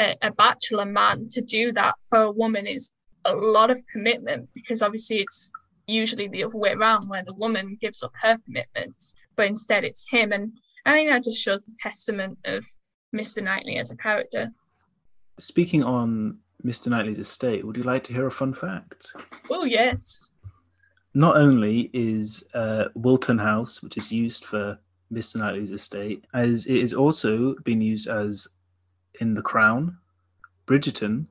a, 0.00 0.16
a 0.22 0.32
bachelor 0.32 0.86
man, 0.86 1.28
to 1.28 1.40
do 1.40 1.72
that 1.72 1.94
for 2.08 2.22
a 2.22 2.30
woman 2.30 2.66
is 2.66 2.92
a 3.24 3.34
lot 3.34 3.70
of 3.70 3.82
commitment 3.92 4.48
because 4.54 4.82
obviously 4.82 5.18
it's 5.18 5.52
usually 5.86 6.28
the 6.28 6.44
other 6.44 6.56
way 6.56 6.72
around 6.72 7.08
where 7.08 7.24
the 7.24 7.34
woman 7.34 7.76
gives 7.80 8.02
up 8.02 8.12
her 8.20 8.38
commitments, 8.44 9.14
but 9.36 9.46
instead 9.46 9.84
it's 9.84 10.06
him. 10.08 10.32
And 10.32 10.52
I 10.84 10.92
think 10.92 11.10
that 11.10 11.24
just 11.24 11.40
shows 11.40 11.64
the 11.64 11.76
testament 11.80 12.38
of 12.44 12.64
Mr. 13.14 13.42
Knightley 13.42 13.78
as 13.78 13.90
a 13.90 13.96
character. 13.96 14.50
Speaking 15.38 15.82
on 15.82 16.38
Mr. 16.64 16.88
Knightley's 16.88 17.18
estate, 17.18 17.64
would 17.64 17.76
you 17.76 17.84
like 17.84 18.04
to 18.04 18.12
hear 18.12 18.26
a 18.26 18.30
fun 18.30 18.52
fact? 18.52 19.12
Oh, 19.50 19.64
yes. 19.64 20.30
Not 21.18 21.36
only 21.36 21.90
is 21.92 22.44
uh, 22.54 22.90
Wilton 22.94 23.38
House, 23.38 23.82
which 23.82 23.96
is 23.96 24.12
used 24.12 24.44
for 24.44 24.78
Mr. 25.12 25.34
Knightley's 25.34 25.72
estate, 25.72 26.24
as 26.32 26.64
it 26.66 26.76
is 26.76 26.94
also 26.94 27.56
been 27.64 27.80
used 27.80 28.06
as 28.06 28.46
in 29.18 29.34
The 29.34 29.42
Crown, 29.42 29.98
Bridgerton, 30.68 31.26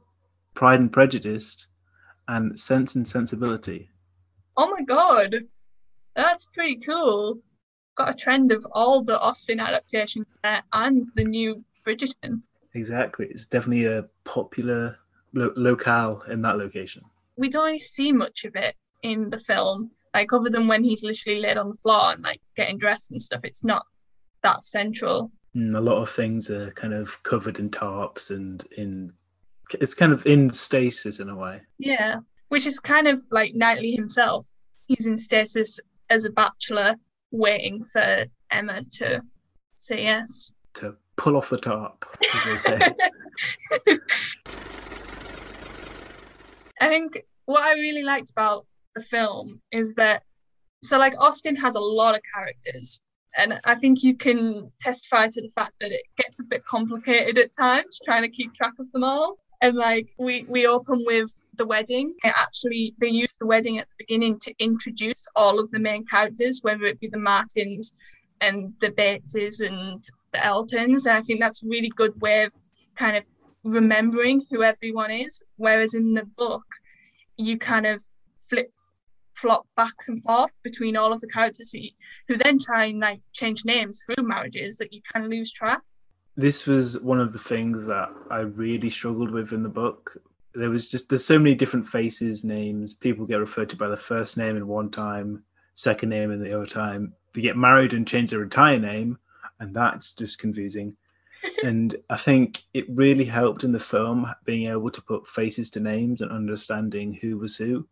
Pride 0.56 0.82
and 0.82 0.92
Prejudice, 0.92 1.68
and 2.28 2.60
Sense 2.60 2.96
and 2.96 3.08
Sensibility. 3.08 3.90
Oh 4.58 4.70
my 4.70 4.82
god, 4.82 5.34
that's 6.18 6.44
pretty 6.44 6.76
cool. 6.76 7.40
Got 7.96 8.10
a 8.10 8.14
trend 8.14 8.52
of 8.52 8.68
all 8.74 9.02
the 9.02 9.18
Austen 9.22 9.62
adaptations 9.62 10.26
there 10.44 10.64
and 10.74 11.06
the 11.16 11.24
new 11.24 11.64
Bridgerton. 11.88 12.42
Exactly, 12.74 13.28
it's 13.28 13.46
definitely 13.46 13.86
a 13.86 14.04
popular 14.26 14.98
lo- 15.34 15.54
locale 15.56 16.24
in 16.30 16.42
that 16.42 16.58
location. 16.58 17.06
We 17.38 17.48
don't 17.48 17.68
really 17.68 17.80
see 17.80 18.12
much 18.12 18.44
of 18.44 18.54
it 18.58 18.76
in 19.04 19.30
the 19.30 19.38
film, 19.38 19.90
like 20.14 20.34
other 20.34 20.50
than 20.50 20.68
when 20.68 20.84
he's 20.84 21.04
literally 21.04 21.40
laid 21.40 21.58
on 21.58 21.70
the 21.70 21.76
floor 21.76 22.12
and 22.12 22.24
like 22.24 22.42
getting 22.56 22.78
dressed 22.78 23.12
and 23.12 23.22
stuff. 23.22 23.42
It's 23.44 23.64
not 23.64 23.86
that 24.44 24.64
central. 24.64 25.32
Mm, 25.56 25.78
a 25.78 25.82
lot 25.82 26.02
of 26.02 26.10
things 26.10 26.50
are 26.50 26.72
kind 26.72 26.94
of 26.94 27.22
covered 27.24 27.60
in 27.60 27.70
tarps 27.70 28.32
and 28.32 28.66
in 28.78 29.14
it's 29.80 29.94
kind 29.94 30.14
of 30.14 30.26
in 30.26 30.52
stasis 30.54 31.20
in 31.20 31.30
a 31.30 31.36
way. 31.36 31.62
Yeah, 31.78 32.18
which 32.50 32.66
is 32.66 32.80
kind 32.80 33.08
of 33.08 33.22
like 33.32 33.54
Knightley 33.54 33.92
himself. 33.92 34.48
He's 34.86 35.08
in 35.08 35.18
stasis 35.18 35.80
as 36.10 36.26
a 36.26 36.30
bachelor, 36.30 36.96
waiting 37.32 37.84
for 37.84 38.26
Emma 38.52 38.82
to 38.94 39.22
say 39.76 40.04
yes. 40.04 40.52
To 40.76 40.96
pull 41.18 41.36
off 41.36 41.50
the 41.50 41.58
top, 41.58 42.06
as 42.34 42.44
they 42.46 42.58
say. 42.58 42.80
I 46.80 46.88
think 46.88 47.26
what 47.46 47.64
I 47.64 47.74
really 47.74 48.04
liked 48.04 48.30
about 48.30 48.66
the 48.98 49.04
film 49.04 49.62
is 49.72 49.94
that 49.96 50.24
so 50.84 50.98
like 50.98 51.14
Austen 51.20 51.56
has 51.56 51.76
a 51.76 51.80
lot 51.80 52.16
of 52.16 52.22
characters 52.34 53.02
and 53.38 53.60
I 53.66 53.76
think 53.76 54.04
you 54.04 54.16
can 54.16 54.72
testify 54.80 55.28
to 55.28 55.42
the 55.42 55.50
fact 55.50 55.74
that 55.80 55.92
it 55.92 56.02
gets 56.18 56.40
a 56.40 56.44
bit 56.44 56.66
complicated 56.66 57.38
at 57.38 57.56
times 57.56 58.00
trying 58.04 58.24
to 58.24 58.30
keep 58.30 58.54
track 58.54 58.74
of 58.80 58.92
them 58.92 59.04
all. 59.04 59.38
And 59.62 59.76
like 59.76 60.08
we 60.18 60.46
we 60.50 60.68
open 60.68 61.04
with 61.06 61.32
the 61.56 61.66
wedding. 61.66 62.16
It 62.24 62.34
actually 62.36 62.96
they 63.00 63.10
use 63.10 63.36
the 63.40 63.48
wedding 63.48 63.78
at 63.80 63.88
the 63.88 64.04
beginning 64.06 64.40
to 64.40 64.54
introduce 64.60 65.28
all 65.36 65.60
of 65.60 65.70
the 65.72 65.80
main 65.80 66.06
characters 66.06 66.60
whether 66.64 66.86
it 66.86 67.00
be 67.00 67.08
the 67.08 67.18
martins 67.18 67.94
and 68.42 68.74
the 68.82 68.92
bateses 68.92 69.66
and 69.66 70.04
the 70.32 70.44
eltons. 70.44 71.06
And 71.06 71.18
i 71.18 71.22
think 71.22 71.40
that's 71.40 71.64
a 71.64 71.68
really 71.68 71.90
good 71.90 72.20
way 72.22 72.44
of 72.44 72.54
kind 72.96 73.18
of 73.18 73.26
remembering 73.64 74.42
who 74.50 74.64
everyone 74.64 75.12
is. 75.12 75.42
Whereas 75.58 75.94
in 75.94 76.14
the 76.14 76.26
book 76.26 76.66
you 77.38 77.58
kind 77.58 77.86
of 77.86 78.04
flip 78.50 78.72
flop 79.38 79.68
back 79.76 79.94
and 80.08 80.22
forth 80.24 80.52
between 80.64 80.98
all 80.98 81.14
of 81.14 81.22
the 81.22 81.28
characters 81.28 81.74
who 82.28 82.38
then 82.38 82.60
try 82.60 82.86
and 82.86 83.00
like 83.00 83.22
change 83.34 83.66
names 83.66 84.04
through 84.06 84.26
marriages 84.26 84.78
that 84.78 84.92
you 84.92 85.02
kind 85.14 85.26
of 85.26 85.32
lose 85.32 85.52
track 85.52 85.82
this 86.38 86.68
was 86.68 87.00
one 87.00 87.20
of 87.20 87.34
the 87.34 87.40
things 87.40 87.88
that 87.88 88.12
I 88.30 88.42
really 88.42 88.92
struggled 88.92 89.32
with 89.32 89.54
in 89.54 89.64
the 89.64 89.70
book. 89.70 90.22
There 90.54 90.70
was 90.70 90.90
just 90.90 91.10
there's 91.10 91.26
so 91.26 91.40
many 91.40 91.56
different 91.56 91.88
faces, 91.88 92.46
names. 92.46 92.94
People 92.94 93.26
get 93.26 93.38
referred 93.40 93.72
to 93.72 93.76
by 93.76 93.88
the 93.88 93.98
first 93.98 94.38
name 94.38 94.56
in 94.56 94.68
one 94.68 94.92
time, 94.92 95.44
second 95.74 96.10
name 96.10 96.32
in 96.32 96.42
the 96.42 96.56
other 96.56 96.68
time. 96.68 97.14
They 97.34 97.42
get 97.42 97.58
married 97.58 97.94
and 97.94 98.08
change 98.08 98.30
their 98.30 98.44
entire 98.44 98.78
name, 98.78 99.18
and 99.60 99.76
that's 99.76 100.14
just 100.14 100.38
confusing. 100.38 100.96
and 101.64 101.96
I 102.12 102.18
think 102.18 102.62
it 102.76 102.86
really 102.88 103.26
helped 103.26 103.64
in 103.64 103.72
the 103.72 103.80
film 103.80 104.32
being 104.46 104.70
able 104.70 104.92
to 104.92 105.02
put 105.02 105.28
faces 105.28 105.72
to 105.72 105.80
names 105.80 106.22
and 106.22 106.32
understanding 106.32 107.14
who 107.14 107.40
was 107.40 107.58
who. 107.58 107.88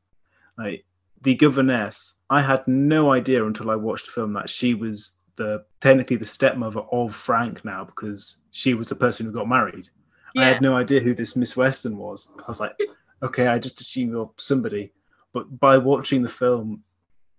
Like 0.56 0.86
the 1.26 1.36
governess, 1.36 2.14
I 2.30 2.42
had 2.42 2.66
no 2.68 3.12
idea 3.12 3.46
until 3.46 3.72
I 3.72 3.76
watched 3.76 4.06
the 4.06 4.12
film 4.12 4.34
that 4.34 4.50
she 4.50 4.76
was 4.76 5.12
the 5.36 5.66
technically 5.82 6.16
the 6.16 6.26
stepmother 6.26 6.82
of 6.92 7.16
Frank 7.16 7.66
now 7.66 7.84
because 7.84 8.38
she 8.52 8.76
was 8.76 8.88
the 8.88 8.96
person 8.96 9.26
who 9.26 9.32
got 9.32 9.50
married. 9.50 9.90
Yeah. 10.36 10.44
I 10.44 10.46
had 10.46 10.62
no 10.62 10.76
idea 10.76 10.99
who 10.99 11.16
this 11.16 11.36
Miss 11.36 11.58
Weston 11.58 11.97
was. 11.97 12.30
I 12.38 12.43
was 12.47 12.60
like, 12.60 12.80
okay, 13.24 13.47
I 13.47 13.58
just 13.58 13.82
assumed 13.82 14.12
you're 14.12 14.32
somebody. 14.38 14.93
But 15.34 15.60
by 15.60 15.80
watching 15.80 16.22
the 16.22 16.30
film 16.30 16.84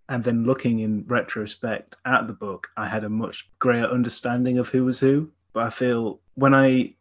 and 0.09 0.23
then 0.23 0.45
looking 0.45 0.81
in 0.81 1.05
retrospect 1.07 1.97
at 2.05 2.27
the 2.27 2.33
book, 2.33 2.69
I 2.77 2.89
had 2.89 3.05
a 3.05 3.09
much 3.09 3.49
greater 3.61 3.87
understanding 3.87 4.59
of 4.59 4.69
who 4.69 4.85
was 4.85 4.99
who. 4.99 5.31
But 5.53 5.65
I 5.65 5.71
feel 5.71 6.21
when 6.35 6.55
I 6.55 6.95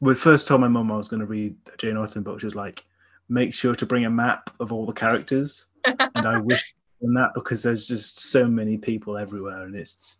would 0.00 0.18
first 0.18 0.48
told 0.48 0.60
my 0.60 0.68
mum 0.68 0.90
I 0.90 0.96
was 0.96 1.08
going 1.08 1.20
to 1.20 1.26
read 1.26 1.56
a 1.72 1.76
Jane 1.76 1.96
Austen 1.96 2.24
book, 2.24 2.40
she 2.40 2.46
was 2.46 2.56
like, 2.56 2.84
make 3.28 3.54
sure 3.54 3.74
to 3.76 3.86
bring 3.86 4.04
a 4.04 4.10
map 4.10 4.50
of 4.58 4.72
all 4.72 4.84
the 4.84 4.92
characters. 4.92 5.66
And 5.84 6.26
I 6.28 6.40
wish 6.40 6.74
on 7.02 7.14
that 7.14 7.30
because 7.34 7.62
there's 7.62 7.86
just 7.86 8.30
so 8.30 8.46
many 8.46 8.78
people 8.78 9.16
everywhere 9.18 9.62
and 9.62 9.74
it's 9.74 10.18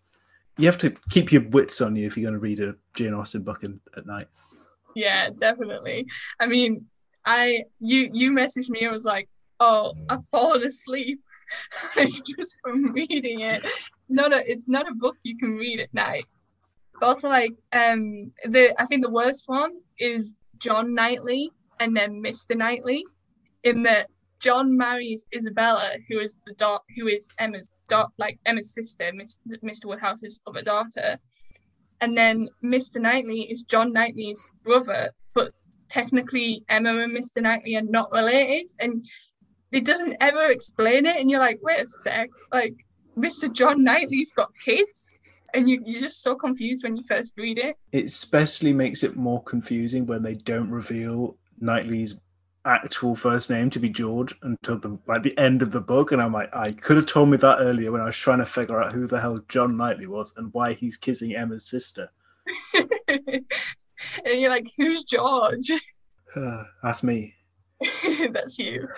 you 0.56 0.66
have 0.66 0.78
to 0.78 0.90
keep 1.10 1.32
your 1.32 1.42
wits 1.48 1.80
on 1.80 1.96
you 1.96 2.06
if 2.06 2.16
you're 2.16 2.30
going 2.30 2.34
to 2.34 2.38
read 2.38 2.60
a 2.60 2.74
Jane 2.94 3.14
Austen 3.14 3.42
book 3.42 3.64
in, 3.64 3.80
at 3.96 4.06
night. 4.06 4.28
Yeah, 4.94 5.30
definitely. 5.30 6.06
I 6.38 6.46
mean, 6.46 6.86
I 7.24 7.64
you 7.80 8.08
you 8.12 8.30
messaged 8.30 8.70
me. 8.70 8.86
I 8.86 8.92
was 8.92 9.04
like, 9.04 9.28
oh, 9.58 9.94
I've 10.08 10.24
fallen 10.26 10.62
asleep. 10.62 11.20
just 11.96 12.56
from 12.62 12.92
reading 12.92 13.40
it. 13.40 13.64
It's 13.64 14.10
not 14.10 14.32
a 14.32 14.50
it's 14.50 14.68
not 14.68 14.88
a 14.88 14.94
book 14.94 15.16
you 15.24 15.36
can 15.36 15.56
read 15.56 15.80
at 15.80 15.92
night. 15.92 16.26
But 17.00 17.06
also 17.06 17.28
like 17.28 17.52
um 17.72 18.30
the 18.44 18.74
I 18.80 18.86
think 18.86 19.02
the 19.02 19.10
worst 19.10 19.44
one 19.46 19.72
is 19.98 20.34
John 20.58 20.94
Knightley 20.94 21.50
and 21.80 21.94
then 21.94 22.22
Mr. 22.22 22.56
Knightley, 22.56 23.04
in 23.64 23.82
that 23.82 24.08
John 24.44 24.76
marries 24.76 25.24
Isabella, 25.34 25.92
who 26.06 26.18
is 26.18 26.38
the 26.46 26.52
dot 26.52 26.82
who 26.94 27.08
is 27.08 27.30
Emma's 27.38 27.70
dot 27.88 28.12
like 28.18 28.38
Emma's 28.44 28.74
sister, 28.74 29.04
Mr. 29.04 29.38
Mr. 29.64 29.86
Woodhouse's 29.86 30.38
other 30.46 30.60
daughter. 30.60 31.18
And 32.02 32.14
then 32.14 32.50
Mr. 32.62 33.00
Knightley 33.00 33.50
is 33.50 33.62
John 33.62 33.90
Knightley's 33.90 34.46
brother, 34.62 35.12
but 35.32 35.52
technically 35.88 36.62
Emma 36.68 36.90
and 36.90 37.16
Mr. 37.16 37.40
Knightley 37.40 37.74
are 37.76 37.82
not 37.88 38.12
related. 38.12 38.70
And 38.80 39.00
it 39.72 39.86
doesn't 39.86 40.18
ever 40.20 40.44
explain 40.44 41.06
it. 41.06 41.16
And 41.16 41.30
you're 41.30 41.40
like, 41.40 41.60
wait 41.62 41.80
a 41.80 41.86
sec, 41.86 42.28
like 42.52 42.74
Mr. 43.16 43.50
John 43.50 43.82
Knightley's 43.82 44.32
got 44.32 44.50
kids. 44.62 45.14
And 45.54 45.70
you, 45.70 45.80
you're 45.86 46.02
just 46.02 46.20
so 46.20 46.34
confused 46.34 46.84
when 46.84 46.98
you 46.98 47.04
first 47.08 47.32
read 47.38 47.58
it. 47.58 47.76
It 47.92 48.04
especially 48.04 48.74
makes 48.74 49.04
it 49.04 49.16
more 49.16 49.42
confusing 49.44 50.04
when 50.04 50.22
they 50.22 50.34
don't 50.34 50.68
reveal 50.68 51.38
Knightley's 51.60 52.20
actual 52.66 53.14
first 53.14 53.50
name 53.50 53.70
to 53.70 53.78
be 53.78 53.88
George 53.88 54.34
until 54.42 54.78
the 54.78 54.98
like 55.06 55.22
the 55.22 55.36
end 55.38 55.62
of 55.62 55.70
the 55.70 55.80
book, 55.80 56.12
and 56.12 56.20
I'm 56.20 56.32
like, 56.32 56.54
I 56.54 56.72
could 56.72 56.96
have 56.96 57.06
told 57.06 57.28
me 57.28 57.36
that 57.38 57.58
earlier 57.60 57.92
when 57.92 58.00
I 58.00 58.06
was 58.06 58.16
trying 58.16 58.38
to 58.38 58.46
figure 58.46 58.82
out 58.82 58.92
who 58.92 59.06
the 59.06 59.20
hell 59.20 59.38
John 59.48 59.76
Knightley 59.76 60.06
was 60.06 60.34
and 60.36 60.52
why 60.52 60.72
he's 60.72 60.96
kissing 60.96 61.34
Emma's 61.34 61.66
sister. 61.66 62.10
and 62.74 63.44
you're 64.26 64.50
like, 64.50 64.70
who's 64.76 65.04
George? 65.04 65.70
Uh, 66.34 66.62
that's 66.82 67.02
me. 67.02 67.34
that's 68.30 68.58
you. 68.58 68.88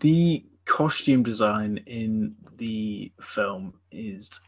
The 0.00 0.44
costume 0.64 1.22
design 1.22 1.80
in 1.86 2.34
the 2.56 3.12
film 3.20 3.74
is 3.90 4.40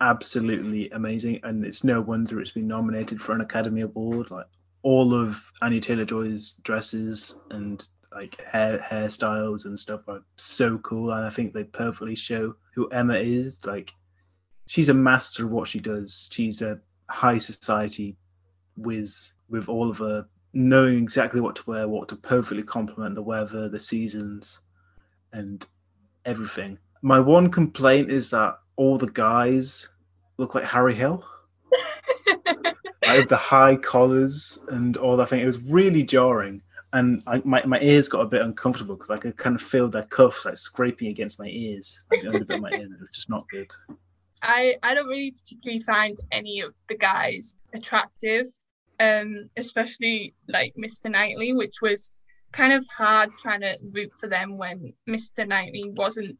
absolutely 0.00 0.90
amazing, 0.90 1.40
and 1.42 1.64
it's 1.64 1.84
no 1.84 2.00
wonder 2.00 2.40
it's 2.40 2.50
been 2.50 2.68
nominated 2.68 3.20
for 3.20 3.32
an 3.32 3.40
Academy 3.40 3.82
Award. 3.82 4.30
Like 4.30 4.46
all 4.86 5.12
of 5.12 5.42
Anya 5.62 5.80
Taylor 5.80 6.04
Joy's 6.04 6.52
dresses 6.62 7.34
and 7.50 7.82
like 8.12 8.40
hair 8.40 8.78
hairstyles 8.78 9.64
and 9.64 9.78
stuff 9.80 10.02
are 10.06 10.22
so 10.36 10.78
cool, 10.78 11.10
and 11.10 11.26
I 11.26 11.30
think 11.30 11.52
they 11.52 11.64
perfectly 11.64 12.14
show 12.14 12.54
who 12.72 12.88
Emma 12.90 13.14
is. 13.14 13.58
Like, 13.66 13.92
she's 14.66 14.88
a 14.88 14.94
master 14.94 15.44
of 15.44 15.50
what 15.50 15.66
she 15.66 15.80
does. 15.80 16.28
She's 16.30 16.62
a 16.62 16.78
high 17.10 17.38
society 17.38 18.16
whiz 18.76 19.32
with 19.48 19.68
all 19.68 19.90
of 19.90 19.98
her 19.98 20.24
knowing 20.52 21.02
exactly 21.02 21.40
what 21.40 21.56
to 21.56 21.64
wear, 21.66 21.88
what 21.88 22.08
to 22.10 22.16
perfectly 22.16 22.62
complement 22.62 23.16
the 23.16 23.22
weather, 23.22 23.68
the 23.68 23.80
seasons, 23.80 24.60
and 25.32 25.66
everything. 26.24 26.78
My 27.02 27.18
one 27.18 27.50
complaint 27.50 28.12
is 28.12 28.30
that 28.30 28.60
all 28.76 28.98
the 28.98 29.10
guys 29.10 29.88
look 30.38 30.54
like 30.54 30.62
Harry 30.64 30.94
Hill. 30.94 31.24
like 33.08 33.28
the 33.28 33.36
high 33.36 33.76
collars 33.76 34.58
and 34.68 34.96
all 34.96 35.16
that 35.16 35.28
thing. 35.28 35.40
It 35.40 35.46
was 35.46 35.60
really 35.60 36.02
jarring, 36.02 36.62
and 36.92 37.22
I, 37.26 37.42
my 37.44 37.64
my 37.64 37.80
ears 37.80 38.08
got 38.08 38.20
a 38.20 38.26
bit 38.26 38.42
uncomfortable 38.42 38.96
because 38.96 39.10
I 39.10 39.18
could 39.18 39.36
kind 39.36 39.56
of 39.56 39.62
feel 39.62 39.88
their 39.88 40.04
cuffs 40.04 40.44
like 40.44 40.56
scraping 40.56 41.08
against 41.08 41.38
my 41.38 41.46
ears, 41.46 42.00
like 42.10 42.22
bit 42.22 42.50
of 42.50 42.60
my 42.60 42.70
ear. 42.70 42.82
It 42.82 43.00
was 43.00 43.08
just 43.12 43.30
not 43.30 43.46
good. 43.48 43.70
I 44.42 44.76
I 44.82 44.94
don't 44.94 45.08
really 45.08 45.32
particularly 45.32 45.80
find 45.80 46.16
any 46.32 46.60
of 46.60 46.74
the 46.88 46.96
guys 46.96 47.52
attractive, 47.74 48.46
um, 49.00 49.50
especially 49.56 50.34
like 50.48 50.74
Mr. 50.78 51.10
Knightley, 51.10 51.52
which 51.52 51.80
was 51.82 52.12
kind 52.52 52.72
of 52.72 52.86
hard 52.96 53.30
trying 53.38 53.60
to 53.60 53.76
root 53.92 54.12
for 54.18 54.28
them 54.28 54.56
when 54.56 54.92
Mr. 55.08 55.46
Knightley 55.46 55.90
wasn't 55.94 56.36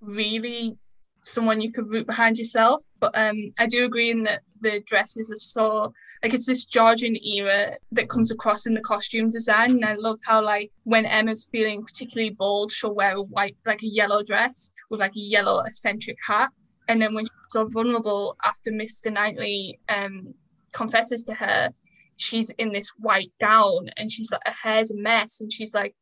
really 0.00 0.76
someone 1.22 1.60
you 1.60 1.72
could 1.72 1.90
root 1.90 2.06
behind 2.06 2.38
yourself. 2.38 2.82
But 3.00 3.16
um, 3.16 3.52
I 3.58 3.66
do 3.66 3.84
agree 3.84 4.10
in 4.10 4.24
that 4.24 4.42
the 4.60 4.80
dresses 4.86 5.30
are 5.30 5.36
so 5.36 5.92
like 6.22 6.34
it's 6.34 6.46
this 6.46 6.64
Georgian 6.64 7.16
era 7.16 7.72
that 7.92 8.08
comes 8.08 8.30
across 8.30 8.66
in 8.66 8.74
the 8.74 8.80
costume 8.80 9.30
design. 9.30 9.70
And 9.70 9.84
I 9.84 9.94
love 9.94 10.18
how 10.24 10.42
like 10.42 10.70
when 10.84 11.06
Emma's 11.06 11.48
feeling 11.50 11.84
particularly 11.84 12.30
bold, 12.30 12.72
she'll 12.72 12.94
wear 12.94 13.16
a 13.16 13.22
white 13.22 13.56
like 13.66 13.82
a 13.82 13.86
yellow 13.86 14.22
dress 14.22 14.70
with 14.90 15.00
like 15.00 15.16
a 15.16 15.20
yellow 15.20 15.60
eccentric 15.60 16.18
hat. 16.26 16.50
And 16.88 17.00
then 17.02 17.14
when 17.14 17.24
she's 17.24 17.32
so 17.50 17.68
vulnerable 17.68 18.36
after 18.44 18.70
Mr. 18.70 19.12
Knightley 19.12 19.78
um, 19.88 20.34
confesses 20.72 21.24
to 21.24 21.34
her, 21.34 21.70
she's 22.16 22.50
in 22.50 22.72
this 22.72 22.90
white 22.98 23.32
gown 23.40 23.90
and 23.96 24.10
she's 24.10 24.30
like 24.32 24.42
her 24.46 24.52
hair's 24.52 24.90
a 24.90 24.96
mess 24.96 25.40
and 25.40 25.52
she's 25.52 25.74
like 25.74 25.94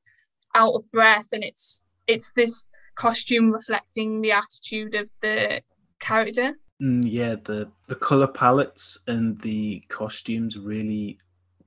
out 0.55 0.75
of 0.75 0.91
breath 0.91 1.27
and 1.33 1.45
it's 1.45 1.83
it's 2.07 2.33
this 2.33 2.67
costume 2.95 3.51
reflecting 3.51 4.23
the 4.23 4.33
attitude 4.33 4.95
of 4.95 5.11
the 5.21 5.61
character. 6.01 6.55
Mm, 6.83 7.03
yeah, 7.07 7.37
the 7.45 7.71
the 7.89 7.95
color 7.95 8.27
palettes 8.27 8.99
and 9.07 9.41
the 9.41 9.83
costumes 9.89 10.59
really 10.59 11.19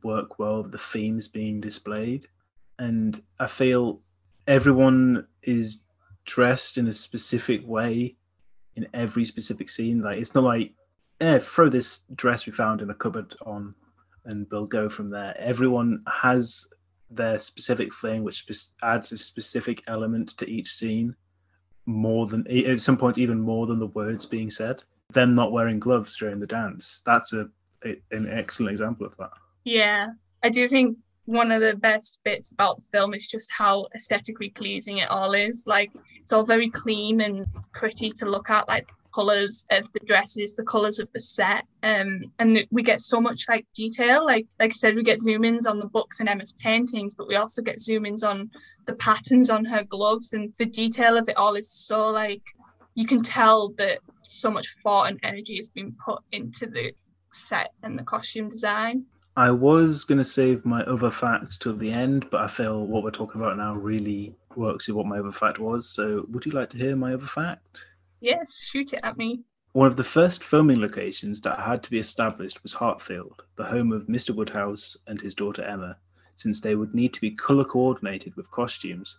work 0.03 0.37
well. 0.37 0.61
The 0.63 0.77
themes 0.77 1.27
being 1.27 1.59
displayed, 1.61 2.27
and 2.77 3.21
I 3.39 3.47
feel 3.47 4.01
everyone 4.47 5.27
is 5.41 5.81
dressed 6.25 6.77
in 6.77 6.87
a 6.87 6.93
specific 6.93 7.67
way 7.67 8.15
in 8.75 8.87
every 8.93 9.25
specific 9.25 9.69
scene. 9.69 10.01
Like 10.01 10.19
it's 10.19 10.35
not 10.35 10.43
like, 10.43 10.73
eh, 11.21 11.39
throw 11.39 11.69
this 11.69 12.01
dress 12.15 12.45
we 12.45 12.51
found 12.51 12.81
in 12.81 12.91
a 12.91 12.95
cupboard 12.95 13.35
on, 13.45 13.73
and 14.25 14.45
we'll 14.51 14.67
go 14.67 14.89
from 14.89 15.09
there. 15.09 15.33
Everyone 15.37 16.03
has 16.07 16.67
their 17.09 17.39
specific 17.39 17.95
thing, 17.95 18.23
which 18.23 18.45
adds 18.83 19.11
a 19.11 19.17
specific 19.17 19.83
element 19.87 20.37
to 20.37 20.47
each 20.47 20.71
scene, 20.71 21.15
more 21.87 22.27
than 22.27 22.45
at 22.47 22.79
some 22.79 22.97
point 22.97 23.17
even 23.17 23.39
more 23.39 23.65
than 23.65 23.79
the 23.79 23.87
words 23.87 24.27
being 24.27 24.51
said. 24.51 24.83
Them 25.13 25.31
not 25.31 25.51
wearing 25.51 25.79
gloves 25.79 26.17
during 26.17 26.39
the 26.39 26.47
dance, 26.47 27.01
that's 27.05 27.33
a, 27.33 27.49
a 27.83 27.95
an 28.11 28.29
excellent 28.29 28.71
example 28.71 29.05
of 29.05 29.17
that. 29.17 29.31
Yeah, 29.63 30.07
I 30.43 30.49
do 30.49 30.67
think 30.67 30.97
one 31.25 31.51
of 31.51 31.61
the 31.61 31.75
best 31.75 32.19
bits 32.23 32.51
about 32.51 32.77
the 32.77 32.87
film 32.91 33.13
is 33.13 33.27
just 33.27 33.51
how 33.51 33.87
aesthetically 33.95 34.49
pleasing 34.49 34.97
it 34.97 35.09
all 35.09 35.33
is. 35.33 35.63
Like 35.67 35.91
it's 36.21 36.33
all 36.33 36.43
very 36.43 36.69
clean 36.69 37.21
and 37.21 37.45
pretty 37.73 38.11
to 38.11 38.25
look 38.25 38.49
at. 38.49 38.67
Like 38.67 38.87
colors 39.13 39.65
of 39.71 39.91
the 39.93 39.99
dresses, 40.01 40.55
the 40.55 40.63
colors 40.63 40.99
of 40.99 41.07
the 41.13 41.19
set, 41.19 41.65
um, 41.83 42.21
and 42.39 42.65
we 42.71 42.83
get 42.83 42.99
so 42.99 43.19
much 43.19 43.45
like 43.49 43.65
detail. 43.73 44.25
Like 44.25 44.47
like 44.59 44.71
I 44.71 44.73
said, 44.73 44.95
we 44.95 45.03
get 45.03 45.19
zoom 45.19 45.43
ins 45.43 45.65
on 45.65 45.79
the 45.79 45.87
books 45.87 46.19
and 46.19 46.29
Emma's 46.29 46.53
paintings, 46.53 47.13
but 47.13 47.27
we 47.27 47.35
also 47.35 47.61
get 47.61 47.79
zoom 47.79 48.05
ins 48.05 48.23
on 48.23 48.49
the 48.85 48.95
patterns 48.95 49.49
on 49.49 49.65
her 49.65 49.83
gloves, 49.83 50.33
and 50.33 50.53
the 50.57 50.65
detail 50.65 51.17
of 51.17 51.29
it 51.29 51.37
all 51.37 51.55
is 51.55 51.71
so 51.71 52.09
like 52.09 52.43
you 52.95 53.05
can 53.05 53.21
tell 53.21 53.69
that 53.77 53.99
so 54.23 54.51
much 54.51 54.75
thought 54.83 55.09
and 55.09 55.19
energy 55.23 55.57
has 55.57 55.67
been 55.67 55.95
put 56.03 56.21
into 56.31 56.67
the 56.67 56.93
set 57.31 57.71
and 57.83 57.97
the 57.97 58.03
costume 58.03 58.49
design. 58.49 59.05
I 59.37 59.51
was 59.51 60.03
going 60.03 60.17
to 60.17 60.25
save 60.25 60.65
my 60.65 60.83
other 60.83 61.11
fact 61.11 61.61
till 61.61 61.75
the 61.77 61.91
end, 61.91 62.29
but 62.29 62.41
I 62.41 62.47
feel 62.47 62.85
what 62.85 63.03
we're 63.03 63.11
talking 63.11 63.39
about 63.39 63.57
now 63.57 63.75
really 63.75 64.35
works 64.55 64.87
with 64.87 64.97
what 64.97 65.05
my 65.05 65.19
other 65.19 65.31
fact 65.31 65.59
was. 65.59 65.89
So, 65.89 66.25
would 66.29 66.45
you 66.45 66.51
like 66.51 66.69
to 66.71 66.77
hear 66.77 66.95
my 66.95 67.13
other 67.13 67.27
fact? 67.27 67.87
Yes, 68.19 68.65
shoot 68.65 68.91
it 68.93 68.99
at 69.03 69.17
me. 69.17 69.43
One 69.73 69.87
of 69.87 69.95
the 69.95 70.03
first 70.03 70.43
filming 70.43 70.81
locations 70.81 71.39
that 71.41 71.59
had 71.59 71.83
to 71.83 71.91
be 71.91 71.99
established 71.99 72.63
was 72.63 72.73
Hartfield, 72.73 73.43
the 73.55 73.63
home 73.63 73.91
of 73.91 74.07
Mr. 74.07 74.35
Woodhouse 74.35 74.97
and 75.07 75.21
his 75.21 75.35
daughter 75.35 75.63
Emma, 75.63 75.95
since 76.35 76.59
they 76.59 76.75
would 76.75 76.93
need 76.93 77.13
to 77.13 77.21
be 77.21 77.31
colour 77.31 77.63
coordinated 77.63 78.35
with 78.35 78.51
costumes. 78.51 79.15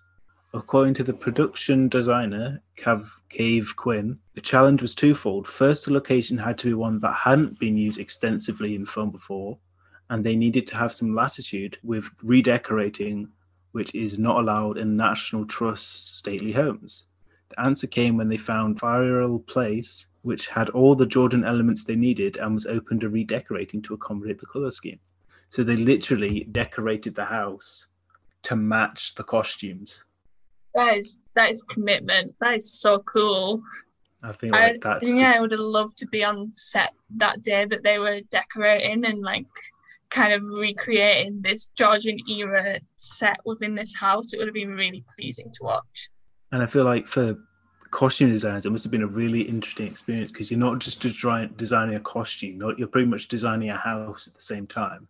According 0.53 0.95
to 0.95 1.05
the 1.05 1.13
production 1.13 1.89
designer, 1.89 2.61
Cav- 2.77 3.21
Kave 3.31 3.77
Quinn, 3.77 4.19
the 4.35 4.41
challenge 4.41 4.83
was 4.83 4.97
twofold. 4.97 5.47
First, 5.47 5.85
the 5.85 5.93
location 5.93 6.37
had 6.39 6.59
to 6.59 6.67
be 6.67 6.75
one 6.75 6.99
that 6.99 7.15
hadn't 7.15 7.61
been 7.61 7.77
used 7.77 8.01
extensively 8.01 8.75
in 8.75 8.85
film 8.85 9.13
before, 9.13 9.61
and 10.09 10.25
they 10.25 10.35
needed 10.35 10.67
to 10.67 10.77
have 10.77 10.93
some 10.93 11.15
latitude 11.15 11.79
with 11.85 12.11
redecorating, 12.21 13.29
which 13.71 13.95
is 13.95 14.19
not 14.19 14.41
allowed 14.41 14.77
in 14.77 14.97
National 14.97 15.47
Trust 15.47 16.17
stately 16.17 16.51
homes. 16.51 17.05
The 17.51 17.61
answer 17.61 17.87
came 17.87 18.17
when 18.17 18.29
they 18.29 18.37
found 18.37 18.81
Firle 18.81 19.39
Place, 19.47 20.09
which 20.23 20.49
had 20.49 20.69
all 20.71 20.97
the 20.97 21.07
Georgian 21.07 21.45
elements 21.45 21.85
they 21.85 21.95
needed 21.95 22.39
and 22.39 22.55
was 22.55 22.67
open 22.67 22.99
to 22.99 23.09
redecorating 23.09 23.83
to 23.83 23.95
accommodate 23.95 24.41
the 24.41 24.47
color 24.47 24.73
scheme. 24.73 24.99
So 25.51 25.63
they 25.63 25.77
literally 25.77 26.43
decorated 26.51 27.15
the 27.15 27.25
house 27.25 27.87
to 28.43 28.57
match 28.57 29.15
the 29.15 29.23
costumes. 29.23 30.05
That 30.75 30.97
is 30.99 31.19
that 31.35 31.51
is 31.51 31.63
commitment. 31.63 32.35
That 32.41 32.55
is 32.55 32.81
so 32.81 33.01
cool. 33.01 33.63
I 34.23 34.33
think 34.33 34.53
like 34.53 34.85
I, 34.85 34.95
that's 34.95 35.11
yeah, 35.11 35.19
just... 35.19 35.37
I 35.37 35.41
would 35.41 35.53
have 35.53 35.61
loved 35.61 35.97
to 35.99 36.07
be 36.07 36.25
on 36.25 36.53
set 36.53 36.93
that 37.17 37.43
day 37.43 37.65
that 37.65 37.83
they 37.83 37.99
were 37.99 38.21
decorating 38.31 39.05
and 39.05 39.23
like 39.23 39.47
kind 40.11 40.33
of 40.33 40.43
recreating 40.45 41.41
this 41.41 41.71
Georgian 41.71 42.19
era 42.29 42.79
set 42.97 43.39
within 43.45 43.75
this 43.75 43.95
house. 43.95 44.33
It 44.33 44.39
would 44.39 44.49
have 44.49 44.55
been 44.55 44.75
really 44.75 45.05
pleasing 45.17 45.51
to 45.53 45.63
watch. 45.63 46.11
And 46.53 46.63
I 46.63 46.67
feel 46.67 46.85
like 46.85 47.07
for 47.07 47.37
costume 47.91 48.31
designers, 48.31 48.67
it 48.67 48.71
must 48.71 48.85
have 48.85 48.91
been 48.91 49.03
a 49.03 49.07
really 49.07 49.43
interesting 49.43 49.87
experience 49.87 50.33
because 50.33 50.51
you're 50.51 50.61
not 50.61 50.81
just 50.81 51.01
designing 51.01 51.95
a 51.95 52.01
costume, 52.01 52.61
you're 52.77 52.89
pretty 52.89 53.09
much 53.09 53.29
designing 53.29 53.71
a 53.71 53.77
house 53.77 54.27
at 54.27 54.35
the 54.35 54.43
same 54.43 54.67
time. 54.67 55.09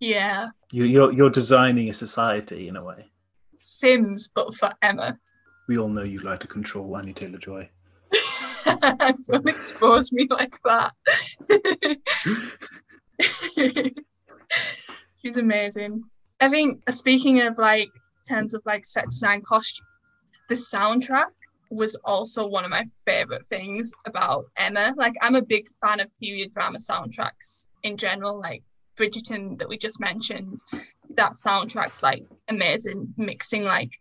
Yeah. 0.00 0.48
You, 0.72 0.84
you're 0.84 1.12
you're 1.12 1.30
designing 1.30 1.90
a 1.90 1.94
society 1.94 2.68
in 2.68 2.76
a 2.76 2.84
way. 2.84 3.06
Sims, 3.64 4.28
but 4.28 4.54
for 4.54 4.70
Emma. 4.82 5.18
We 5.68 5.78
all 5.78 5.88
know 5.88 6.02
you 6.02 6.18
like 6.18 6.40
to 6.40 6.46
control 6.46 6.94
Anya 6.94 7.14
Taylor 7.14 7.38
Joy. 7.38 7.70
Don't 8.64 9.48
expose 9.48 10.12
me 10.12 10.28
like 10.28 10.58
that. 10.64 10.92
She's 15.22 15.38
amazing. 15.38 16.04
I 16.40 16.50
think 16.50 16.82
uh, 16.86 16.92
speaking 16.92 17.40
of 17.40 17.56
like 17.56 17.88
terms 18.28 18.52
of 18.52 18.62
like 18.66 18.84
set 18.84 19.08
design 19.08 19.40
costume, 19.40 19.86
the 20.50 20.54
soundtrack 20.54 21.32
was 21.70 21.96
also 22.04 22.46
one 22.46 22.64
of 22.64 22.70
my 22.70 22.84
favorite 23.06 23.46
things 23.46 23.92
about 24.04 24.44
Emma. 24.58 24.92
Like 24.96 25.14
I'm 25.22 25.36
a 25.36 25.42
big 25.42 25.68
fan 25.80 26.00
of 26.00 26.08
period 26.20 26.52
drama 26.52 26.78
soundtracks 26.78 27.68
in 27.82 27.96
general, 27.96 28.38
like 28.38 28.62
Bridgerton 28.96 29.58
that 29.58 29.68
we 29.68 29.78
just 29.78 30.00
mentioned. 30.00 30.60
That 31.16 31.32
soundtrack's 31.32 32.02
like 32.02 32.24
amazing, 32.48 33.14
mixing 33.16 33.64
like 33.64 33.92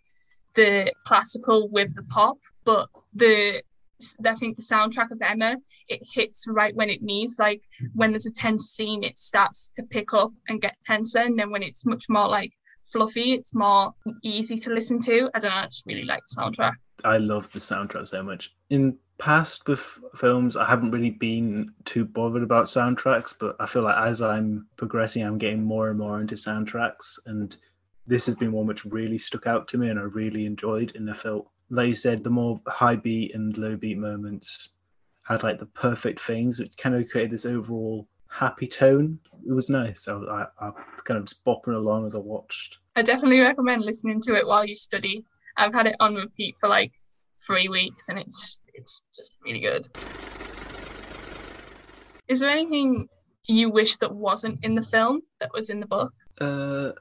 the 0.53 0.91
classical 1.05 1.69
with 1.69 1.95
the 1.95 2.03
pop, 2.03 2.37
but 2.63 2.89
the 3.13 3.61
I 4.25 4.35
think 4.35 4.57
the 4.57 4.63
soundtrack 4.63 5.11
of 5.11 5.21
Emma 5.21 5.55
it 5.87 6.01
hits 6.13 6.45
right 6.47 6.75
when 6.75 6.89
it 6.89 7.01
needs. 7.01 7.37
Like 7.39 7.61
when 7.93 8.11
there's 8.11 8.25
a 8.25 8.31
tense 8.31 8.65
scene, 8.65 9.03
it 9.03 9.17
starts 9.17 9.71
to 9.75 9.83
pick 9.83 10.13
up 10.13 10.31
and 10.47 10.61
get 10.61 10.75
tenser, 10.83 11.19
and 11.19 11.37
then 11.37 11.51
when 11.51 11.63
it's 11.63 11.85
much 11.85 12.05
more 12.09 12.27
like 12.27 12.51
fluffy, 12.91 13.33
it's 13.33 13.55
more 13.55 13.93
easy 14.23 14.57
to 14.57 14.71
listen 14.71 14.99
to. 15.01 15.29
I 15.33 15.39
don't 15.39 15.51
know, 15.51 15.57
I 15.57 15.65
just 15.65 15.85
really 15.85 16.05
like 16.05 16.21
the 16.29 16.41
soundtrack. 16.41 16.73
I 17.03 17.17
love 17.17 17.51
the 17.51 17.59
soundtrack 17.59 18.07
so 18.07 18.23
much. 18.23 18.53
In 18.69 18.97
past 19.17 19.67
with 19.67 19.83
films, 20.15 20.55
I 20.55 20.65
haven't 20.65 20.91
really 20.91 21.11
been 21.11 21.73
too 21.85 22.05
bothered 22.05 22.43
about 22.43 22.65
soundtracks, 22.65 23.33
but 23.37 23.55
I 23.59 23.65
feel 23.65 23.83
like 23.83 23.97
as 23.97 24.21
I'm 24.21 24.67
progressing, 24.77 25.23
I'm 25.23 25.37
getting 25.37 25.63
more 25.63 25.89
and 25.89 25.99
more 25.99 26.19
into 26.19 26.35
soundtracks, 26.35 27.19
and 27.25 27.55
this 28.07 28.25
has 28.25 28.35
been 28.35 28.51
one 28.51 28.67
which 28.67 28.85
really 28.85 29.17
stuck 29.17 29.47
out 29.47 29.67
to 29.69 29.77
me 29.77 29.89
and 29.89 29.99
I 29.99 30.03
really 30.03 30.45
enjoyed. 30.45 30.95
And 30.95 31.09
I 31.09 31.13
felt, 31.13 31.49
like 31.69 31.87
you 31.87 31.95
said, 31.95 32.23
the 32.23 32.29
more 32.29 32.59
high 32.67 32.95
beat 32.95 33.33
and 33.33 33.57
low 33.57 33.75
beat 33.75 33.97
moments 33.97 34.69
had 35.23 35.43
like 35.43 35.59
the 35.59 35.67
perfect 35.67 36.19
things. 36.19 36.59
It 36.59 36.75
kind 36.77 36.95
of 36.95 37.09
created 37.09 37.31
this 37.31 37.45
overall 37.45 38.07
happy 38.27 38.67
tone. 38.67 39.19
It 39.47 39.53
was 39.53 39.69
nice. 39.69 40.07
I, 40.07 40.15
I, 40.15 40.45
I 40.59 40.71
kind 41.05 41.17
of 41.17 41.25
just 41.25 41.43
bopping 41.45 41.75
along 41.75 42.07
as 42.07 42.15
I 42.15 42.19
watched. 42.19 42.79
I 42.95 43.01
definitely 43.01 43.39
recommend 43.39 43.83
listening 43.83 44.21
to 44.21 44.35
it 44.35 44.45
while 44.45 44.65
you 44.65 44.75
study. 44.75 45.23
I've 45.55 45.73
had 45.73 45.87
it 45.87 45.95
on 45.99 46.15
repeat 46.15 46.57
for 46.57 46.67
like 46.67 46.93
three 47.45 47.69
weeks, 47.69 48.09
and 48.09 48.19
it's 48.19 48.59
it's 48.73 49.03
just 49.15 49.33
really 49.43 49.59
good. 49.59 49.87
Is 52.27 52.39
there 52.39 52.49
anything 52.49 53.09
you 53.47 53.69
wish 53.69 53.97
that 53.97 54.13
wasn't 54.13 54.63
in 54.63 54.75
the 54.75 54.81
film 54.81 55.21
that 55.39 55.51
was 55.53 55.69
in 55.69 55.79
the 55.79 55.85
book? 55.85 56.13
Uh, 56.39 56.93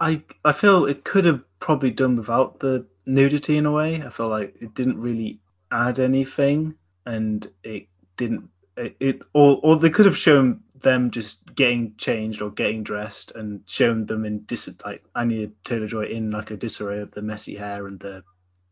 I 0.00 0.22
I 0.44 0.52
feel 0.52 0.86
it 0.86 1.04
could 1.04 1.24
have 1.24 1.42
probably 1.60 1.90
done 1.90 2.16
without 2.16 2.60
the 2.60 2.86
nudity 3.06 3.56
in 3.56 3.66
a 3.66 3.72
way. 3.72 4.02
I 4.02 4.10
feel 4.10 4.28
like 4.28 4.56
it 4.60 4.74
didn't 4.74 4.98
really 4.98 5.40
add 5.70 5.98
anything, 5.98 6.74
and 7.06 7.48
it 7.62 7.86
didn't. 8.16 8.48
It, 8.76 8.96
it 9.00 9.22
or 9.34 9.60
or 9.62 9.76
they 9.76 9.90
could 9.90 10.06
have 10.06 10.16
shown 10.16 10.62
them 10.80 11.10
just 11.10 11.54
getting 11.54 11.94
changed 11.96 12.42
or 12.42 12.50
getting 12.50 12.82
dressed 12.82 13.32
and 13.36 13.60
shown 13.66 14.06
them 14.06 14.24
in 14.24 14.40
dis 14.44 14.68
like 14.84 15.04
Anya 15.14 15.48
Taylor 15.64 15.86
Joy 15.86 16.06
in 16.06 16.30
like 16.30 16.50
a 16.50 16.56
disarray 16.56 17.00
of 17.00 17.12
the 17.12 17.22
messy 17.22 17.54
hair 17.54 17.86
and 17.86 18.00
the 18.00 18.24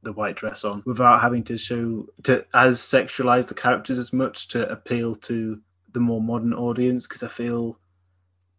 the 0.02 0.12
white 0.12 0.36
dress 0.36 0.64
on 0.64 0.82
without 0.86 1.20
having 1.20 1.44
to 1.44 1.56
show 1.58 2.06
to 2.22 2.44
as 2.54 2.80
sexualize 2.80 3.46
the 3.46 3.54
characters 3.54 3.98
as 3.98 4.12
much 4.12 4.48
to 4.48 4.70
appeal 4.70 5.14
to 5.14 5.60
the 5.92 6.00
more 6.00 6.22
modern 6.22 6.54
audience 6.54 7.06
because 7.06 7.22
I 7.22 7.28
feel 7.28 7.78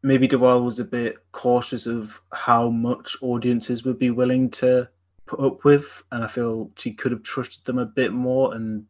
maybe 0.03 0.27
De 0.27 0.37
Wilde 0.37 0.65
was 0.65 0.79
a 0.79 0.85
bit 0.85 1.17
cautious 1.31 1.85
of 1.85 2.19
how 2.31 2.69
much 2.69 3.17
audiences 3.21 3.83
would 3.83 3.99
be 3.99 4.11
willing 4.11 4.49
to 4.51 4.89
put 5.25 5.39
up 5.39 5.63
with, 5.63 6.03
and 6.11 6.23
I 6.23 6.27
feel 6.27 6.71
she 6.77 6.93
could 6.93 7.11
have 7.11 7.23
trusted 7.23 7.63
them 7.65 7.77
a 7.77 7.85
bit 7.85 8.11
more, 8.11 8.53
and 8.53 8.85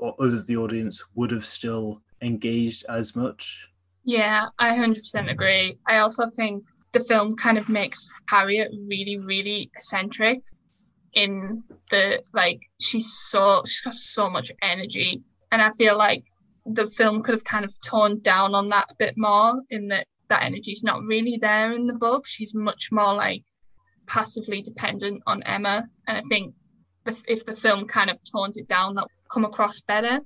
us 0.00 0.32
as 0.32 0.44
the 0.44 0.56
audience 0.56 1.04
would 1.14 1.30
have 1.30 1.44
still 1.44 2.02
engaged 2.22 2.84
as 2.88 3.14
much. 3.14 3.68
Yeah, 4.04 4.46
I 4.58 4.76
100% 4.76 5.30
agree. 5.30 5.78
I 5.86 5.98
also 5.98 6.30
think 6.30 6.64
the 6.92 7.00
film 7.00 7.36
kind 7.36 7.58
of 7.58 7.68
makes 7.68 8.10
Harriet 8.26 8.72
really, 8.88 9.18
really 9.18 9.70
eccentric 9.74 10.42
in 11.16 11.64
the 11.90 12.22
like 12.32 12.60
she's 12.80 13.12
so 13.12 13.62
she's 13.66 13.80
got 13.80 13.94
so 13.94 14.30
much 14.30 14.52
energy 14.62 15.22
and 15.50 15.60
I 15.60 15.70
feel 15.72 15.96
like 15.96 16.22
the 16.66 16.86
film 16.86 17.22
could 17.22 17.34
have 17.34 17.44
kind 17.44 17.64
of 17.64 17.74
toned 17.80 18.22
down 18.22 18.54
on 18.54 18.68
that 18.68 18.86
a 18.90 18.94
bit 18.94 19.14
more 19.16 19.60
in 19.70 19.88
that 19.88 20.06
that 20.28 20.42
energy 20.42 20.72
is 20.72 20.82
not 20.82 21.02
really 21.02 21.38
there 21.40 21.72
in 21.72 21.86
the 21.86 21.94
book. 21.94 22.26
She's 22.26 22.54
much 22.54 22.88
more 22.90 23.14
like 23.14 23.44
passively 24.06 24.62
dependent 24.62 25.22
on 25.26 25.42
Emma, 25.44 25.88
and 26.08 26.18
I 26.18 26.22
think 26.22 26.54
if 27.06 27.44
the 27.44 27.54
film 27.54 27.86
kind 27.86 28.10
of 28.10 28.18
toned 28.32 28.56
it 28.56 28.66
down, 28.66 28.94
that 28.94 29.04
would 29.04 29.30
come 29.30 29.44
across 29.44 29.80
better. 29.80 30.20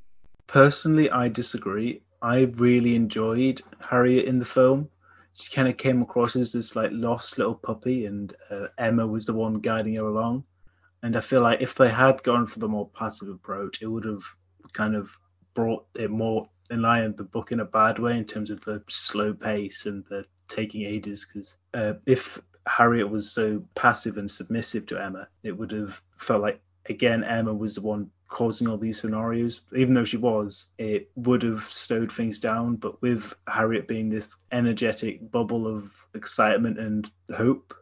Personally, 0.47 1.11
I 1.11 1.29
disagree. 1.29 2.01
I 2.23 2.53
really 2.57 2.97
enjoyed 2.97 3.63
Harriet 3.89 4.25
in 4.25 4.39
the 4.39 4.45
film. 4.45 4.89
She 5.35 5.55
kind 5.55 5.69
of 5.69 5.77
came 5.77 6.03
across 6.03 6.37
as 6.37 6.53
this 6.53 6.75
like 6.75 6.91
lost 6.93 7.37
little 7.37 7.55
puppy, 7.55 8.07
and 8.07 8.35
uh, 8.51 8.69
Emma 8.79 9.07
was 9.07 9.27
the 9.27 9.35
one 9.35 9.55
guiding 9.55 9.97
her 9.97 10.07
along. 10.07 10.45
And 11.03 11.17
I 11.17 11.21
feel 11.21 11.41
like 11.41 11.63
if 11.63 11.75
they 11.75 11.89
had 11.89 12.23
gone 12.23 12.47
for 12.47 12.59
the 12.59 12.69
more 12.69 12.89
passive 12.89 13.29
approach, 13.29 13.83
it 13.83 13.87
would 13.87 14.05
have 14.05 14.23
kind 14.73 14.95
of 14.95 15.11
brought 15.55 15.87
it 15.95 16.11
more 16.11 16.49
in 16.71 16.83
line 16.83 17.09
with 17.09 17.17
the 17.17 17.25
book 17.25 17.53
in 17.53 17.61
a 17.61 17.65
bad 17.65 17.99
way 17.99 18.17
in 18.17 18.25
terms 18.25 18.51
of 18.51 18.61
the 18.63 18.83
slow 18.89 19.33
pace 19.33 19.87
and 19.87 20.05
the 20.09 20.25
taking 20.49 20.83
ages. 20.83 21.27
Because 21.27 21.57
uh, 21.75 21.95
if 22.07 22.41
Harriet 22.67 23.09
was 23.09 23.33
so 23.33 23.63
passive 23.75 24.19
and 24.19 24.31
submissive 24.31 24.87
to 24.87 25.03
Emma, 25.03 25.27
it 25.43 25.53
would 25.53 25.73
have 25.73 26.01
felt 26.19 26.43
like 26.43 26.61
again 26.89 27.25
Emma 27.25 27.53
was 27.53 27.75
the 27.75 27.81
one 27.81 28.11
causing 28.29 28.69
all 28.69 28.79
these 28.79 29.01
scenarios. 29.01 29.63
Even 29.75 29.95
though 29.95 30.05
she 30.05 30.17
was, 30.17 30.67
it 30.79 31.11
would 31.17 31.43
have 31.43 31.63
slowed 31.63 32.13
things 32.13 32.39
down. 32.39 32.77
But 32.77 33.01
with 33.03 33.35
Harriet 33.49 33.89
being 33.89 34.09
this 34.09 34.37
energetic 34.53 35.31
bubble 35.31 35.67
of 35.67 35.91
excitement 36.15 36.79
and 36.79 37.11
hope, 37.35 37.75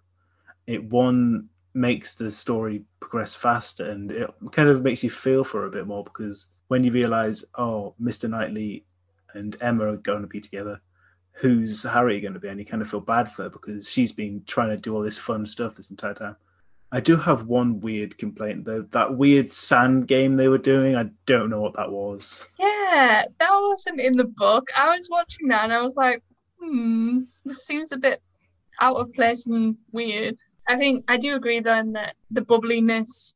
it 0.67 0.83
one 0.85 1.49
makes 1.79 2.15
the 2.15 2.31
story 2.31 2.83
progress 3.01 3.35
faster 3.35 3.91
and 3.91 4.11
it 4.11 4.31
kind 4.53 4.69
of 4.69 4.83
makes 4.83 5.03
you 5.03 5.11
feel 5.11 5.45
for 5.45 5.67
a 5.67 5.71
bit 5.71 5.87
more 5.87 6.05
because 6.05 6.49
when 6.69 6.85
you 6.85 6.93
realize, 6.93 7.45
oh, 7.57 7.95
Mr. 8.01 8.29
Knightley 8.29 8.85
and 9.35 9.57
Emma 9.61 9.93
are 9.93 9.97
going 9.97 10.23
to 10.23 10.27
be 10.27 10.41
together, 10.41 10.81
who's 11.33 11.83
Harry 11.83 12.21
going 12.21 12.35
to 12.35 12.41
be? 12.41 12.49
And 12.49 12.59
you 12.59 12.67
kind 12.67 12.83
of 12.83 12.91
feel 12.91 13.01
bad 13.01 13.33
for 13.33 13.45
her 13.45 13.51
because 13.51 13.89
she's 13.89 14.13
been 14.13 14.43
trying 14.47 14.71
to 14.71 14.77
do 14.77 14.95
all 14.95 15.03
this 15.03 15.19
fun 15.19 15.47
stuff 15.47 15.77
this 15.77 15.91
entire 15.91 16.15
time. 16.15 16.37
I 16.91 17.01
do 17.01 17.17
have 17.17 17.47
one 17.47 17.81
weird 17.81 18.17
complaint 18.17 18.65
though. 18.65 18.83
That 18.93 19.17
weird 19.17 19.53
sand 19.53 20.09
game 20.09 20.37
they 20.37 20.49
were 20.49 20.59
doing, 20.59 20.97
I 20.97 21.11
don't 21.27 21.51
know 21.51 21.61
what 21.61 21.77
that 21.77 21.91
was. 21.91 22.47
Yeah, 22.59 23.25
that 23.39 23.51
wasn't 23.51 24.01
in 24.01 24.17
the 24.17 24.25
book. 24.25 24.69
I 24.77 24.97
was 24.97 25.09
watching 25.11 25.49
that 25.49 25.65
and 25.65 25.73
I 25.73 25.83
was 25.83 25.97
like, 25.97 26.23
hmm, 26.59 27.21
this 27.45 27.67
seems 27.67 27.93
a 27.93 27.99
bit 27.99 28.23
out 28.81 28.97
of 28.97 29.13
place 29.13 29.47
and 29.47 29.77
weird. 29.93 30.37
I 30.69 30.77
think 30.77 31.05
I 31.09 31.17
do 31.17 31.35
agree 31.35 31.61
then 31.61 31.93
that 31.95 32.15
the 32.31 32.43
bubbliness 32.43 33.35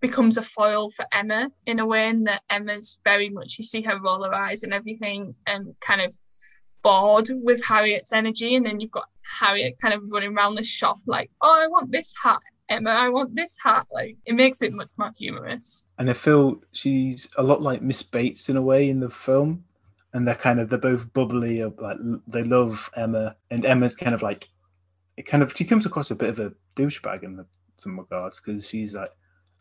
becomes 0.00 0.36
a 0.36 0.42
foil 0.42 0.90
for 0.90 1.04
Emma 1.12 1.50
in 1.66 1.80
a 1.80 1.86
way, 1.86 2.08
and 2.08 2.26
that 2.26 2.42
Emma's 2.50 2.98
very 3.04 3.28
much 3.28 3.58
you 3.58 3.64
see 3.64 3.82
her 3.82 4.00
roll 4.00 4.24
her 4.24 4.34
eyes 4.34 4.62
and 4.62 4.72
everything, 4.72 5.34
and 5.46 5.70
kind 5.80 6.00
of 6.00 6.16
bored 6.82 7.28
with 7.42 7.62
Harriet's 7.64 8.12
energy, 8.12 8.56
and 8.56 8.66
then 8.66 8.80
you've 8.80 8.90
got 8.90 9.08
Harriet 9.40 9.76
kind 9.80 9.94
of 9.94 10.02
running 10.10 10.36
around 10.36 10.54
the 10.54 10.62
shop 10.62 10.98
like, 11.06 11.30
"Oh, 11.42 11.62
I 11.62 11.66
want 11.66 11.92
this 11.92 12.14
hat, 12.22 12.40
Emma. 12.68 12.90
I 12.90 13.08
want 13.08 13.34
this 13.34 13.58
hat." 13.62 13.86
Like 13.92 14.16
it 14.24 14.34
makes 14.34 14.62
it 14.62 14.72
much 14.72 14.88
more 14.96 15.10
humorous. 15.18 15.84
And 15.98 16.08
I 16.08 16.14
feel 16.14 16.60
she's 16.72 17.28
a 17.36 17.42
lot 17.42 17.60
like 17.60 17.82
Miss 17.82 18.02
Bates 18.02 18.48
in 18.48 18.56
a 18.56 18.62
way 18.62 18.88
in 18.88 19.00
the 19.00 19.10
film, 19.10 19.64
and 20.14 20.26
they're 20.26 20.34
kind 20.34 20.58
of 20.60 20.70
they're 20.70 20.78
both 20.78 21.12
bubbly, 21.12 21.64
like 21.64 21.98
they 22.26 22.44
love 22.44 22.88
Emma, 22.96 23.36
and 23.50 23.66
Emma's 23.66 23.94
kind 23.94 24.14
of 24.14 24.22
like, 24.22 24.48
it 25.16 25.26
kind 25.26 25.42
of 25.42 25.52
she 25.56 25.64
comes 25.64 25.86
across 25.86 26.10
a 26.10 26.14
bit 26.14 26.30
of 26.30 26.38
a 26.38 26.52
douchebag 26.76 27.22
in 27.22 27.44
some 27.76 27.98
regards 27.98 28.40
because 28.40 28.68
she's 28.68 28.94
like 28.94 29.10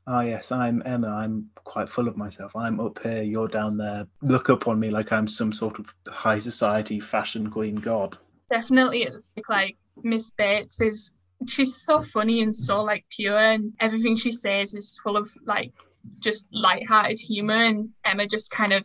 oh 0.07 0.21
yes 0.21 0.51
i'm 0.51 0.81
emma. 0.85 1.07
I'm 1.07 1.49
quite 1.55 1.89
full 1.89 2.07
of 2.07 2.17
myself. 2.17 2.55
I'm 2.55 2.79
up 2.79 2.99
here. 3.03 3.21
You're 3.21 3.47
down 3.47 3.77
there. 3.77 4.07
Look 4.21 4.49
up 4.49 4.67
on 4.67 4.79
me 4.79 4.89
like 4.89 5.11
i'm 5.11 5.27
some 5.27 5.53
sort 5.53 5.79
of 5.79 5.93
high 6.07 6.39
society 6.39 6.99
fashion 6.99 7.49
queen 7.49 7.75
god. 7.75 8.17
Definitely 8.49 9.09
like 9.47 9.77
miss 10.03 10.29
bates 10.31 10.81
is 10.81 11.11
she's 11.47 11.83
so 11.83 12.05
funny 12.13 12.41
and 12.41 12.55
so 12.55 12.83
like 12.83 13.05
pure 13.09 13.37
and 13.37 13.73
everything 13.79 14.15
she 14.15 14.31
says 14.31 14.73
is 14.73 14.99
full 15.03 15.17
of 15.17 15.31
like 15.45 15.71
just 16.19 16.47
light-hearted 16.51 17.19
humor 17.19 17.63
and 17.63 17.89
emma 18.05 18.25
just 18.25 18.51
kind 18.51 18.71
of 18.73 18.83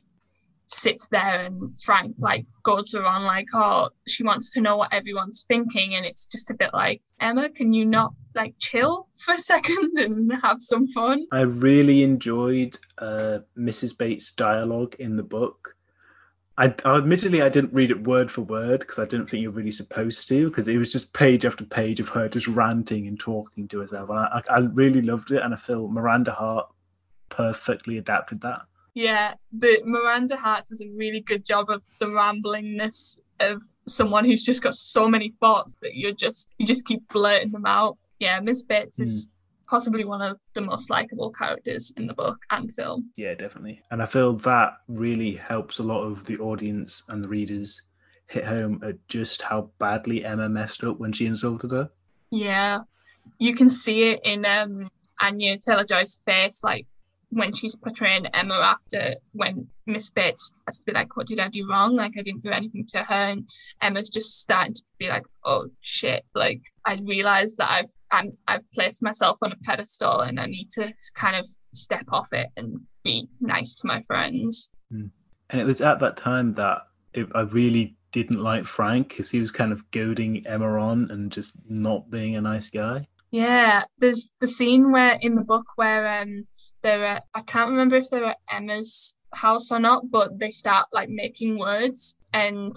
sits 0.68 1.08
there 1.08 1.44
and 1.44 1.78
Frank 1.80 2.16
like 2.18 2.46
goes 2.62 2.94
around 2.94 3.24
like, 3.24 3.46
oh, 3.54 3.90
she 4.06 4.24
wants 4.24 4.50
to 4.52 4.60
know 4.60 4.76
what 4.76 4.92
everyone's 4.92 5.44
thinking, 5.48 5.94
and 5.94 6.04
it's 6.04 6.26
just 6.26 6.50
a 6.50 6.54
bit 6.54 6.70
like, 6.72 7.02
Emma, 7.20 7.48
can 7.48 7.72
you 7.72 7.84
not 7.84 8.12
like 8.34 8.54
chill 8.58 9.08
for 9.18 9.34
a 9.34 9.38
second 9.52 9.98
and 9.98 10.32
have 10.42 10.60
some 10.60 10.88
fun? 10.88 11.26
I 11.32 11.42
really 11.42 12.02
enjoyed 12.02 12.76
uh, 12.98 13.40
Mrs. 13.56 13.96
Bates' 13.96 14.32
dialogue 14.32 14.96
in 14.98 15.16
the 15.16 15.22
book. 15.22 15.74
I, 16.58 16.74
admittedly 16.86 17.42
I 17.42 17.50
didn't 17.50 17.74
read 17.74 17.90
it 17.90 18.06
word 18.06 18.30
for 18.30 18.40
word 18.40 18.80
because 18.80 18.98
I 18.98 19.04
didn't 19.04 19.28
think 19.28 19.42
you're 19.42 19.50
really 19.50 19.70
supposed 19.70 20.26
to 20.28 20.48
because 20.48 20.66
it 20.68 20.78
was 20.78 20.90
just 20.90 21.12
page 21.12 21.44
after 21.44 21.66
page 21.66 22.00
of 22.00 22.08
her 22.08 22.30
just 22.30 22.48
ranting 22.48 23.06
and 23.08 23.20
talking 23.20 23.68
to 23.68 23.80
herself 23.80 24.08
and 24.08 24.18
I, 24.20 24.42
I 24.48 24.60
really 24.60 25.02
loved 25.02 25.32
it 25.32 25.42
and 25.42 25.52
I 25.52 25.58
feel 25.58 25.86
Miranda 25.88 26.32
Hart 26.32 26.66
perfectly 27.28 27.98
adapted 27.98 28.40
that. 28.40 28.62
Yeah, 28.96 29.34
the 29.52 29.82
Miranda 29.84 30.38
Hart 30.38 30.64
does 30.68 30.80
a 30.80 30.88
really 30.88 31.20
good 31.20 31.44
job 31.44 31.68
of 31.68 31.82
the 32.00 32.06
ramblingness 32.06 33.18
of 33.40 33.60
someone 33.86 34.24
who's 34.24 34.42
just 34.42 34.62
got 34.62 34.72
so 34.72 35.06
many 35.06 35.34
thoughts 35.38 35.76
that 35.82 35.96
you're 35.96 36.14
just 36.14 36.54
you 36.56 36.66
just 36.66 36.86
keep 36.86 37.06
blurting 37.10 37.52
them 37.52 37.66
out. 37.66 37.98
Yeah, 38.20 38.40
Miss 38.40 38.62
Bates 38.62 38.98
mm. 38.98 39.02
is 39.02 39.28
possibly 39.68 40.06
one 40.06 40.22
of 40.22 40.38
the 40.54 40.62
most 40.62 40.88
likable 40.88 41.30
characters 41.30 41.92
in 41.98 42.06
the 42.06 42.14
book 42.14 42.38
and 42.50 42.74
film. 42.74 43.10
Yeah, 43.16 43.34
definitely. 43.34 43.82
And 43.90 44.00
I 44.00 44.06
feel 44.06 44.32
that 44.36 44.78
really 44.88 45.32
helps 45.32 45.78
a 45.78 45.82
lot 45.82 46.00
of 46.00 46.24
the 46.24 46.38
audience 46.38 47.02
and 47.08 47.22
the 47.22 47.28
readers 47.28 47.82
hit 48.28 48.46
home 48.46 48.80
at 48.82 48.96
just 49.08 49.42
how 49.42 49.68
badly 49.78 50.24
Emma 50.24 50.48
messed 50.48 50.84
up 50.84 50.98
when 50.98 51.12
she 51.12 51.26
insulted 51.26 51.70
her. 51.72 51.90
Yeah. 52.30 52.80
You 53.38 53.54
can 53.54 53.68
see 53.68 54.04
it 54.12 54.20
in 54.24 54.46
um 54.46 54.88
Anya 55.20 55.58
Taylor 55.58 55.84
Joy's 55.84 56.18
face, 56.24 56.64
like 56.64 56.86
when 57.30 57.52
she's 57.52 57.76
portraying 57.76 58.26
Emma 58.26 58.54
after 58.54 59.14
when 59.32 59.66
Miss 59.86 60.10
Bates 60.10 60.50
has 60.66 60.78
to 60.78 60.84
be 60.86 60.92
like, 60.92 61.16
What 61.16 61.26
did 61.26 61.40
I 61.40 61.48
do 61.48 61.68
wrong? 61.68 61.96
Like 61.96 62.12
I 62.18 62.22
didn't 62.22 62.42
do 62.42 62.50
anything 62.50 62.86
to 62.92 63.02
her 63.02 63.14
and 63.14 63.48
Emma's 63.80 64.10
just 64.10 64.40
starting 64.40 64.74
to 64.74 64.82
be 64.98 65.08
like, 65.08 65.24
Oh 65.44 65.68
shit, 65.80 66.24
like 66.34 66.62
I 66.84 66.98
realised 67.04 67.58
that 67.58 67.70
I've 67.70 67.90
I'm, 68.10 68.36
I've 68.48 68.70
placed 68.72 69.02
myself 69.02 69.38
on 69.42 69.52
a 69.52 69.56
pedestal 69.64 70.20
and 70.20 70.38
I 70.38 70.46
need 70.46 70.70
to 70.72 70.92
kind 71.14 71.36
of 71.36 71.48
step 71.72 72.04
off 72.10 72.32
it 72.32 72.48
and 72.56 72.78
be 73.04 73.28
nice 73.40 73.74
to 73.76 73.86
my 73.86 74.02
friends. 74.02 74.70
Hmm. 74.90 75.06
And 75.50 75.60
it 75.60 75.64
was 75.64 75.80
at 75.80 76.00
that 76.00 76.16
time 76.16 76.54
that 76.54 76.82
it, 77.12 77.28
I 77.34 77.42
really 77.42 77.96
didn't 78.12 78.42
like 78.42 78.64
Frank 78.64 79.10
because 79.10 79.30
he 79.30 79.38
was 79.38 79.50
kind 79.50 79.72
of 79.72 79.88
goading 79.90 80.46
Emma 80.46 80.80
on 80.80 81.10
and 81.10 81.30
just 81.30 81.52
not 81.68 82.10
being 82.10 82.36
a 82.36 82.40
nice 82.40 82.70
guy. 82.70 83.06
Yeah, 83.30 83.84
there's 83.98 84.30
the 84.40 84.46
scene 84.46 84.92
where 84.92 85.18
in 85.20 85.34
the 85.34 85.44
book 85.44 85.66
where 85.76 86.22
um 86.22 86.46
they're 86.82 87.04
at, 87.04 87.24
I 87.34 87.42
can't 87.42 87.70
remember 87.70 87.96
if 87.96 88.10
they're 88.10 88.24
at 88.24 88.38
Emma's 88.50 89.14
house 89.32 89.70
or 89.70 89.78
not, 89.78 90.10
but 90.10 90.38
they 90.38 90.50
start 90.50 90.86
like 90.92 91.08
making 91.08 91.58
words 91.58 92.16
and 92.32 92.74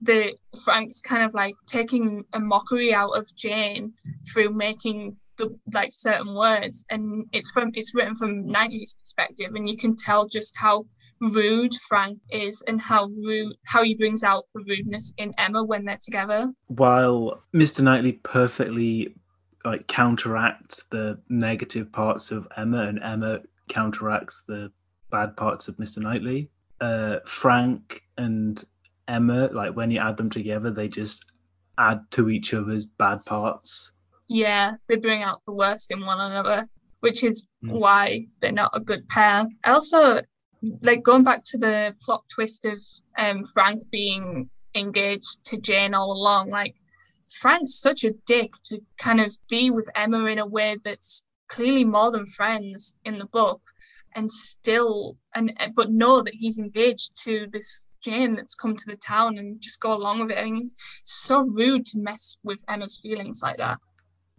the 0.00 0.34
Frank's 0.64 1.00
kind 1.00 1.22
of 1.22 1.32
like 1.32 1.54
taking 1.66 2.24
a 2.32 2.40
mockery 2.40 2.92
out 2.92 3.16
of 3.16 3.26
Jane 3.36 3.92
through 4.32 4.50
making 4.50 5.16
the 5.36 5.56
like 5.72 5.90
certain 5.92 6.34
words 6.34 6.84
and 6.90 7.24
it's 7.32 7.50
from 7.50 7.70
it's 7.74 7.94
written 7.94 8.14
from 8.16 8.46
Knightley's 8.46 8.94
perspective 9.00 9.54
and 9.54 9.68
you 9.68 9.76
can 9.76 9.96
tell 9.96 10.28
just 10.28 10.54
how 10.58 10.84
rude 11.20 11.74
Frank 11.88 12.18
is 12.30 12.62
and 12.66 12.80
how 12.80 13.06
rude 13.24 13.54
how 13.64 13.82
he 13.82 13.94
brings 13.94 14.24
out 14.24 14.44
the 14.54 14.64
rudeness 14.66 15.12
in 15.16 15.32
Emma 15.38 15.62
when 15.62 15.84
they're 15.84 15.98
together. 16.02 16.48
While 16.66 17.40
Mr. 17.54 17.80
Knightley 17.80 18.12
perfectly 18.12 19.14
like 19.64 19.86
counteracts 19.86 20.84
the 20.90 21.18
negative 21.28 21.92
parts 21.92 22.30
of 22.30 22.48
Emma 22.56 22.82
and 22.82 23.02
Emma 23.02 23.40
counteracts 23.68 24.42
the 24.46 24.72
bad 25.10 25.36
parts 25.36 25.68
of 25.68 25.76
Mr. 25.76 25.98
Knightley. 25.98 26.50
Uh, 26.80 27.18
Frank 27.26 28.02
and 28.18 28.64
Emma, 29.08 29.48
like 29.52 29.74
when 29.74 29.90
you 29.90 30.00
add 30.00 30.16
them 30.16 30.30
together, 30.30 30.70
they 30.70 30.88
just 30.88 31.24
add 31.78 32.00
to 32.10 32.28
each 32.28 32.54
other's 32.54 32.84
bad 32.84 33.24
parts. 33.24 33.92
Yeah, 34.28 34.74
they 34.88 34.96
bring 34.96 35.22
out 35.22 35.42
the 35.46 35.52
worst 35.52 35.90
in 35.90 36.04
one 36.04 36.20
another, 36.20 36.66
which 37.00 37.22
is 37.22 37.48
mm. 37.64 37.72
why 37.72 38.26
they're 38.40 38.52
not 38.52 38.70
a 38.74 38.80
good 38.80 39.06
pair. 39.08 39.46
Also, 39.64 40.22
like 40.80 41.02
going 41.02 41.24
back 41.24 41.44
to 41.44 41.58
the 41.58 41.94
plot 42.04 42.24
twist 42.28 42.64
of 42.64 42.82
um, 43.18 43.44
Frank 43.46 43.82
being 43.90 44.48
engaged 44.74 45.44
to 45.44 45.58
Jane 45.58 45.94
all 45.94 46.12
along, 46.12 46.48
like 46.48 46.74
Frank's 47.40 47.74
such 47.74 48.04
a 48.04 48.12
dick 48.26 48.52
to 48.64 48.80
kind 48.98 49.20
of 49.20 49.36
be 49.48 49.70
with 49.70 49.88
Emma 49.94 50.24
in 50.26 50.38
a 50.38 50.46
way 50.46 50.76
that's 50.84 51.24
clearly 51.48 51.84
more 51.84 52.10
than 52.10 52.26
friends 52.26 52.94
in 53.04 53.18
the 53.18 53.26
book 53.26 53.60
and 54.14 54.30
still 54.30 55.16
and 55.34 55.52
but 55.74 55.90
know 55.90 56.22
that 56.22 56.34
he's 56.34 56.58
engaged 56.58 57.16
to 57.16 57.46
this 57.52 57.88
Jane 58.02 58.34
that's 58.34 58.54
come 58.54 58.76
to 58.76 58.84
the 58.86 58.96
town 58.96 59.38
and 59.38 59.60
just 59.60 59.80
go 59.80 59.92
along 59.92 60.20
with 60.20 60.32
it. 60.32 60.38
I 60.38 60.44
mean, 60.44 60.64
it's 60.64 61.24
so 61.24 61.42
rude 61.42 61.86
to 61.86 61.98
mess 61.98 62.36
with 62.42 62.58
Emma's 62.68 62.98
feelings 63.00 63.42
like 63.42 63.58
that. 63.58 63.78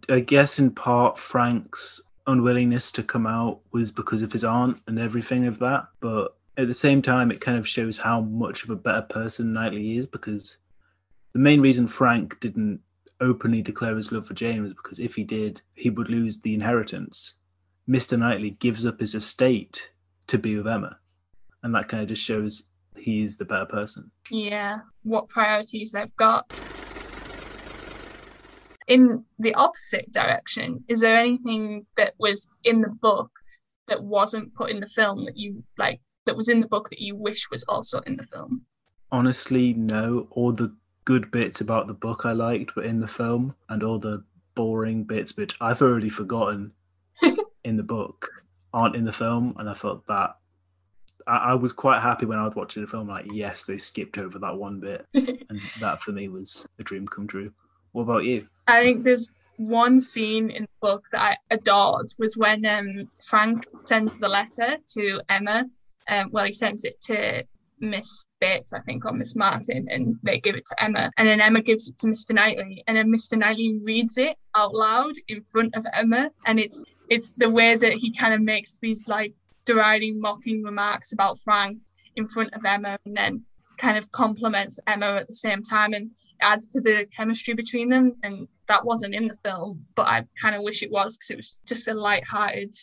I 0.08 0.20
guess 0.20 0.58
in 0.58 0.70
part 0.70 1.18
Frank's 1.18 2.02
unwillingness 2.26 2.92
to 2.92 3.02
come 3.02 3.26
out 3.26 3.60
was 3.72 3.90
because 3.90 4.22
of 4.22 4.32
his 4.32 4.44
aunt 4.44 4.80
and 4.86 4.98
everything 4.98 5.46
of 5.46 5.58
that. 5.60 5.88
But 6.00 6.36
at 6.56 6.68
the 6.68 6.74
same 6.74 7.02
time, 7.02 7.30
it 7.30 7.40
kind 7.40 7.58
of 7.58 7.66
shows 7.66 7.96
how 7.96 8.20
much 8.20 8.64
of 8.64 8.70
a 8.70 8.76
better 8.76 9.02
person 9.02 9.52
Knightley 9.52 9.96
is 9.96 10.06
because 10.06 10.58
the 11.34 11.40
main 11.40 11.60
reason 11.60 11.88
Frank 11.88 12.38
didn't 12.40 12.80
openly 13.20 13.60
declare 13.60 13.96
his 13.96 14.12
love 14.12 14.26
for 14.26 14.34
Jane 14.34 14.62
was 14.62 14.72
because 14.72 15.00
if 15.00 15.14
he 15.14 15.24
did, 15.24 15.60
he 15.74 15.90
would 15.90 16.08
lose 16.08 16.40
the 16.40 16.54
inheritance. 16.54 17.34
Mr. 17.88 18.18
Knightley 18.18 18.50
gives 18.50 18.86
up 18.86 19.00
his 19.00 19.14
estate 19.14 19.90
to 20.28 20.38
be 20.38 20.56
with 20.56 20.66
Emma. 20.66 20.96
And 21.62 21.74
that 21.74 21.88
kind 21.88 22.02
of 22.02 22.08
just 22.08 22.22
shows 22.22 22.64
he 22.96 23.22
is 23.22 23.36
the 23.36 23.44
better 23.44 23.66
person. 23.66 24.10
Yeah, 24.30 24.78
what 25.02 25.28
priorities 25.28 25.92
they've 25.92 26.14
got. 26.16 26.46
In 28.86 29.24
the 29.38 29.54
opposite 29.54 30.12
direction, 30.12 30.84
is 30.88 31.00
there 31.00 31.16
anything 31.16 31.86
that 31.96 32.14
was 32.18 32.48
in 32.62 32.80
the 32.80 32.90
book 32.90 33.30
that 33.88 34.02
wasn't 34.02 34.54
put 34.54 34.70
in 34.70 34.80
the 34.80 34.86
film 34.86 35.24
that 35.24 35.36
you 35.36 35.64
like 35.78 36.00
that 36.26 36.36
was 36.36 36.48
in 36.48 36.60
the 36.60 36.68
book 36.68 36.90
that 36.90 37.00
you 37.00 37.16
wish 37.16 37.50
was 37.50 37.64
also 37.64 38.00
in 38.00 38.16
the 38.16 38.24
film? 38.24 38.62
Honestly, 39.10 39.72
no. 39.74 40.28
All 40.30 40.52
the 40.52 40.74
good 41.04 41.30
bits 41.30 41.60
about 41.60 41.86
the 41.86 41.94
book 41.94 42.24
I 42.24 42.32
liked 42.32 42.76
were 42.76 42.84
in 42.84 43.00
the 43.00 43.08
film, 43.08 43.54
and 43.68 43.82
all 43.82 43.98
the 43.98 44.24
boring 44.54 45.04
bits 45.04 45.36
which 45.36 45.56
I've 45.60 45.82
already 45.82 46.08
forgotten 46.08 46.72
in 47.64 47.76
the 47.76 47.82
book 47.82 48.30
aren't 48.72 48.96
in 48.96 49.04
the 49.04 49.12
film, 49.12 49.54
and 49.58 49.68
I 49.68 49.74
felt 49.74 50.06
that 50.06 50.36
I, 51.26 51.36
I, 51.36 51.54
was 51.54 51.72
quite 51.72 52.00
happy 52.00 52.26
when 52.26 52.38
I 52.38 52.44
was 52.44 52.54
watching 52.54 52.82
the 52.82 52.88
film. 52.88 53.08
Like, 53.08 53.26
yes, 53.32 53.64
they 53.64 53.76
skipped 53.76 54.18
over 54.18 54.38
that 54.38 54.56
one 54.56 54.80
bit, 54.80 55.06
and 55.14 55.60
that 55.80 56.00
for 56.00 56.12
me 56.12 56.28
was 56.28 56.66
a 56.78 56.82
dream 56.82 57.06
come 57.06 57.26
true. 57.26 57.52
What 57.92 58.02
about 58.02 58.24
you? 58.24 58.48
I 58.66 58.82
think 58.82 59.04
there's 59.04 59.30
one 59.56 60.00
scene 60.00 60.50
in 60.50 60.62
the 60.62 60.68
book 60.80 61.04
that 61.12 61.20
I 61.20 61.54
adored 61.54 62.12
was 62.18 62.36
when 62.36 62.66
um, 62.66 63.08
Frank 63.24 63.66
sends 63.84 64.14
the 64.14 64.28
letter 64.28 64.78
to 64.94 65.20
Emma. 65.28 65.66
Um, 66.08 66.30
well, 66.32 66.44
he 66.44 66.52
sends 66.52 66.84
it 66.84 67.00
to 67.02 67.44
Miss 67.80 68.26
Bates, 68.40 68.72
I 68.72 68.80
think, 68.80 69.04
or 69.04 69.12
Miss 69.12 69.36
Martin, 69.36 69.86
and 69.90 70.16
they 70.22 70.38
give 70.38 70.54
it 70.54 70.64
to 70.66 70.82
Emma. 70.82 71.10
And 71.16 71.28
then 71.28 71.40
Emma 71.40 71.60
gives 71.60 71.88
it 71.88 71.98
to 71.98 72.06
Mr. 72.06 72.34
Knightley, 72.34 72.84
and 72.86 72.96
then 72.96 73.12
Mr. 73.12 73.36
Knightley 73.38 73.80
reads 73.84 74.16
it 74.16 74.36
out 74.54 74.74
loud 74.74 75.12
in 75.28 75.42
front 75.42 75.74
of 75.74 75.86
Emma. 75.92 76.30
And 76.46 76.58
it's 76.58 76.84
it's 77.10 77.34
the 77.34 77.50
way 77.50 77.76
that 77.76 77.92
he 77.94 78.12
kind 78.12 78.34
of 78.34 78.40
makes 78.40 78.78
these 78.80 79.08
like 79.08 79.34
deriding, 79.64 80.20
mocking 80.20 80.62
remarks 80.62 81.12
about 81.12 81.38
Frank 81.44 81.78
in 82.16 82.26
front 82.26 82.54
of 82.54 82.64
Emma, 82.64 82.98
and 83.04 83.16
then 83.16 83.44
kind 83.76 83.98
of 83.98 84.10
compliments 84.12 84.78
Emma 84.86 85.16
at 85.16 85.26
the 85.26 85.34
same 85.34 85.62
time 85.62 85.92
and 85.92 86.10
adds 86.40 86.68
to 86.68 86.80
the 86.80 87.06
chemistry 87.16 87.54
between 87.54 87.88
them. 87.88 88.12
And 88.22 88.48
that 88.68 88.84
wasn't 88.84 89.14
in 89.14 89.26
the 89.26 89.34
film, 89.34 89.84
but 89.94 90.06
I 90.06 90.24
kind 90.40 90.54
of 90.54 90.62
wish 90.62 90.82
it 90.82 90.90
was 90.90 91.16
because 91.16 91.30
it 91.30 91.36
was 91.36 91.60
just 91.66 91.88
a 91.88 91.94
light-hearted 91.94 92.74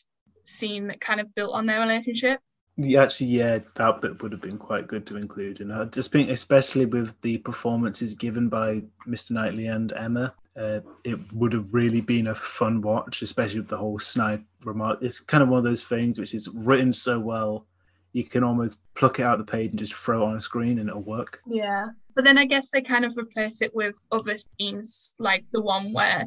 scene 0.44 0.88
that 0.88 1.02
kind 1.02 1.20
of 1.20 1.34
built 1.36 1.54
on 1.54 1.66
their 1.66 1.80
relationship. 1.80 2.39
Yeah, 2.78 3.04
actually, 3.04 3.28
yeah, 3.28 3.60
that 3.76 4.02
bit 4.02 4.22
would 4.22 4.32
have 4.32 4.42
been 4.42 4.58
quite 4.58 4.88
good 4.88 5.06
to 5.08 5.18
include, 5.18 5.60
and 5.60 5.74
I 5.74 5.86
just 5.86 6.12
think, 6.12 6.30
especially 6.30 6.86
with 6.86 7.20
the 7.22 7.38
performances 7.40 8.14
given 8.14 8.50
by 8.50 8.82
Mr. 9.08 9.32
Knightley 9.32 9.68
and 9.68 9.92
Emma, 9.94 10.34
uh, 10.58 10.80
it 11.04 11.20
would 11.34 11.54
have 11.54 11.66
really 11.72 12.02
been 12.02 12.28
a 12.28 12.36
fun 12.36 12.82
watch, 12.82 13.22
especially 13.22 13.60
with 13.60 13.70
the 13.70 13.78
whole 13.78 14.00
snipe 14.00 14.44
remark. 14.64 15.00
It's 15.02 15.20
kind 15.20 15.44
of 15.44 15.50
one 15.50 15.60
of 15.60 15.64
those 15.64 15.84
things 15.84 16.20
which 16.20 16.34
is 16.34 16.50
written 16.50 16.92
so 16.94 17.20
well, 17.20 17.68
you 18.14 18.24
can 18.24 18.44
almost 18.44 18.78
pluck 18.96 19.20
it 19.20 19.24
out 19.24 19.38
the 19.38 19.44
page 19.44 19.72
and 19.72 19.80
just 19.80 19.94
throw 19.94 20.22
it 20.22 20.30
on 20.30 20.38
a 20.38 20.42
screen, 20.42 20.80
and 20.80 20.90
it'll 20.90 21.02
work. 21.02 21.42
Yeah, 21.46 21.88
but 22.16 22.24
then 22.24 22.38
I 22.38 22.46
guess 22.46 22.70
they 22.70 22.82
kind 22.82 23.06
of 23.06 23.18
replace 23.18 23.62
it 23.62 23.76
with 23.76 23.96
other 24.12 24.38
scenes, 24.38 25.16
like 25.20 25.46
the 25.52 25.62
one 25.62 25.94
where 25.94 26.26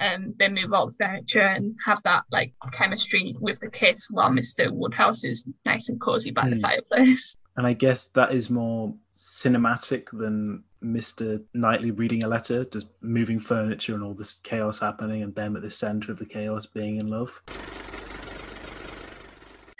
um, 0.00 0.34
they 0.38 0.48
move 0.48 0.72
all 0.72 0.86
the 0.86 0.92
furniture 0.92 1.40
and 1.40 1.76
have 1.84 2.02
that 2.04 2.24
like 2.30 2.52
chemistry 2.72 3.34
with 3.40 3.60
the 3.60 3.70
kids 3.70 4.08
while 4.10 4.30
Mr. 4.30 4.70
Woodhouse 4.70 5.24
is 5.24 5.46
nice 5.64 5.88
and 5.88 6.00
cozy 6.00 6.30
by 6.30 6.42
mm. 6.42 6.50
the 6.50 6.56
hmm. 6.56 6.62
fireplace. 6.62 7.36
And 7.56 7.68
I 7.68 7.72
guess 7.72 8.06
that 8.08 8.34
is 8.34 8.50
more 8.50 8.92
cinematic 9.14 10.08
than 10.10 10.64
Mr. 10.82 11.40
Knightley 11.54 11.92
reading 11.92 12.24
a 12.24 12.28
letter, 12.28 12.64
just 12.64 12.88
moving 13.00 13.38
furniture 13.38 13.94
and 13.94 14.02
all 14.02 14.12
this 14.12 14.34
chaos 14.34 14.80
happening, 14.80 15.22
and 15.22 15.32
them 15.36 15.54
at 15.54 15.62
the 15.62 15.70
center 15.70 16.10
of 16.10 16.18
the 16.18 16.26
chaos 16.26 16.66
being 16.66 16.96
in 16.96 17.08
love. 17.08 17.30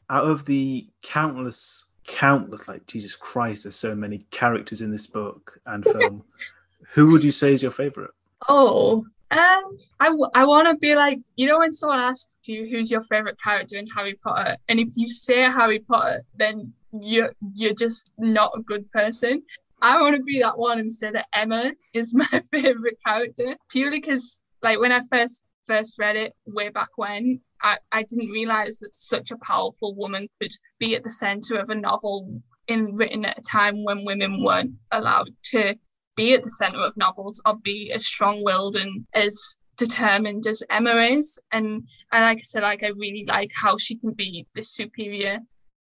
Out 0.08 0.24
of 0.24 0.44
the 0.44 0.88
countless, 1.02 1.86
countless, 2.06 2.68
like 2.68 2.86
Jesus 2.86 3.16
Christ, 3.16 3.64
there's 3.64 3.74
so 3.74 3.92
many 3.92 4.18
characters 4.30 4.80
in 4.80 4.92
this 4.92 5.08
book 5.08 5.58
and 5.66 5.82
film. 5.92 6.22
who 6.92 7.08
would 7.08 7.24
you 7.24 7.32
say 7.32 7.52
is 7.52 7.62
your 7.62 7.72
favorite? 7.72 8.12
Oh, 8.48 9.04
um, 9.30 9.78
I, 10.00 10.06
w- 10.06 10.30
I 10.34 10.44
want 10.44 10.68
to 10.68 10.76
be 10.76 10.94
like, 10.94 11.18
you 11.36 11.46
know, 11.46 11.58
when 11.58 11.72
someone 11.72 11.98
asks 11.98 12.36
you 12.46 12.68
who's 12.68 12.90
your 12.90 13.02
favorite 13.02 13.36
character 13.42 13.76
in 13.76 13.86
Harry 13.88 14.14
Potter, 14.22 14.56
and 14.68 14.78
if 14.78 14.88
you 14.96 15.08
say 15.08 15.42
Harry 15.42 15.80
Potter, 15.80 16.22
then 16.36 16.72
you're 17.00 17.32
you're 17.54 17.74
just 17.74 18.10
not 18.18 18.52
a 18.56 18.62
good 18.62 18.90
person. 18.92 19.42
I 19.82 20.00
want 20.00 20.16
to 20.16 20.22
be 20.22 20.40
that 20.40 20.56
one 20.58 20.78
and 20.78 20.90
say 20.90 21.10
that 21.10 21.26
Emma 21.32 21.72
is 21.92 22.14
my 22.14 22.42
favorite 22.50 22.98
character 23.04 23.56
purely 23.70 24.00
because 24.00 24.38
like 24.62 24.80
when 24.80 24.92
I 24.92 25.00
first 25.10 25.44
first 25.66 25.96
read 25.98 26.16
it 26.16 26.34
way 26.46 26.68
back 26.68 26.90
when, 26.96 27.40
I, 27.62 27.78
I 27.90 28.02
didn't 28.02 28.30
realize 28.30 28.78
that 28.80 28.94
such 28.94 29.30
a 29.30 29.38
powerful 29.38 29.94
woman 29.94 30.28
could 30.40 30.52
be 30.78 30.94
at 30.94 31.04
the 31.04 31.10
center 31.10 31.56
of 31.56 31.70
a 31.70 31.74
novel 31.74 32.42
in 32.68 32.94
written 32.94 33.24
at 33.24 33.38
a 33.38 33.42
time 33.42 33.84
when 33.84 34.04
women 34.04 34.42
weren't 34.42 34.72
allowed 34.90 35.30
to 35.44 35.74
be 36.16 36.34
at 36.34 36.42
the 36.42 36.50
center 36.50 36.78
of 36.78 36.96
novels 36.96 37.40
or 37.46 37.56
be 37.56 37.92
as 37.92 38.06
strong-willed 38.06 38.76
and 38.76 39.06
as 39.14 39.56
determined 39.76 40.46
as 40.46 40.62
Emma 40.70 40.94
is. 40.96 41.38
And 41.52 41.86
and 42.12 42.24
like 42.24 42.38
I 42.38 42.42
said, 42.42 42.62
like 42.62 42.82
I 42.82 42.88
really 42.88 43.24
like 43.26 43.50
how 43.54 43.76
she 43.76 43.96
can 43.96 44.12
be 44.12 44.46
this 44.54 44.70
superior, 44.70 45.38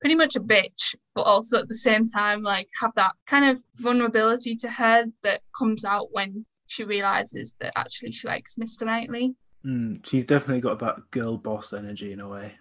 pretty 0.02 0.16
much 0.16 0.36
a 0.36 0.42
bitch, 0.42 0.96
but 1.16 1.22
also 1.22 1.60
at 1.60 1.68
the 1.68 1.76
same 1.76 2.08
time 2.08 2.44
like 2.44 2.70
have 2.80 2.94
that 2.96 3.14
kind 3.28 3.46
of 3.46 3.62
vulnerability 3.76 4.56
to 4.58 4.70
her 4.70 5.06
that 5.24 5.42
comes 5.58 5.86
out 5.86 6.10
when 6.12 6.46
she 6.68 6.84
realizes 6.84 7.56
that 7.60 7.74
actually 7.78 8.12
she 8.12 8.28
likes 8.28 8.56
Mr. 8.56 8.86
Knightley. 8.86 9.36
Mm, 9.66 10.06
she's 10.06 10.26
definitely 10.26 10.62
got 10.62 10.80
that 10.80 10.98
girl 11.12 11.38
boss 11.38 11.74
energy 11.74 12.12
in 12.12 12.20
a 12.20 12.28
way. 12.28 12.54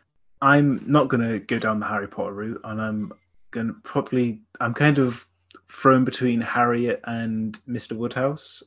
I'm 0.43 0.83
not 0.87 1.09
gonna 1.09 1.39
go 1.39 1.59
down 1.59 1.81
the 1.81 1.87
Harry 1.87 2.09
Potter 2.09 2.33
route, 2.33 2.61
and 2.64 2.81
I'm 2.81 3.12
gonna 3.51 3.75
probably 3.85 4.41
I'm 4.61 4.75
kind 4.75 4.99
of 4.99 5.27
thrown 5.69 6.05
between 6.05 6.41
Harriet 6.41 7.01
and 7.05 7.59
Mr. 7.69 7.97
Woodhouse 7.97 8.62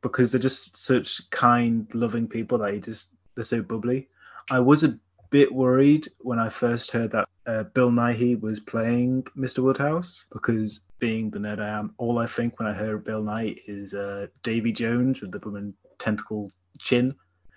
because 0.00 0.32
they're 0.32 0.40
just 0.40 0.76
such 0.76 1.28
kind, 1.30 1.92
loving 1.94 2.26
people 2.26 2.58
that 2.58 2.74
you 2.74 2.80
just 2.80 3.08
they're 3.34 3.44
so 3.44 3.62
bubbly. 3.62 4.08
I 4.50 4.60
was 4.60 4.84
a 4.84 4.98
bit 5.30 5.52
worried 5.52 6.08
when 6.18 6.38
I 6.38 6.48
first 6.48 6.90
heard 6.90 7.10
that 7.12 7.28
uh, 7.46 7.64
Bill 7.64 7.90
Nighy 7.90 8.40
was 8.40 8.60
playing 8.60 9.24
Mr. 9.36 9.60
Woodhouse 9.60 10.26
because 10.32 10.80
being 10.98 11.30
the 11.30 11.38
nerd 11.38 11.58
I 11.58 11.68
am, 11.68 11.94
all 11.96 12.18
I 12.18 12.26
think 12.26 12.58
when 12.58 12.68
I 12.68 12.76
hear 12.76 12.98
Bill 12.98 13.22
Nighy 13.22 13.58
is 13.66 13.94
uh, 13.94 14.26
Davy 14.42 14.72
Jones 14.72 15.20
with 15.20 15.32
the 15.32 15.38
woman 15.38 15.74
tentacle 15.98 16.50
chin. 16.78 17.14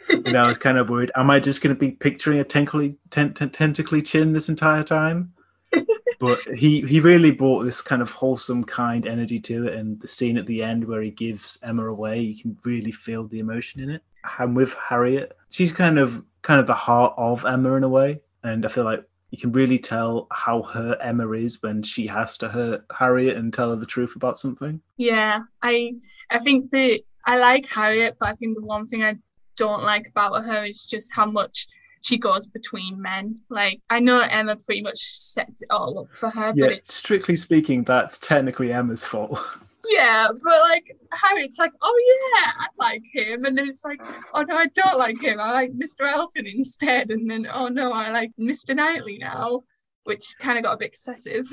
and 0.09 0.37
I 0.37 0.47
was 0.47 0.57
kind 0.57 0.77
of 0.77 0.89
worried. 0.89 1.11
Am 1.15 1.29
I 1.29 1.39
just 1.39 1.61
going 1.61 1.75
to 1.75 1.79
be 1.79 1.91
picturing 1.91 2.39
a 2.39 2.43
tentacly, 2.43 2.97
tent, 3.09 3.35
tent, 3.35 3.53
tentacly 3.53 4.01
chin 4.01 4.33
this 4.33 4.49
entire 4.49 4.83
time? 4.83 5.33
But 6.25 6.55
he 6.55 6.81
he 6.81 6.99
really 6.99 7.31
brought 7.31 7.63
this 7.63 7.81
kind 7.81 8.01
of 8.01 8.11
wholesome, 8.11 8.63
kind 8.63 9.05
energy 9.05 9.39
to 9.41 9.67
it, 9.67 9.73
and 9.73 9.99
the 10.01 10.07
scene 10.07 10.37
at 10.37 10.45
the 10.45 10.63
end 10.63 10.83
where 10.83 11.01
he 11.01 11.11
gives 11.11 11.59
Emma 11.63 11.85
away, 11.87 12.19
you 12.19 12.41
can 12.41 12.57
really 12.63 12.91
feel 12.91 13.27
the 13.27 13.39
emotion 13.39 13.81
in 13.81 13.89
it. 13.89 14.01
And 14.39 14.55
with 14.55 14.73
Harriet, 14.73 15.37
she's 15.49 15.71
kind 15.71 15.99
of 15.99 16.23
kind 16.41 16.59
of 16.59 16.67
the 16.67 16.73
heart 16.73 17.13
of 17.17 17.45
Emma 17.45 17.75
in 17.75 17.83
a 17.83 17.89
way, 17.89 18.21
and 18.43 18.65
I 18.65 18.69
feel 18.69 18.83
like 18.83 19.03
you 19.31 19.37
can 19.37 19.51
really 19.51 19.79
tell 19.79 20.27
how 20.31 20.61
hurt 20.63 20.97
Emma 21.01 21.29
is 21.31 21.61
when 21.61 21.83
she 21.83 22.07
has 22.07 22.37
to 22.37 22.47
hurt 22.47 22.85
Harriet 22.97 23.37
and 23.37 23.53
tell 23.53 23.71
her 23.71 23.75
the 23.75 23.85
truth 23.85 24.15
about 24.15 24.39
something. 24.39 24.81
Yeah, 24.97 25.41
I 25.61 25.93
I 26.29 26.39
think 26.39 26.71
that 26.71 27.01
I 27.25 27.37
like 27.37 27.69
Harriet, 27.69 28.17
but 28.19 28.29
I 28.29 28.33
think 28.33 28.55
the 28.57 28.65
one 28.65 28.87
thing 28.87 29.03
I 29.03 29.15
don't 29.57 29.83
like 29.83 30.07
about 30.07 30.43
her 30.45 30.65
is 30.65 30.85
just 30.85 31.13
how 31.13 31.25
much 31.25 31.67
she 32.05 32.19
goes 32.19 32.45
between 32.45 33.01
men. 33.01 33.35
Like 33.49 33.81
I 33.89 33.99
know 33.99 34.19
Emma 34.19 34.55
pretty 34.57 34.83
much 34.83 34.99
sets 34.99 35.63
it 35.63 35.67
all 35.71 35.97
up 35.97 36.13
for 36.13 36.29
her, 36.29 36.53
yeah, 36.55 36.67
but 36.67 36.71
it's 36.73 36.93
strictly 36.93 37.35
speaking, 37.35 37.83
that's 37.83 38.19
technically 38.19 38.71
Emma's 38.71 39.03
fault. 39.03 39.39
yeah, 39.89 40.27
but 40.29 40.61
like 40.61 40.95
Harriet's 41.11 41.57
like, 41.57 41.71
oh 41.81 42.31
yeah, 42.35 42.51
I 42.59 42.67
like 42.77 43.03
him, 43.11 43.45
and 43.45 43.57
then 43.57 43.67
it's 43.67 43.83
like, 43.83 43.99
oh 44.35 44.43
no, 44.43 44.55
I 44.55 44.67
don't 44.67 44.99
like 44.99 45.19
him. 45.19 45.39
I 45.39 45.51
like 45.51 45.71
Mr. 45.71 46.07
Elton 46.07 46.45
instead, 46.45 47.09
and 47.09 47.29
then 47.29 47.47
oh 47.51 47.69
no, 47.69 47.91
I 47.91 48.11
like 48.11 48.31
Mr. 48.39 48.75
Knightley 48.75 49.17
now, 49.17 49.63
which 50.03 50.35
kind 50.37 50.59
of 50.59 50.63
got 50.63 50.73
a 50.73 50.77
bit 50.77 50.89
excessive. 50.89 51.47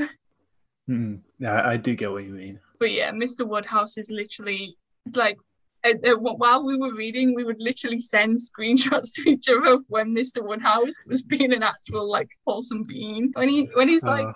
Mm, 0.91 1.21
yeah, 1.39 1.67
I 1.67 1.79
do 1.79 1.95
get 1.95 2.13
what 2.13 2.25
you 2.25 2.33
mean. 2.33 2.61
But 2.79 2.93
yeah, 2.93 3.11
Mr. 3.11 3.49
Woodhouse 3.49 3.97
is 3.97 4.11
literally 4.11 4.77
like 5.15 5.39
while 5.85 6.65
we 6.65 6.77
were 6.77 6.95
reading, 6.95 7.35
we 7.35 7.45
would 7.45 7.61
literally 7.61 8.01
send 8.01 8.39
screenshots 8.39 9.13
to 9.15 9.29
each 9.29 9.49
other 9.49 9.75
of 9.75 9.85
when 9.89 10.15
Mr. 10.15 10.43
Woodhouse 10.43 10.95
was 11.07 11.23
being 11.23 11.53
an 11.53 11.63
actual 11.63 12.09
like 12.09 12.29
wholesome 12.47 12.85
being. 12.85 13.31
When 13.35 13.49
he 13.49 13.65
when 13.75 13.89
he's 13.89 14.05
like, 14.05 14.27
Uh. 14.27 14.33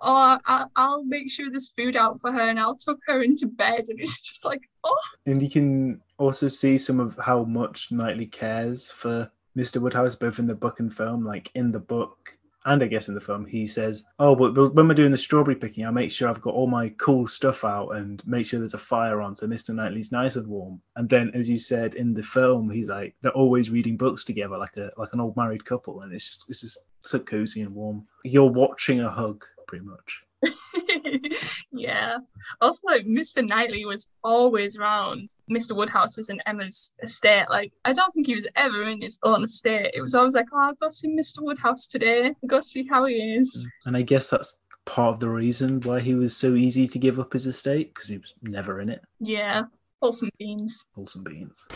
"Oh, 0.00 0.38
I, 0.46 0.66
I'll 0.76 1.04
make 1.04 1.30
sure 1.30 1.50
there's 1.50 1.72
food 1.76 1.96
out 1.96 2.20
for 2.20 2.32
her, 2.32 2.40
and 2.40 2.58
I'll 2.58 2.76
tuck 2.76 2.98
her 3.06 3.22
into 3.22 3.46
bed," 3.46 3.84
and 3.88 4.00
it's 4.00 4.20
just 4.20 4.44
like, 4.44 4.62
"Oh, 4.84 4.96
And 5.26 5.42
you 5.42 5.50
can 5.50 6.00
also 6.18 6.48
see 6.48 6.78
some 6.78 7.00
of 7.00 7.16
how 7.18 7.44
much 7.44 7.92
Knightley 7.92 8.26
cares 8.26 8.90
for 8.90 9.30
Mr. 9.56 9.80
Woodhouse, 9.80 10.14
both 10.14 10.38
in 10.38 10.46
the 10.46 10.54
book 10.54 10.80
and 10.80 10.94
film. 10.94 11.24
Like 11.24 11.50
in 11.54 11.72
the 11.72 11.80
book, 11.80 12.37
and 12.64 12.82
I 12.82 12.86
guess 12.86 13.08
in 13.08 13.14
the 13.14 13.20
film, 13.20 13.46
he 13.46 13.66
says, 13.66 14.04
"Oh, 14.18 14.34
but 14.34 14.74
when 14.74 14.88
we're 14.88 14.94
doing 14.94 15.12
the 15.12 15.18
strawberry 15.18 15.54
picking, 15.56 15.86
I'll 15.86 15.92
make 15.92 16.10
sure 16.10 16.28
I've 16.28 16.40
got 16.40 16.54
all 16.54 16.66
my 16.66 16.88
cool 16.98 17.28
stuff 17.28 17.64
out 17.64 17.90
and 17.90 18.24
make 18.26 18.46
sure 18.46 18.58
there's 18.58 18.74
a 18.74 18.78
fire 18.78 19.20
on, 19.20 19.34
so 19.34 19.46
Mr. 19.46 19.74
Knightley's 19.74 20.12
nice 20.12 20.36
and 20.36 20.46
warm." 20.46 20.80
And 20.96 21.08
then, 21.08 21.30
as 21.34 21.48
you 21.48 21.58
said 21.58 21.94
in 21.94 22.14
the 22.14 22.22
film, 22.22 22.68
he's 22.70 22.88
like 22.88 23.14
they're 23.22 23.32
always 23.32 23.70
reading 23.70 23.96
books 23.96 24.24
together, 24.24 24.58
like 24.58 24.76
a 24.76 24.90
like 24.96 25.12
an 25.12 25.20
old 25.20 25.36
married 25.36 25.64
couple, 25.64 26.00
and 26.02 26.12
it's 26.12 26.28
just 26.28 26.44
it's 26.48 26.60
just 26.60 26.78
so 27.02 27.18
cozy 27.20 27.62
and 27.62 27.74
warm. 27.74 28.06
You're 28.24 28.50
watching 28.50 29.00
a 29.00 29.10
hug, 29.10 29.44
pretty 29.66 29.84
much. 29.84 30.22
yeah." 31.72 32.18
Also, 32.60 32.88
Mr. 33.06 33.46
Knightley 33.46 33.84
was 33.84 34.08
always 34.24 34.76
around 34.76 35.28
Mr. 35.48 35.74
Woodhouse's 35.74 36.28
and 36.28 36.42
Emma's 36.46 36.92
estate. 37.02 37.46
Like, 37.48 37.72
I 37.84 37.92
don't 37.92 38.12
think 38.14 38.26
he 38.26 38.34
was 38.34 38.46
ever 38.56 38.84
in 38.84 39.00
his 39.00 39.18
own 39.22 39.44
estate. 39.44 39.90
It 39.94 40.02
was 40.02 40.14
always 40.14 40.34
like, 40.34 40.46
"Oh, 40.52 40.58
I'll 40.58 40.74
go 40.74 40.88
see 40.88 41.08
Mr. 41.08 41.40
Woodhouse 41.40 41.86
today. 41.86 42.34
Go 42.46 42.60
see 42.60 42.86
how 42.86 43.04
he 43.04 43.14
is." 43.14 43.66
Mm, 43.66 43.86
and 43.86 43.96
I 43.96 44.02
guess 44.02 44.30
that's 44.30 44.54
part 44.84 45.14
of 45.14 45.20
the 45.20 45.28
reason 45.28 45.80
why 45.82 46.00
he 46.00 46.14
was 46.14 46.36
so 46.36 46.54
easy 46.54 46.88
to 46.88 46.98
give 46.98 47.18
up 47.18 47.32
his 47.32 47.46
estate 47.46 47.94
because 47.94 48.08
he 48.08 48.18
was 48.18 48.34
never 48.42 48.80
in 48.80 48.88
it. 48.88 49.02
Yeah, 49.20 49.64
wholesome 50.00 50.30
beans. 50.38 50.86
Wholesome 50.94 51.24
beans. 51.24 51.66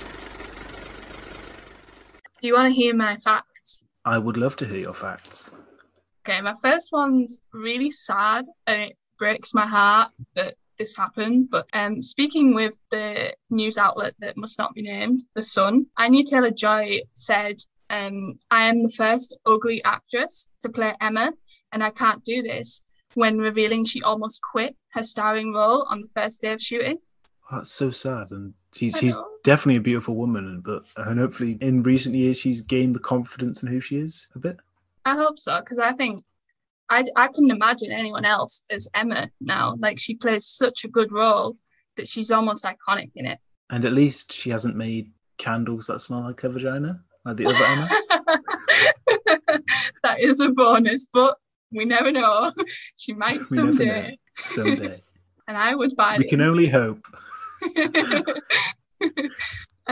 Do 2.40 2.48
you 2.48 2.54
want 2.54 2.68
to 2.68 2.74
hear 2.74 2.94
my 2.94 3.16
facts? 3.16 3.84
I 4.04 4.18
would 4.18 4.36
love 4.36 4.56
to 4.56 4.66
hear 4.66 4.78
your 4.78 4.94
facts. 4.94 5.50
Okay, 6.26 6.40
my 6.40 6.54
first 6.60 6.90
one's 6.90 7.40
really 7.52 7.90
sad 7.90 8.46
and 8.66 8.82
it 8.82 8.96
breaks 9.18 9.54
my 9.54 9.66
heart 9.66 10.10
that 10.34 10.54
this 10.76 10.96
happened. 10.96 11.48
But 11.50 11.68
um, 11.72 12.00
speaking 12.00 12.54
with 12.54 12.78
the 12.90 13.34
news 13.50 13.78
outlet 13.78 14.14
that 14.20 14.36
must 14.36 14.58
not 14.58 14.74
be 14.74 14.82
named, 14.82 15.20
The 15.34 15.42
Sun, 15.42 15.86
Anya 15.96 16.24
Taylor 16.24 16.50
Joy 16.50 17.00
said, 17.12 17.56
um, 17.90 18.34
I 18.50 18.64
am 18.64 18.82
the 18.82 18.92
first 18.96 19.36
ugly 19.44 19.82
actress 19.84 20.48
to 20.60 20.68
play 20.68 20.94
Emma, 21.00 21.32
and 21.72 21.84
I 21.84 21.90
can't 21.90 22.24
do 22.24 22.42
this. 22.42 22.82
When 23.14 23.38
revealing 23.38 23.84
she 23.84 24.02
almost 24.02 24.40
quit 24.40 24.74
her 24.92 25.02
starring 25.02 25.52
role 25.52 25.86
on 25.90 26.00
the 26.00 26.08
first 26.08 26.40
day 26.40 26.52
of 26.52 26.62
shooting. 26.62 26.98
That's 27.50 27.70
so 27.70 27.90
sad, 27.90 28.30
and 28.30 28.54
she's 28.72 28.96
she's 28.96 29.14
definitely 29.44 29.76
a 29.76 29.82
beautiful 29.82 30.14
woman, 30.14 30.62
but 30.64 30.84
and 30.96 31.20
hopefully 31.20 31.58
in 31.60 31.82
recent 31.82 32.14
years 32.14 32.38
she's 32.38 32.62
gained 32.62 32.94
the 32.94 33.00
confidence 33.00 33.62
in 33.62 33.68
who 33.68 33.80
she 33.80 33.98
is 33.98 34.26
a 34.34 34.38
bit. 34.38 34.56
I 35.04 35.14
hope 35.16 35.38
so, 35.38 35.60
because 35.60 35.78
I 35.78 35.92
think 35.92 36.24
I, 36.90 37.04
I 37.16 37.28
couldn't 37.28 37.50
imagine 37.50 37.90
anyone 37.92 38.24
else 38.24 38.62
as 38.70 38.88
Emma 38.94 39.30
now. 39.40 39.74
Like, 39.78 39.98
she 39.98 40.14
plays 40.14 40.46
such 40.46 40.84
a 40.84 40.88
good 40.88 41.10
role 41.12 41.56
that 41.96 42.08
she's 42.08 42.30
almost 42.30 42.64
iconic 42.64 43.10
in 43.14 43.26
it. 43.26 43.38
And 43.70 43.84
at 43.84 43.92
least 43.92 44.32
she 44.32 44.50
hasn't 44.50 44.76
made 44.76 45.10
candles 45.38 45.86
that 45.86 46.00
smell 46.00 46.20
like 46.22 46.40
her 46.42 46.48
vagina, 46.50 47.00
like 47.24 47.36
the 47.36 47.46
other 47.46 47.64
Emma. 47.64 47.88
that 50.04 50.20
is 50.20 50.40
a 50.40 50.50
bonus, 50.50 51.06
but 51.12 51.36
we 51.70 51.84
never 51.84 52.12
know. 52.12 52.52
She 52.98 53.14
might 53.14 53.40
We 53.50 53.56
never 53.56 53.66
know. 53.72 53.76
someday, 53.78 54.18
Someday. 54.38 55.02
and 55.48 55.56
I 55.56 55.74
would 55.74 55.96
buy 55.96 56.18
we 56.18 56.24
it. 56.24 56.28
can 56.30 56.42
only 56.42 56.68
hope. 56.68 57.06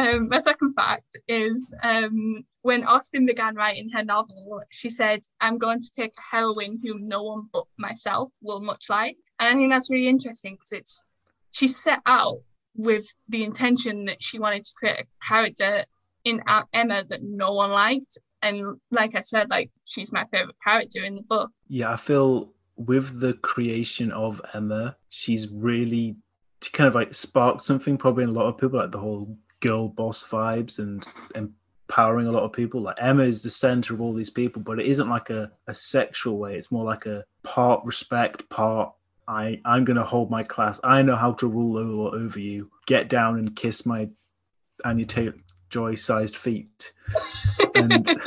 Um, 0.01 0.29
my 0.29 0.39
second 0.39 0.73
fact 0.73 1.19
is 1.29 1.75
um, 1.83 2.45
when 2.63 2.85
Austen 2.85 3.27
began 3.27 3.55
writing 3.55 3.91
her 3.91 4.03
novel, 4.03 4.63
she 4.71 4.89
said, 4.89 5.21
I'm 5.41 5.59
going 5.59 5.81
to 5.81 5.91
take 5.95 6.13
a 6.17 6.37
heroine 6.37 6.81
whom 6.83 7.03
no 7.03 7.23
one 7.23 7.49
but 7.53 7.65
myself 7.79 8.31
will 8.43 8.61
much 8.61 8.87
like. 8.89 9.19
And 9.39 9.49
I 9.49 9.53
think 9.55 9.71
that's 9.71 9.91
really 9.91 10.09
interesting 10.09 10.55
because 10.55 10.73
it's 10.73 11.05
she 11.51 11.69
set 11.69 12.01
out 12.07 12.39
with 12.77 13.07
the 13.29 13.45
intention 13.45 14.07
that 14.07 14.23
she 14.23 14.39
wanted 14.39 14.65
to 14.65 14.73
create 14.75 15.01
a 15.01 15.27
character 15.27 15.85
in 16.25 16.43
Emma 16.73 17.05
that 17.09 17.23
no 17.23 17.53
one 17.53 17.71
liked. 17.71 18.19
And 18.43 18.79
like 18.91 19.15
I 19.15 19.21
said, 19.21 19.51
like 19.51 19.71
she's 19.85 20.13
my 20.13 20.25
favorite 20.31 20.57
character 20.65 21.05
in 21.05 21.17
the 21.17 21.23
book. 21.23 21.51
Yeah, 21.69 21.93
I 21.93 21.97
feel 21.97 22.55
with 22.77 23.21
the 23.21 23.35
creation 23.35 24.13
of 24.13 24.41
Emma, 24.55 24.97
she's 25.11 25.49
really 25.49 26.17
she 26.63 26.71
kind 26.71 26.89
of 26.89 26.95
like 26.95 27.13
sparked 27.13 27.63
something 27.63 27.97
probably 27.97 28.25
in 28.25 28.31
a 28.31 28.33
lot 28.33 28.47
of 28.47 28.59
people, 28.59 28.79
like 28.79 28.93
the 28.93 28.99
whole 28.99 29.37
girl 29.61 29.89
boss 29.89 30.25
vibes 30.25 30.79
and 30.79 31.07
empowering 31.35 32.27
a 32.27 32.33
lot 32.33 32.45
of 32.45 32.53
people. 32.53 32.81
Like 32.81 32.97
Emma 32.99 33.23
is 33.23 33.43
the 33.43 33.51
center 33.51 33.95
of 33.95 34.01
all 34.01 34.13
these 34.13 34.31
people, 34.31 34.63
but 34.63 34.81
it 34.81 34.87
isn't 34.87 35.09
like 35.09 35.31
a, 35.31 35.53
a 35.67 35.75
sexual 35.75 36.39
way. 36.39 36.57
It's 36.57 36.73
more 36.73 36.85
like 36.85 37.07
a 37.07 37.25
part 37.43 37.85
respect, 37.85 38.49
part 38.49 38.93
I 39.31 39.61
I'm 39.65 39.85
gonna 39.85 40.05
hold 40.05 40.31
my 40.31 40.43
class. 40.43 40.81
I 40.83 41.03
know 41.03 41.15
how 41.15 41.33
to 41.35 41.47
rule 41.47 41.79
over, 41.79 42.17
over 42.17 42.41
you. 42.41 42.71
Get 42.87 43.09
down 43.09 43.39
and 43.39 43.55
kiss 43.55 43.87
my 43.87 44.09
Anya 44.85 45.07
Taylor 45.07 45.35
Joy 45.69 45.95
sized 45.95 46.37
feet. 46.37 46.93
And 47.77 48.09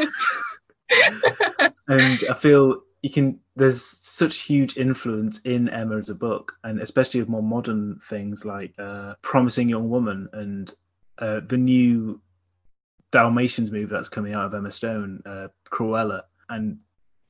and 1.89 2.19
I 2.29 2.33
feel 2.39 2.83
you 3.01 3.09
can 3.09 3.39
there's 3.57 3.83
such 3.83 4.37
huge 4.37 4.77
influence 4.77 5.39
in 5.39 5.67
Emma 5.67 5.97
as 5.97 6.09
a 6.09 6.15
book, 6.15 6.53
and 6.63 6.79
especially 6.79 7.19
with 7.19 7.29
more 7.29 7.43
modern 7.43 7.99
things 8.07 8.45
like 8.45 8.73
uh, 8.79 9.15
Promising 9.21 9.67
Young 9.67 9.89
Woman 9.89 10.29
and 10.31 10.73
uh, 11.19 11.41
the 11.47 11.57
new 11.57 12.21
Dalmatians 13.11 13.71
movie 13.71 13.85
that's 13.85 14.09
coming 14.09 14.33
out 14.33 14.45
of 14.45 14.53
Emma 14.53 14.71
Stone, 14.71 15.21
uh, 15.25 15.47
Cruella, 15.71 16.23
and 16.49 16.79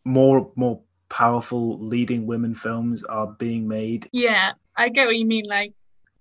more 0.05 0.51
more 0.55 0.81
powerful 1.09 1.77
leading 1.79 2.25
women 2.25 2.55
films 2.55 3.03
are 3.03 3.27
being 3.27 3.67
made. 3.67 4.09
Yeah, 4.11 4.53
I 4.75 4.89
get 4.89 5.07
what 5.07 5.17
you 5.17 5.25
mean. 5.25 5.45
Like 5.47 5.73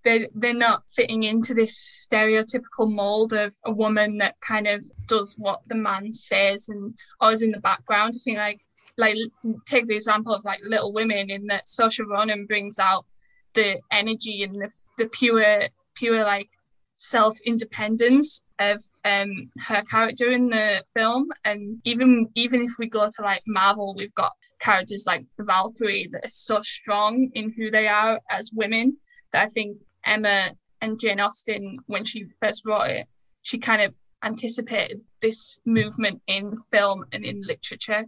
they're 0.05 0.29
they're 0.35 0.55
not 0.55 0.83
fitting 0.91 1.23
into 1.23 1.55
this 1.55 2.07
stereotypical 2.11 2.91
mold 2.91 3.33
of 3.33 3.55
a 3.65 3.73
woman 3.73 4.19
that 4.19 4.41
kind 4.41 4.67
of 4.67 4.85
does 5.07 5.35
what 5.39 5.61
the 5.69 5.75
man 5.75 6.13
says 6.13 6.69
and 6.69 6.95
always 7.21 7.43
in 7.43 7.53
the 7.53 7.61
background. 7.61 8.15
I 8.17 8.19
think 8.23 8.39
like 8.39 8.61
like 8.99 9.17
take 9.65 9.87
the 9.87 9.95
example 9.95 10.35
of 10.35 10.45
like 10.45 10.61
Little 10.65 10.93
Women 10.93 11.31
in 11.31 11.47
that 11.47 11.67
Saoirse 11.67 12.05
Ronan 12.07 12.47
brings 12.47 12.79
out 12.79 13.07
the 13.55 13.79
energy 13.91 14.43
and 14.43 14.55
the 14.55 14.71
the 14.99 15.07
pure 15.07 15.69
pure 15.95 16.25
like 16.25 16.51
self 17.03 17.37
independence 17.45 18.43
of 18.59 18.83
um 19.05 19.51
her 19.67 19.83
character 19.91 20.31
in 20.31 20.49
the 20.49 20.83
film. 20.95 21.29
And 21.45 21.81
even 21.85 22.29
even 22.35 22.63
if 22.63 22.73
we 22.79 22.89
go 22.89 23.09
to 23.11 23.23
like 23.23 23.43
Marvel 23.47 23.95
we've 23.97 24.15
got 24.15 24.33
characters 24.61 25.05
like 25.07 25.25
the 25.37 25.45
Valkyrie 25.45 26.09
that 26.13 26.25
are 26.25 26.31
so 26.31 26.63
strong 26.63 27.29
in 27.35 27.53
who 27.57 27.71
they 27.71 27.89
are 27.89 28.21
as 28.31 28.53
women 28.53 28.97
that 29.33 29.47
I 29.47 29.49
think 29.49 29.79
Emma 30.05 30.51
and 30.81 31.01
Jane 31.01 31.21
Austen 31.21 31.79
when 31.87 32.05
she 32.05 32.27
first 32.41 32.65
wrote 32.65 32.91
it 32.91 33.09
she 33.43 33.59
kind 33.59 33.83
of 33.83 33.93
anticipated 34.23 35.01
this 35.21 35.59
movement 35.65 36.23
in 36.29 36.57
film 36.71 37.05
and 37.13 37.25
in 37.25 37.43
literature 37.43 38.05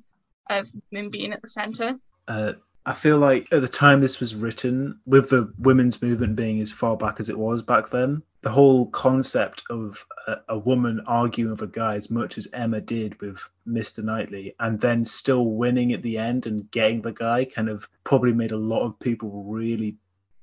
of 0.50 0.70
women 0.92 1.10
being 1.10 1.32
at 1.32 1.42
the 1.42 1.48
center. 1.48 1.94
Uh, 2.28 2.52
I 2.86 2.92
feel 2.92 3.18
like 3.18 3.48
at 3.50 3.62
the 3.62 3.68
time 3.68 4.00
this 4.00 4.20
was 4.20 4.34
written, 4.34 5.00
with 5.06 5.30
the 5.30 5.52
women's 5.58 6.02
movement 6.02 6.36
being 6.36 6.60
as 6.60 6.70
far 6.70 6.96
back 6.96 7.18
as 7.18 7.28
it 7.28 7.38
was 7.38 7.62
back 7.62 7.90
then, 7.90 8.22
the 8.44 8.50
whole 8.50 8.86
concept 8.90 9.62
of 9.70 10.06
a, 10.28 10.36
a 10.50 10.58
woman 10.58 11.00
arguing 11.06 11.50
with 11.50 11.62
a 11.62 11.66
guy 11.66 11.96
as 11.96 12.10
much 12.10 12.36
as 12.36 12.46
Emma 12.52 12.78
did 12.78 13.18
with 13.22 13.40
Mr. 13.66 14.04
Knightley, 14.04 14.54
and 14.60 14.78
then 14.78 15.02
still 15.02 15.46
winning 15.46 15.94
at 15.94 16.02
the 16.02 16.18
end 16.18 16.46
and 16.46 16.70
getting 16.70 17.00
the 17.00 17.10
guy, 17.10 17.46
kind 17.46 17.70
of 17.70 17.88
probably 18.04 18.34
made 18.34 18.52
a 18.52 18.56
lot 18.56 18.84
of 18.84 19.00
people 19.00 19.44
really 19.44 19.96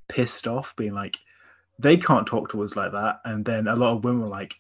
pissed 0.08 0.48
off, 0.48 0.76
being 0.76 0.96
like, 0.96 1.16
they 1.78 1.96
can't 1.96 2.26
talk 2.26 2.50
to 2.50 2.64
us 2.64 2.76
like 2.76 2.92
that. 2.92 3.22
And 3.24 3.46
then 3.46 3.68
a 3.68 3.76
lot 3.76 3.96
of 3.96 4.04
women 4.04 4.24
were 4.24 4.28
like, 4.28 4.56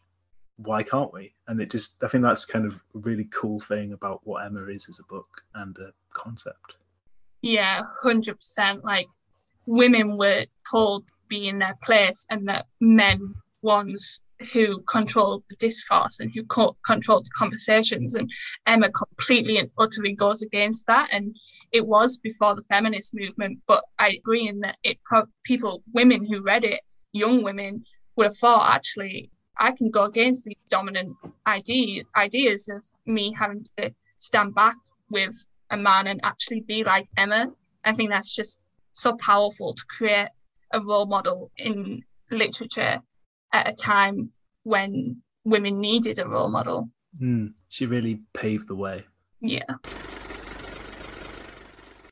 why 0.58 0.84
can't 0.84 1.12
we? 1.12 1.34
And 1.48 1.60
it 1.60 1.72
just, 1.72 1.96
I 2.04 2.10
think 2.10 2.24
that's 2.24 2.46
kind 2.46 2.68
of 2.68 2.76
a 2.76 3.00
really 3.00 3.28
cool 3.34 3.60
thing 3.60 3.94
about 3.94 4.22
what 4.24 4.46
Emma 4.46 4.66
is 4.68 4.86
as 4.88 5.00
a 5.00 5.12
book 5.12 5.28
and 5.56 5.76
a 5.80 5.92
concept. 6.14 6.76
Yeah, 7.42 7.82
hundred 8.04 8.36
percent. 8.36 8.86
Like 8.86 9.08
women 9.66 10.16
were 10.16 10.46
told 10.70 11.08
to 11.08 11.14
be 11.32 11.47
in 11.47 11.57
their 11.59 11.77
place, 11.82 12.27
and 12.29 12.47
that 12.49 12.67
men 12.82 13.34
ones 13.63 14.19
who 14.53 14.82
control 14.82 15.43
the 15.49 15.55
discourse 15.55 16.19
and 16.19 16.32
who 16.34 16.43
co- 16.45 16.75
controlled 16.86 17.25
the 17.25 17.38
conversations. 17.38 18.15
And 18.15 18.29
Emma 18.67 18.89
completely 18.89 19.57
and 19.57 19.69
utterly 19.77 20.13
goes 20.13 20.41
against 20.41 20.88
that. 20.88 21.09
And 21.11 21.36
it 21.71 21.86
was 21.86 22.17
before 22.17 22.55
the 22.55 22.63
feminist 22.63 23.13
movement, 23.13 23.59
but 23.67 23.84
I 23.97 24.09
agree 24.09 24.47
in 24.47 24.59
that 24.61 24.77
it 24.84 24.97
pro- 25.05 25.32
people, 25.43 25.84
women 25.93 26.25
who 26.25 26.41
read 26.41 26.65
it, 26.65 26.82
young 27.13 27.43
women, 27.43 27.86
would 28.15 28.25
have 28.25 28.38
thought 28.38 28.75
actually 28.75 29.32
I 29.57 29.71
can 29.71 29.89
go 29.89 30.05
against 30.05 30.43
these 30.43 30.55
dominant 30.69 31.15
idea 31.45 32.03
ideas 32.15 32.67
of 32.67 32.84
me 33.05 33.34
having 33.38 33.63
to 33.77 33.93
stand 34.17 34.55
back 34.55 34.75
with 35.09 35.36
a 35.69 35.77
man 35.77 36.07
and 36.07 36.19
actually 36.23 36.61
be 36.61 36.84
like 36.84 37.07
Emma. 37.15 37.47
I 37.86 37.93
think 37.93 38.09
that's 38.09 38.34
just 38.36 38.59
so 38.93 39.15
powerful 39.17 39.73
to 39.73 39.84
create 39.95 40.29
a 40.74 40.82
role 40.82 41.05
model 41.05 41.51
in 41.57 42.03
literature 42.30 43.01
at 43.53 43.69
a 43.69 43.74
time 43.74 44.32
when 44.63 45.22
women 45.43 45.80
needed 45.80 46.19
a 46.19 46.28
role 46.28 46.49
model. 46.49 46.89
Mm, 47.22 47.53
she 47.69 47.86
really 47.86 48.22
paved 48.34 48.67
the 48.67 48.76
way. 48.76 49.05
Yeah. 49.41 49.63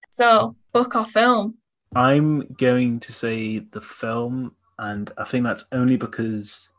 So, 0.10 0.56
book 0.74 0.96
or 0.96 1.06
film? 1.06 1.58
I'm 1.96 2.46
going 2.60 3.00
to 3.02 3.14
say 3.14 3.60
the 3.60 3.82
film, 3.82 4.54
and 4.78 5.12
I 5.18 5.24
think 5.24 5.46
that's 5.46 5.66
only 5.72 5.96
because, 5.96 6.70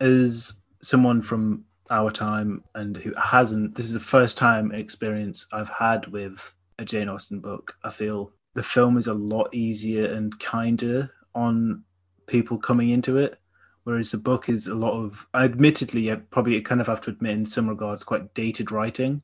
as 0.00 0.54
someone 0.82 1.22
from 1.22 1.64
our 1.90 2.10
time 2.10 2.62
and 2.74 2.96
who 2.96 3.14
hasn't, 3.14 3.74
this 3.74 3.86
is 3.86 3.92
the 3.92 4.00
first 4.00 4.36
time 4.36 4.72
experience 4.72 5.46
I've 5.52 5.68
had 5.68 6.06
with 6.08 6.40
a 6.78 6.84
Jane 6.84 7.08
Austen 7.08 7.40
book. 7.40 7.74
I 7.84 7.90
feel 7.90 8.32
the 8.58 8.64
film 8.64 8.98
is 8.98 9.06
a 9.06 9.14
lot 9.14 9.54
easier 9.54 10.12
and 10.12 10.36
kinder 10.40 11.08
on 11.32 11.84
people 12.26 12.58
coming 12.58 12.88
into 12.90 13.16
it, 13.16 13.38
whereas 13.84 14.10
the 14.10 14.18
book 14.18 14.48
is 14.48 14.66
a 14.66 14.74
lot 14.74 14.94
of, 14.94 15.24
admittedly, 15.32 16.10
I 16.10 16.16
probably 16.16 16.60
kind 16.60 16.80
of 16.80 16.88
have 16.88 17.00
to 17.02 17.10
admit 17.10 17.34
in 17.34 17.46
some 17.46 17.68
regards, 17.68 18.02
quite 18.02 18.34
dated 18.34 18.72
writing, 18.72 19.22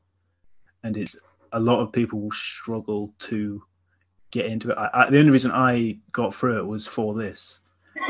and 0.84 0.96
it's 0.96 1.16
a 1.50 1.58
lot 1.58 1.80
of 1.80 1.90
people 1.90 2.20
will 2.20 2.30
struggle 2.30 3.12
to 3.18 3.60
get 4.30 4.46
into 4.46 4.70
it. 4.70 4.78
I, 4.78 4.90
I, 4.94 5.10
the 5.10 5.18
only 5.18 5.32
reason 5.32 5.50
I 5.50 5.98
got 6.12 6.32
through 6.32 6.60
it 6.60 6.66
was 6.66 6.86
for 6.86 7.16
this. 7.16 7.58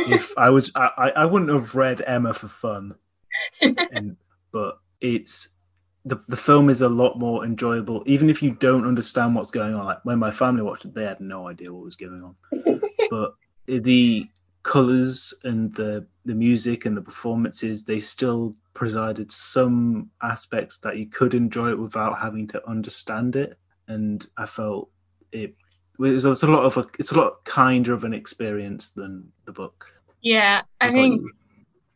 If 0.00 0.36
I 0.36 0.50
was, 0.50 0.72
I, 0.76 1.10
I 1.16 1.24
wouldn't 1.24 1.50
have 1.50 1.74
read 1.74 2.02
Emma 2.06 2.34
for 2.34 2.48
fun, 2.48 2.96
and, 3.62 4.18
but 4.52 4.78
it's 5.00 5.48
the 6.04 6.16
the 6.28 6.36
film 6.36 6.68
is 6.68 6.80
a 6.82 6.88
lot 6.88 7.18
more 7.18 7.44
enjoyable, 7.44 8.02
even 8.06 8.30
if 8.30 8.42
you 8.42 8.52
don't 8.52 8.86
understand 8.86 9.34
what's 9.34 9.50
going 9.50 9.74
on. 9.74 9.84
Like 9.86 10.04
when 10.04 10.18
my 10.18 10.30
family 10.30 10.62
watched 10.62 10.84
it, 10.84 10.94
they 10.94 11.04
had 11.04 11.20
no 11.20 11.48
idea 11.48 11.72
what 11.72 11.84
was 11.84 11.96
going 11.96 12.22
on, 12.22 12.36
but 13.10 13.34
the 13.66 14.28
colors 14.62 15.34
and 15.44 15.74
the 15.74 16.06
the 16.24 16.34
music 16.34 16.86
and 16.86 16.96
the 16.96 17.02
performances 17.02 17.84
they 17.84 18.00
still 18.00 18.56
presided 18.74 19.30
some 19.30 20.10
aspects 20.22 20.78
that 20.80 20.96
you 20.96 21.08
could 21.08 21.34
enjoy 21.34 21.70
it 21.70 21.78
without 21.78 22.18
having 22.18 22.46
to 22.46 22.68
understand 22.68 23.36
it 23.36 23.58
and 23.88 24.26
i 24.38 24.46
felt 24.46 24.90
it 25.32 25.54
was 25.98 26.24
it's 26.24 26.42
a 26.42 26.46
lot 26.46 26.64
of 26.64 26.76
a 26.78 26.86
it's 26.98 27.12
a 27.12 27.18
lot 27.18 27.44
kinder 27.44 27.92
of 27.92 28.04
an 28.04 28.14
experience 28.14 28.90
than 28.96 29.30
the 29.44 29.52
book 29.52 29.84
Yeah, 30.22 30.62
I 30.80 30.90
What 30.90 30.92
think 30.92 31.22
you? 31.22 31.32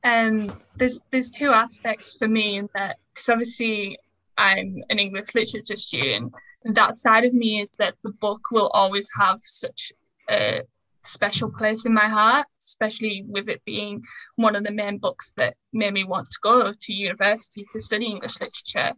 Um 0.04 0.56
there's 0.76 1.00
there's 1.10 1.30
two 1.30 1.50
aspects 1.50 2.14
for 2.14 2.28
me 2.28 2.56
in 2.56 2.68
that 2.74 2.98
because 3.12 3.28
obviously 3.28 3.98
I'm 4.36 4.82
an 4.90 4.98
English 4.98 5.34
literature 5.34 5.76
student 5.76 6.32
and 6.64 6.74
that 6.76 6.94
side 6.94 7.24
of 7.24 7.34
me 7.34 7.60
is 7.60 7.68
that 7.78 7.94
the 8.02 8.12
book 8.12 8.40
will 8.52 8.68
always 8.68 9.10
have 9.18 9.40
such 9.42 9.92
a 10.30 10.62
special 11.02 11.50
place 11.50 11.86
in 11.86 11.94
my 11.94 12.08
heart 12.08 12.46
especially 12.60 13.24
with 13.26 13.48
it 13.48 13.62
being 13.64 14.02
one 14.36 14.54
of 14.54 14.64
the 14.64 14.70
main 14.70 14.98
books 14.98 15.32
that 15.36 15.54
made 15.72 15.94
me 15.94 16.04
want 16.04 16.26
to 16.26 16.38
go 16.42 16.72
to 16.80 16.92
university 16.92 17.66
to 17.70 17.80
study 17.80 18.06
English 18.06 18.38
literature. 18.40 18.92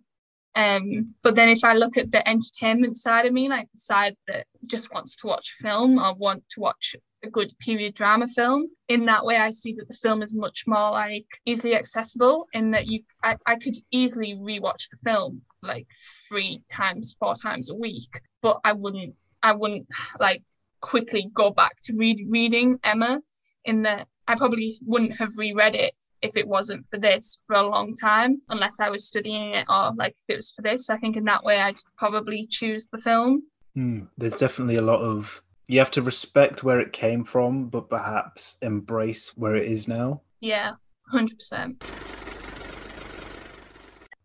Um 0.55 1.15
but 1.23 1.35
then 1.35 1.49
if 1.49 1.65
I 1.65 1.75
look 1.75 1.97
at 1.97 2.13
the 2.13 2.27
entertainment 2.29 2.97
side 2.97 3.25
of 3.25 3.33
me 3.33 3.49
like 3.49 3.71
the 3.71 3.79
side 3.79 4.17
that 4.27 4.47
just 4.67 4.93
wants 4.93 5.17
to 5.17 5.29
watch 5.29 5.55
a 5.61 5.63
film 5.63 5.99
or 5.99 6.15
want 6.15 6.47
to 6.51 6.61
watch 6.61 6.95
a 7.23 7.31
good 7.31 7.53
period 7.59 7.95
drama 7.95 8.29
film. 8.29 8.67
In 8.89 9.05
that 9.07 9.25
way, 9.25 9.37
I 9.37 9.51
see 9.51 9.75
that 9.75 9.89
the 9.89 9.95
film 9.95 10.23
is 10.23 10.35
much 10.35 10.65
more 10.67 10.91
like 10.91 11.27
easily 11.45 11.75
accessible 11.75 12.47
in 12.53 12.71
that 12.73 12.87
you 12.87 13.03
I, 13.23 13.37
I 13.47 13.57
could 13.57 13.75
easily 13.91 14.35
rewatch 14.35 14.89
the 14.91 14.99
film 15.05 15.43
like 15.63 15.87
three 16.29 16.63
times, 16.71 17.17
four 17.19 17.35
times 17.37 17.71
a 17.71 17.75
week, 17.75 18.21
but 18.43 18.61
I 18.65 18.73
wouldn't 18.73 19.15
I 19.43 19.53
wouldn't 19.53 19.87
like 20.19 20.43
quickly 20.81 21.31
go 21.35 21.51
back 21.51 21.77
to 21.83 21.97
read 21.97 22.27
reading 22.29 22.79
Emma 22.83 23.21
in 23.65 23.83
that 23.83 24.09
I 24.27 24.37
probably 24.37 24.79
wouldn't 24.87 25.19
have 25.19 25.37
reread 25.37 25.75
it 25.75 25.95
if 26.23 26.37
it 26.37 26.47
wasn't 26.47 26.87
for 26.91 26.99
this 26.99 27.41
for 27.47 27.57
a 27.57 27.67
long 27.67 27.95
time, 27.97 28.39
unless 28.49 28.79
I 28.81 28.91
was 28.91 29.07
studying 29.07 29.55
it 29.55 29.67
or 29.69 29.93
like 29.97 30.15
if 30.23 30.35
it 30.35 30.37
was 30.37 30.51
for 30.51 30.63
this. 30.63 30.91
I 30.91 30.97
think 30.99 31.17
in 31.17 31.25
that 31.25 31.45
way 31.45 31.61
I'd 31.61 31.81
probably 31.97 32.47
choose 32.49 32.87
the 32.87 32.99
film. 32.99 33.43
Hmm, 33.75 34.01
there's 34.19 34.37
definitely 34.37 34.77
a 34.77 34.83
lot 34.83 35.01
of 35.01 35.43
you 35.71 35.79
have 35.79 35.91
to 35.93 36.03
respect 36.03 36.65
where 36.65 36.81
it 36.81 36.93
came 36.93 37.23
from 37.23 37.69
but 37.69 37.89
perhaps 37.89 38.57
embrace 38.61 39.37
where 39.37 39.55
it 39.55 39.69
is 39.71 39.87
now. 39.87 40.21
Yeah, 40.41 40.73
hundred 41.07 41.39
percent. 41.39 41.83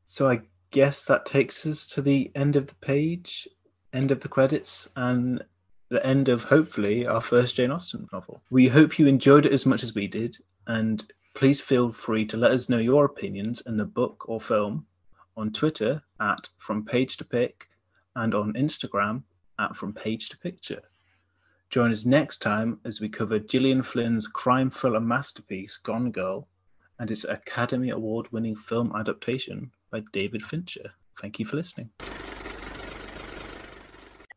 so 0.08 0.30
i 0.30 0.42
guess 0.72 1.06
that 1.06 1.26
takes 1.26 1.66
us 1.66 1.88
to 1.88 2.02
the 2.02 2.32
end 2.36 2.56
of 2.56 2.68
the 2.68 2.76
page 2.76 3.48
end 3.94 4.12
of 4.12 4.22
the 4.22 4.28
credits 4.28 4.88
and 4.96 5.44
the 5.90 6.06
end 6.06 6.30
of 6.30 6.44
hopefully 6.44 7.06
our 7.06 7.22
first 7.22 7.56
jane 7.56 7.72
austen 7.72 8.08
novel. 8.12 8.42
We 8.50 8.68
hope 8.68 8.98
you 8.98 9.08
enjoyed 9.08 9.46
it 9.46 9.52
as 9.52 9.66
much 9.66 9.84
as 9.84 9.94
we 9.94 10.08
did 10.08 10.38
and 10.68 11.06
please 11.36 11.62
feel 11.62 11.92
free 11.92 12.26
to 12.26 12.38
let 12.38 12.52
us 12.52 12.70
know 12.70 12.78
your 12.78 13.06
opinions 13.06 13.62
in 13.68 13.78
the 13.78 13.86
book 13.86 14.30
or 14.30 14.42
film 14.42 14.86
on 15.38 15.52
twitter 15.52 16.02
at 16.20 16.50
from 16.58 16.86
page 16.86 17.18
to 17.18 17.26
pick 17.26 17.68
and 18.16 18.34
on 18.34 18.54
instagram 18.54 19.22
at 19.60 19.76
from 19.76 19.94
page 19.94 20.30
to 20.30 20.38
picture 20.38 20.82
Join 21.70 21.92
us 21.92 22.06
next 22.06 22.42
time 22.42 22.80
as 22.86 23.02
we 23.02 23.10
cover 23.10 23.40
Gillian 23.40 23.84
Flynn's 23.84 24.28
crime 24.28 24.70
thriller 24.70 25.02
masterpiece, 25.02 25.78
Gone 25.78 26.12
Girl, 26.12 26.48
and 27.00 27.12
its 27.12 27.26
Academy 27.26 27.90
Award 27.90 28.32
winning 28.32 28.56
film 28.56 28.94
adaptation 28.96 29.72
by 29.92 30.04
David 30.14 30.44
Fincher. 30.44 30.92
Thank 31.20 31.40
you 31.40 31.46
for 31.46 31.58
listening. 31.58 31.90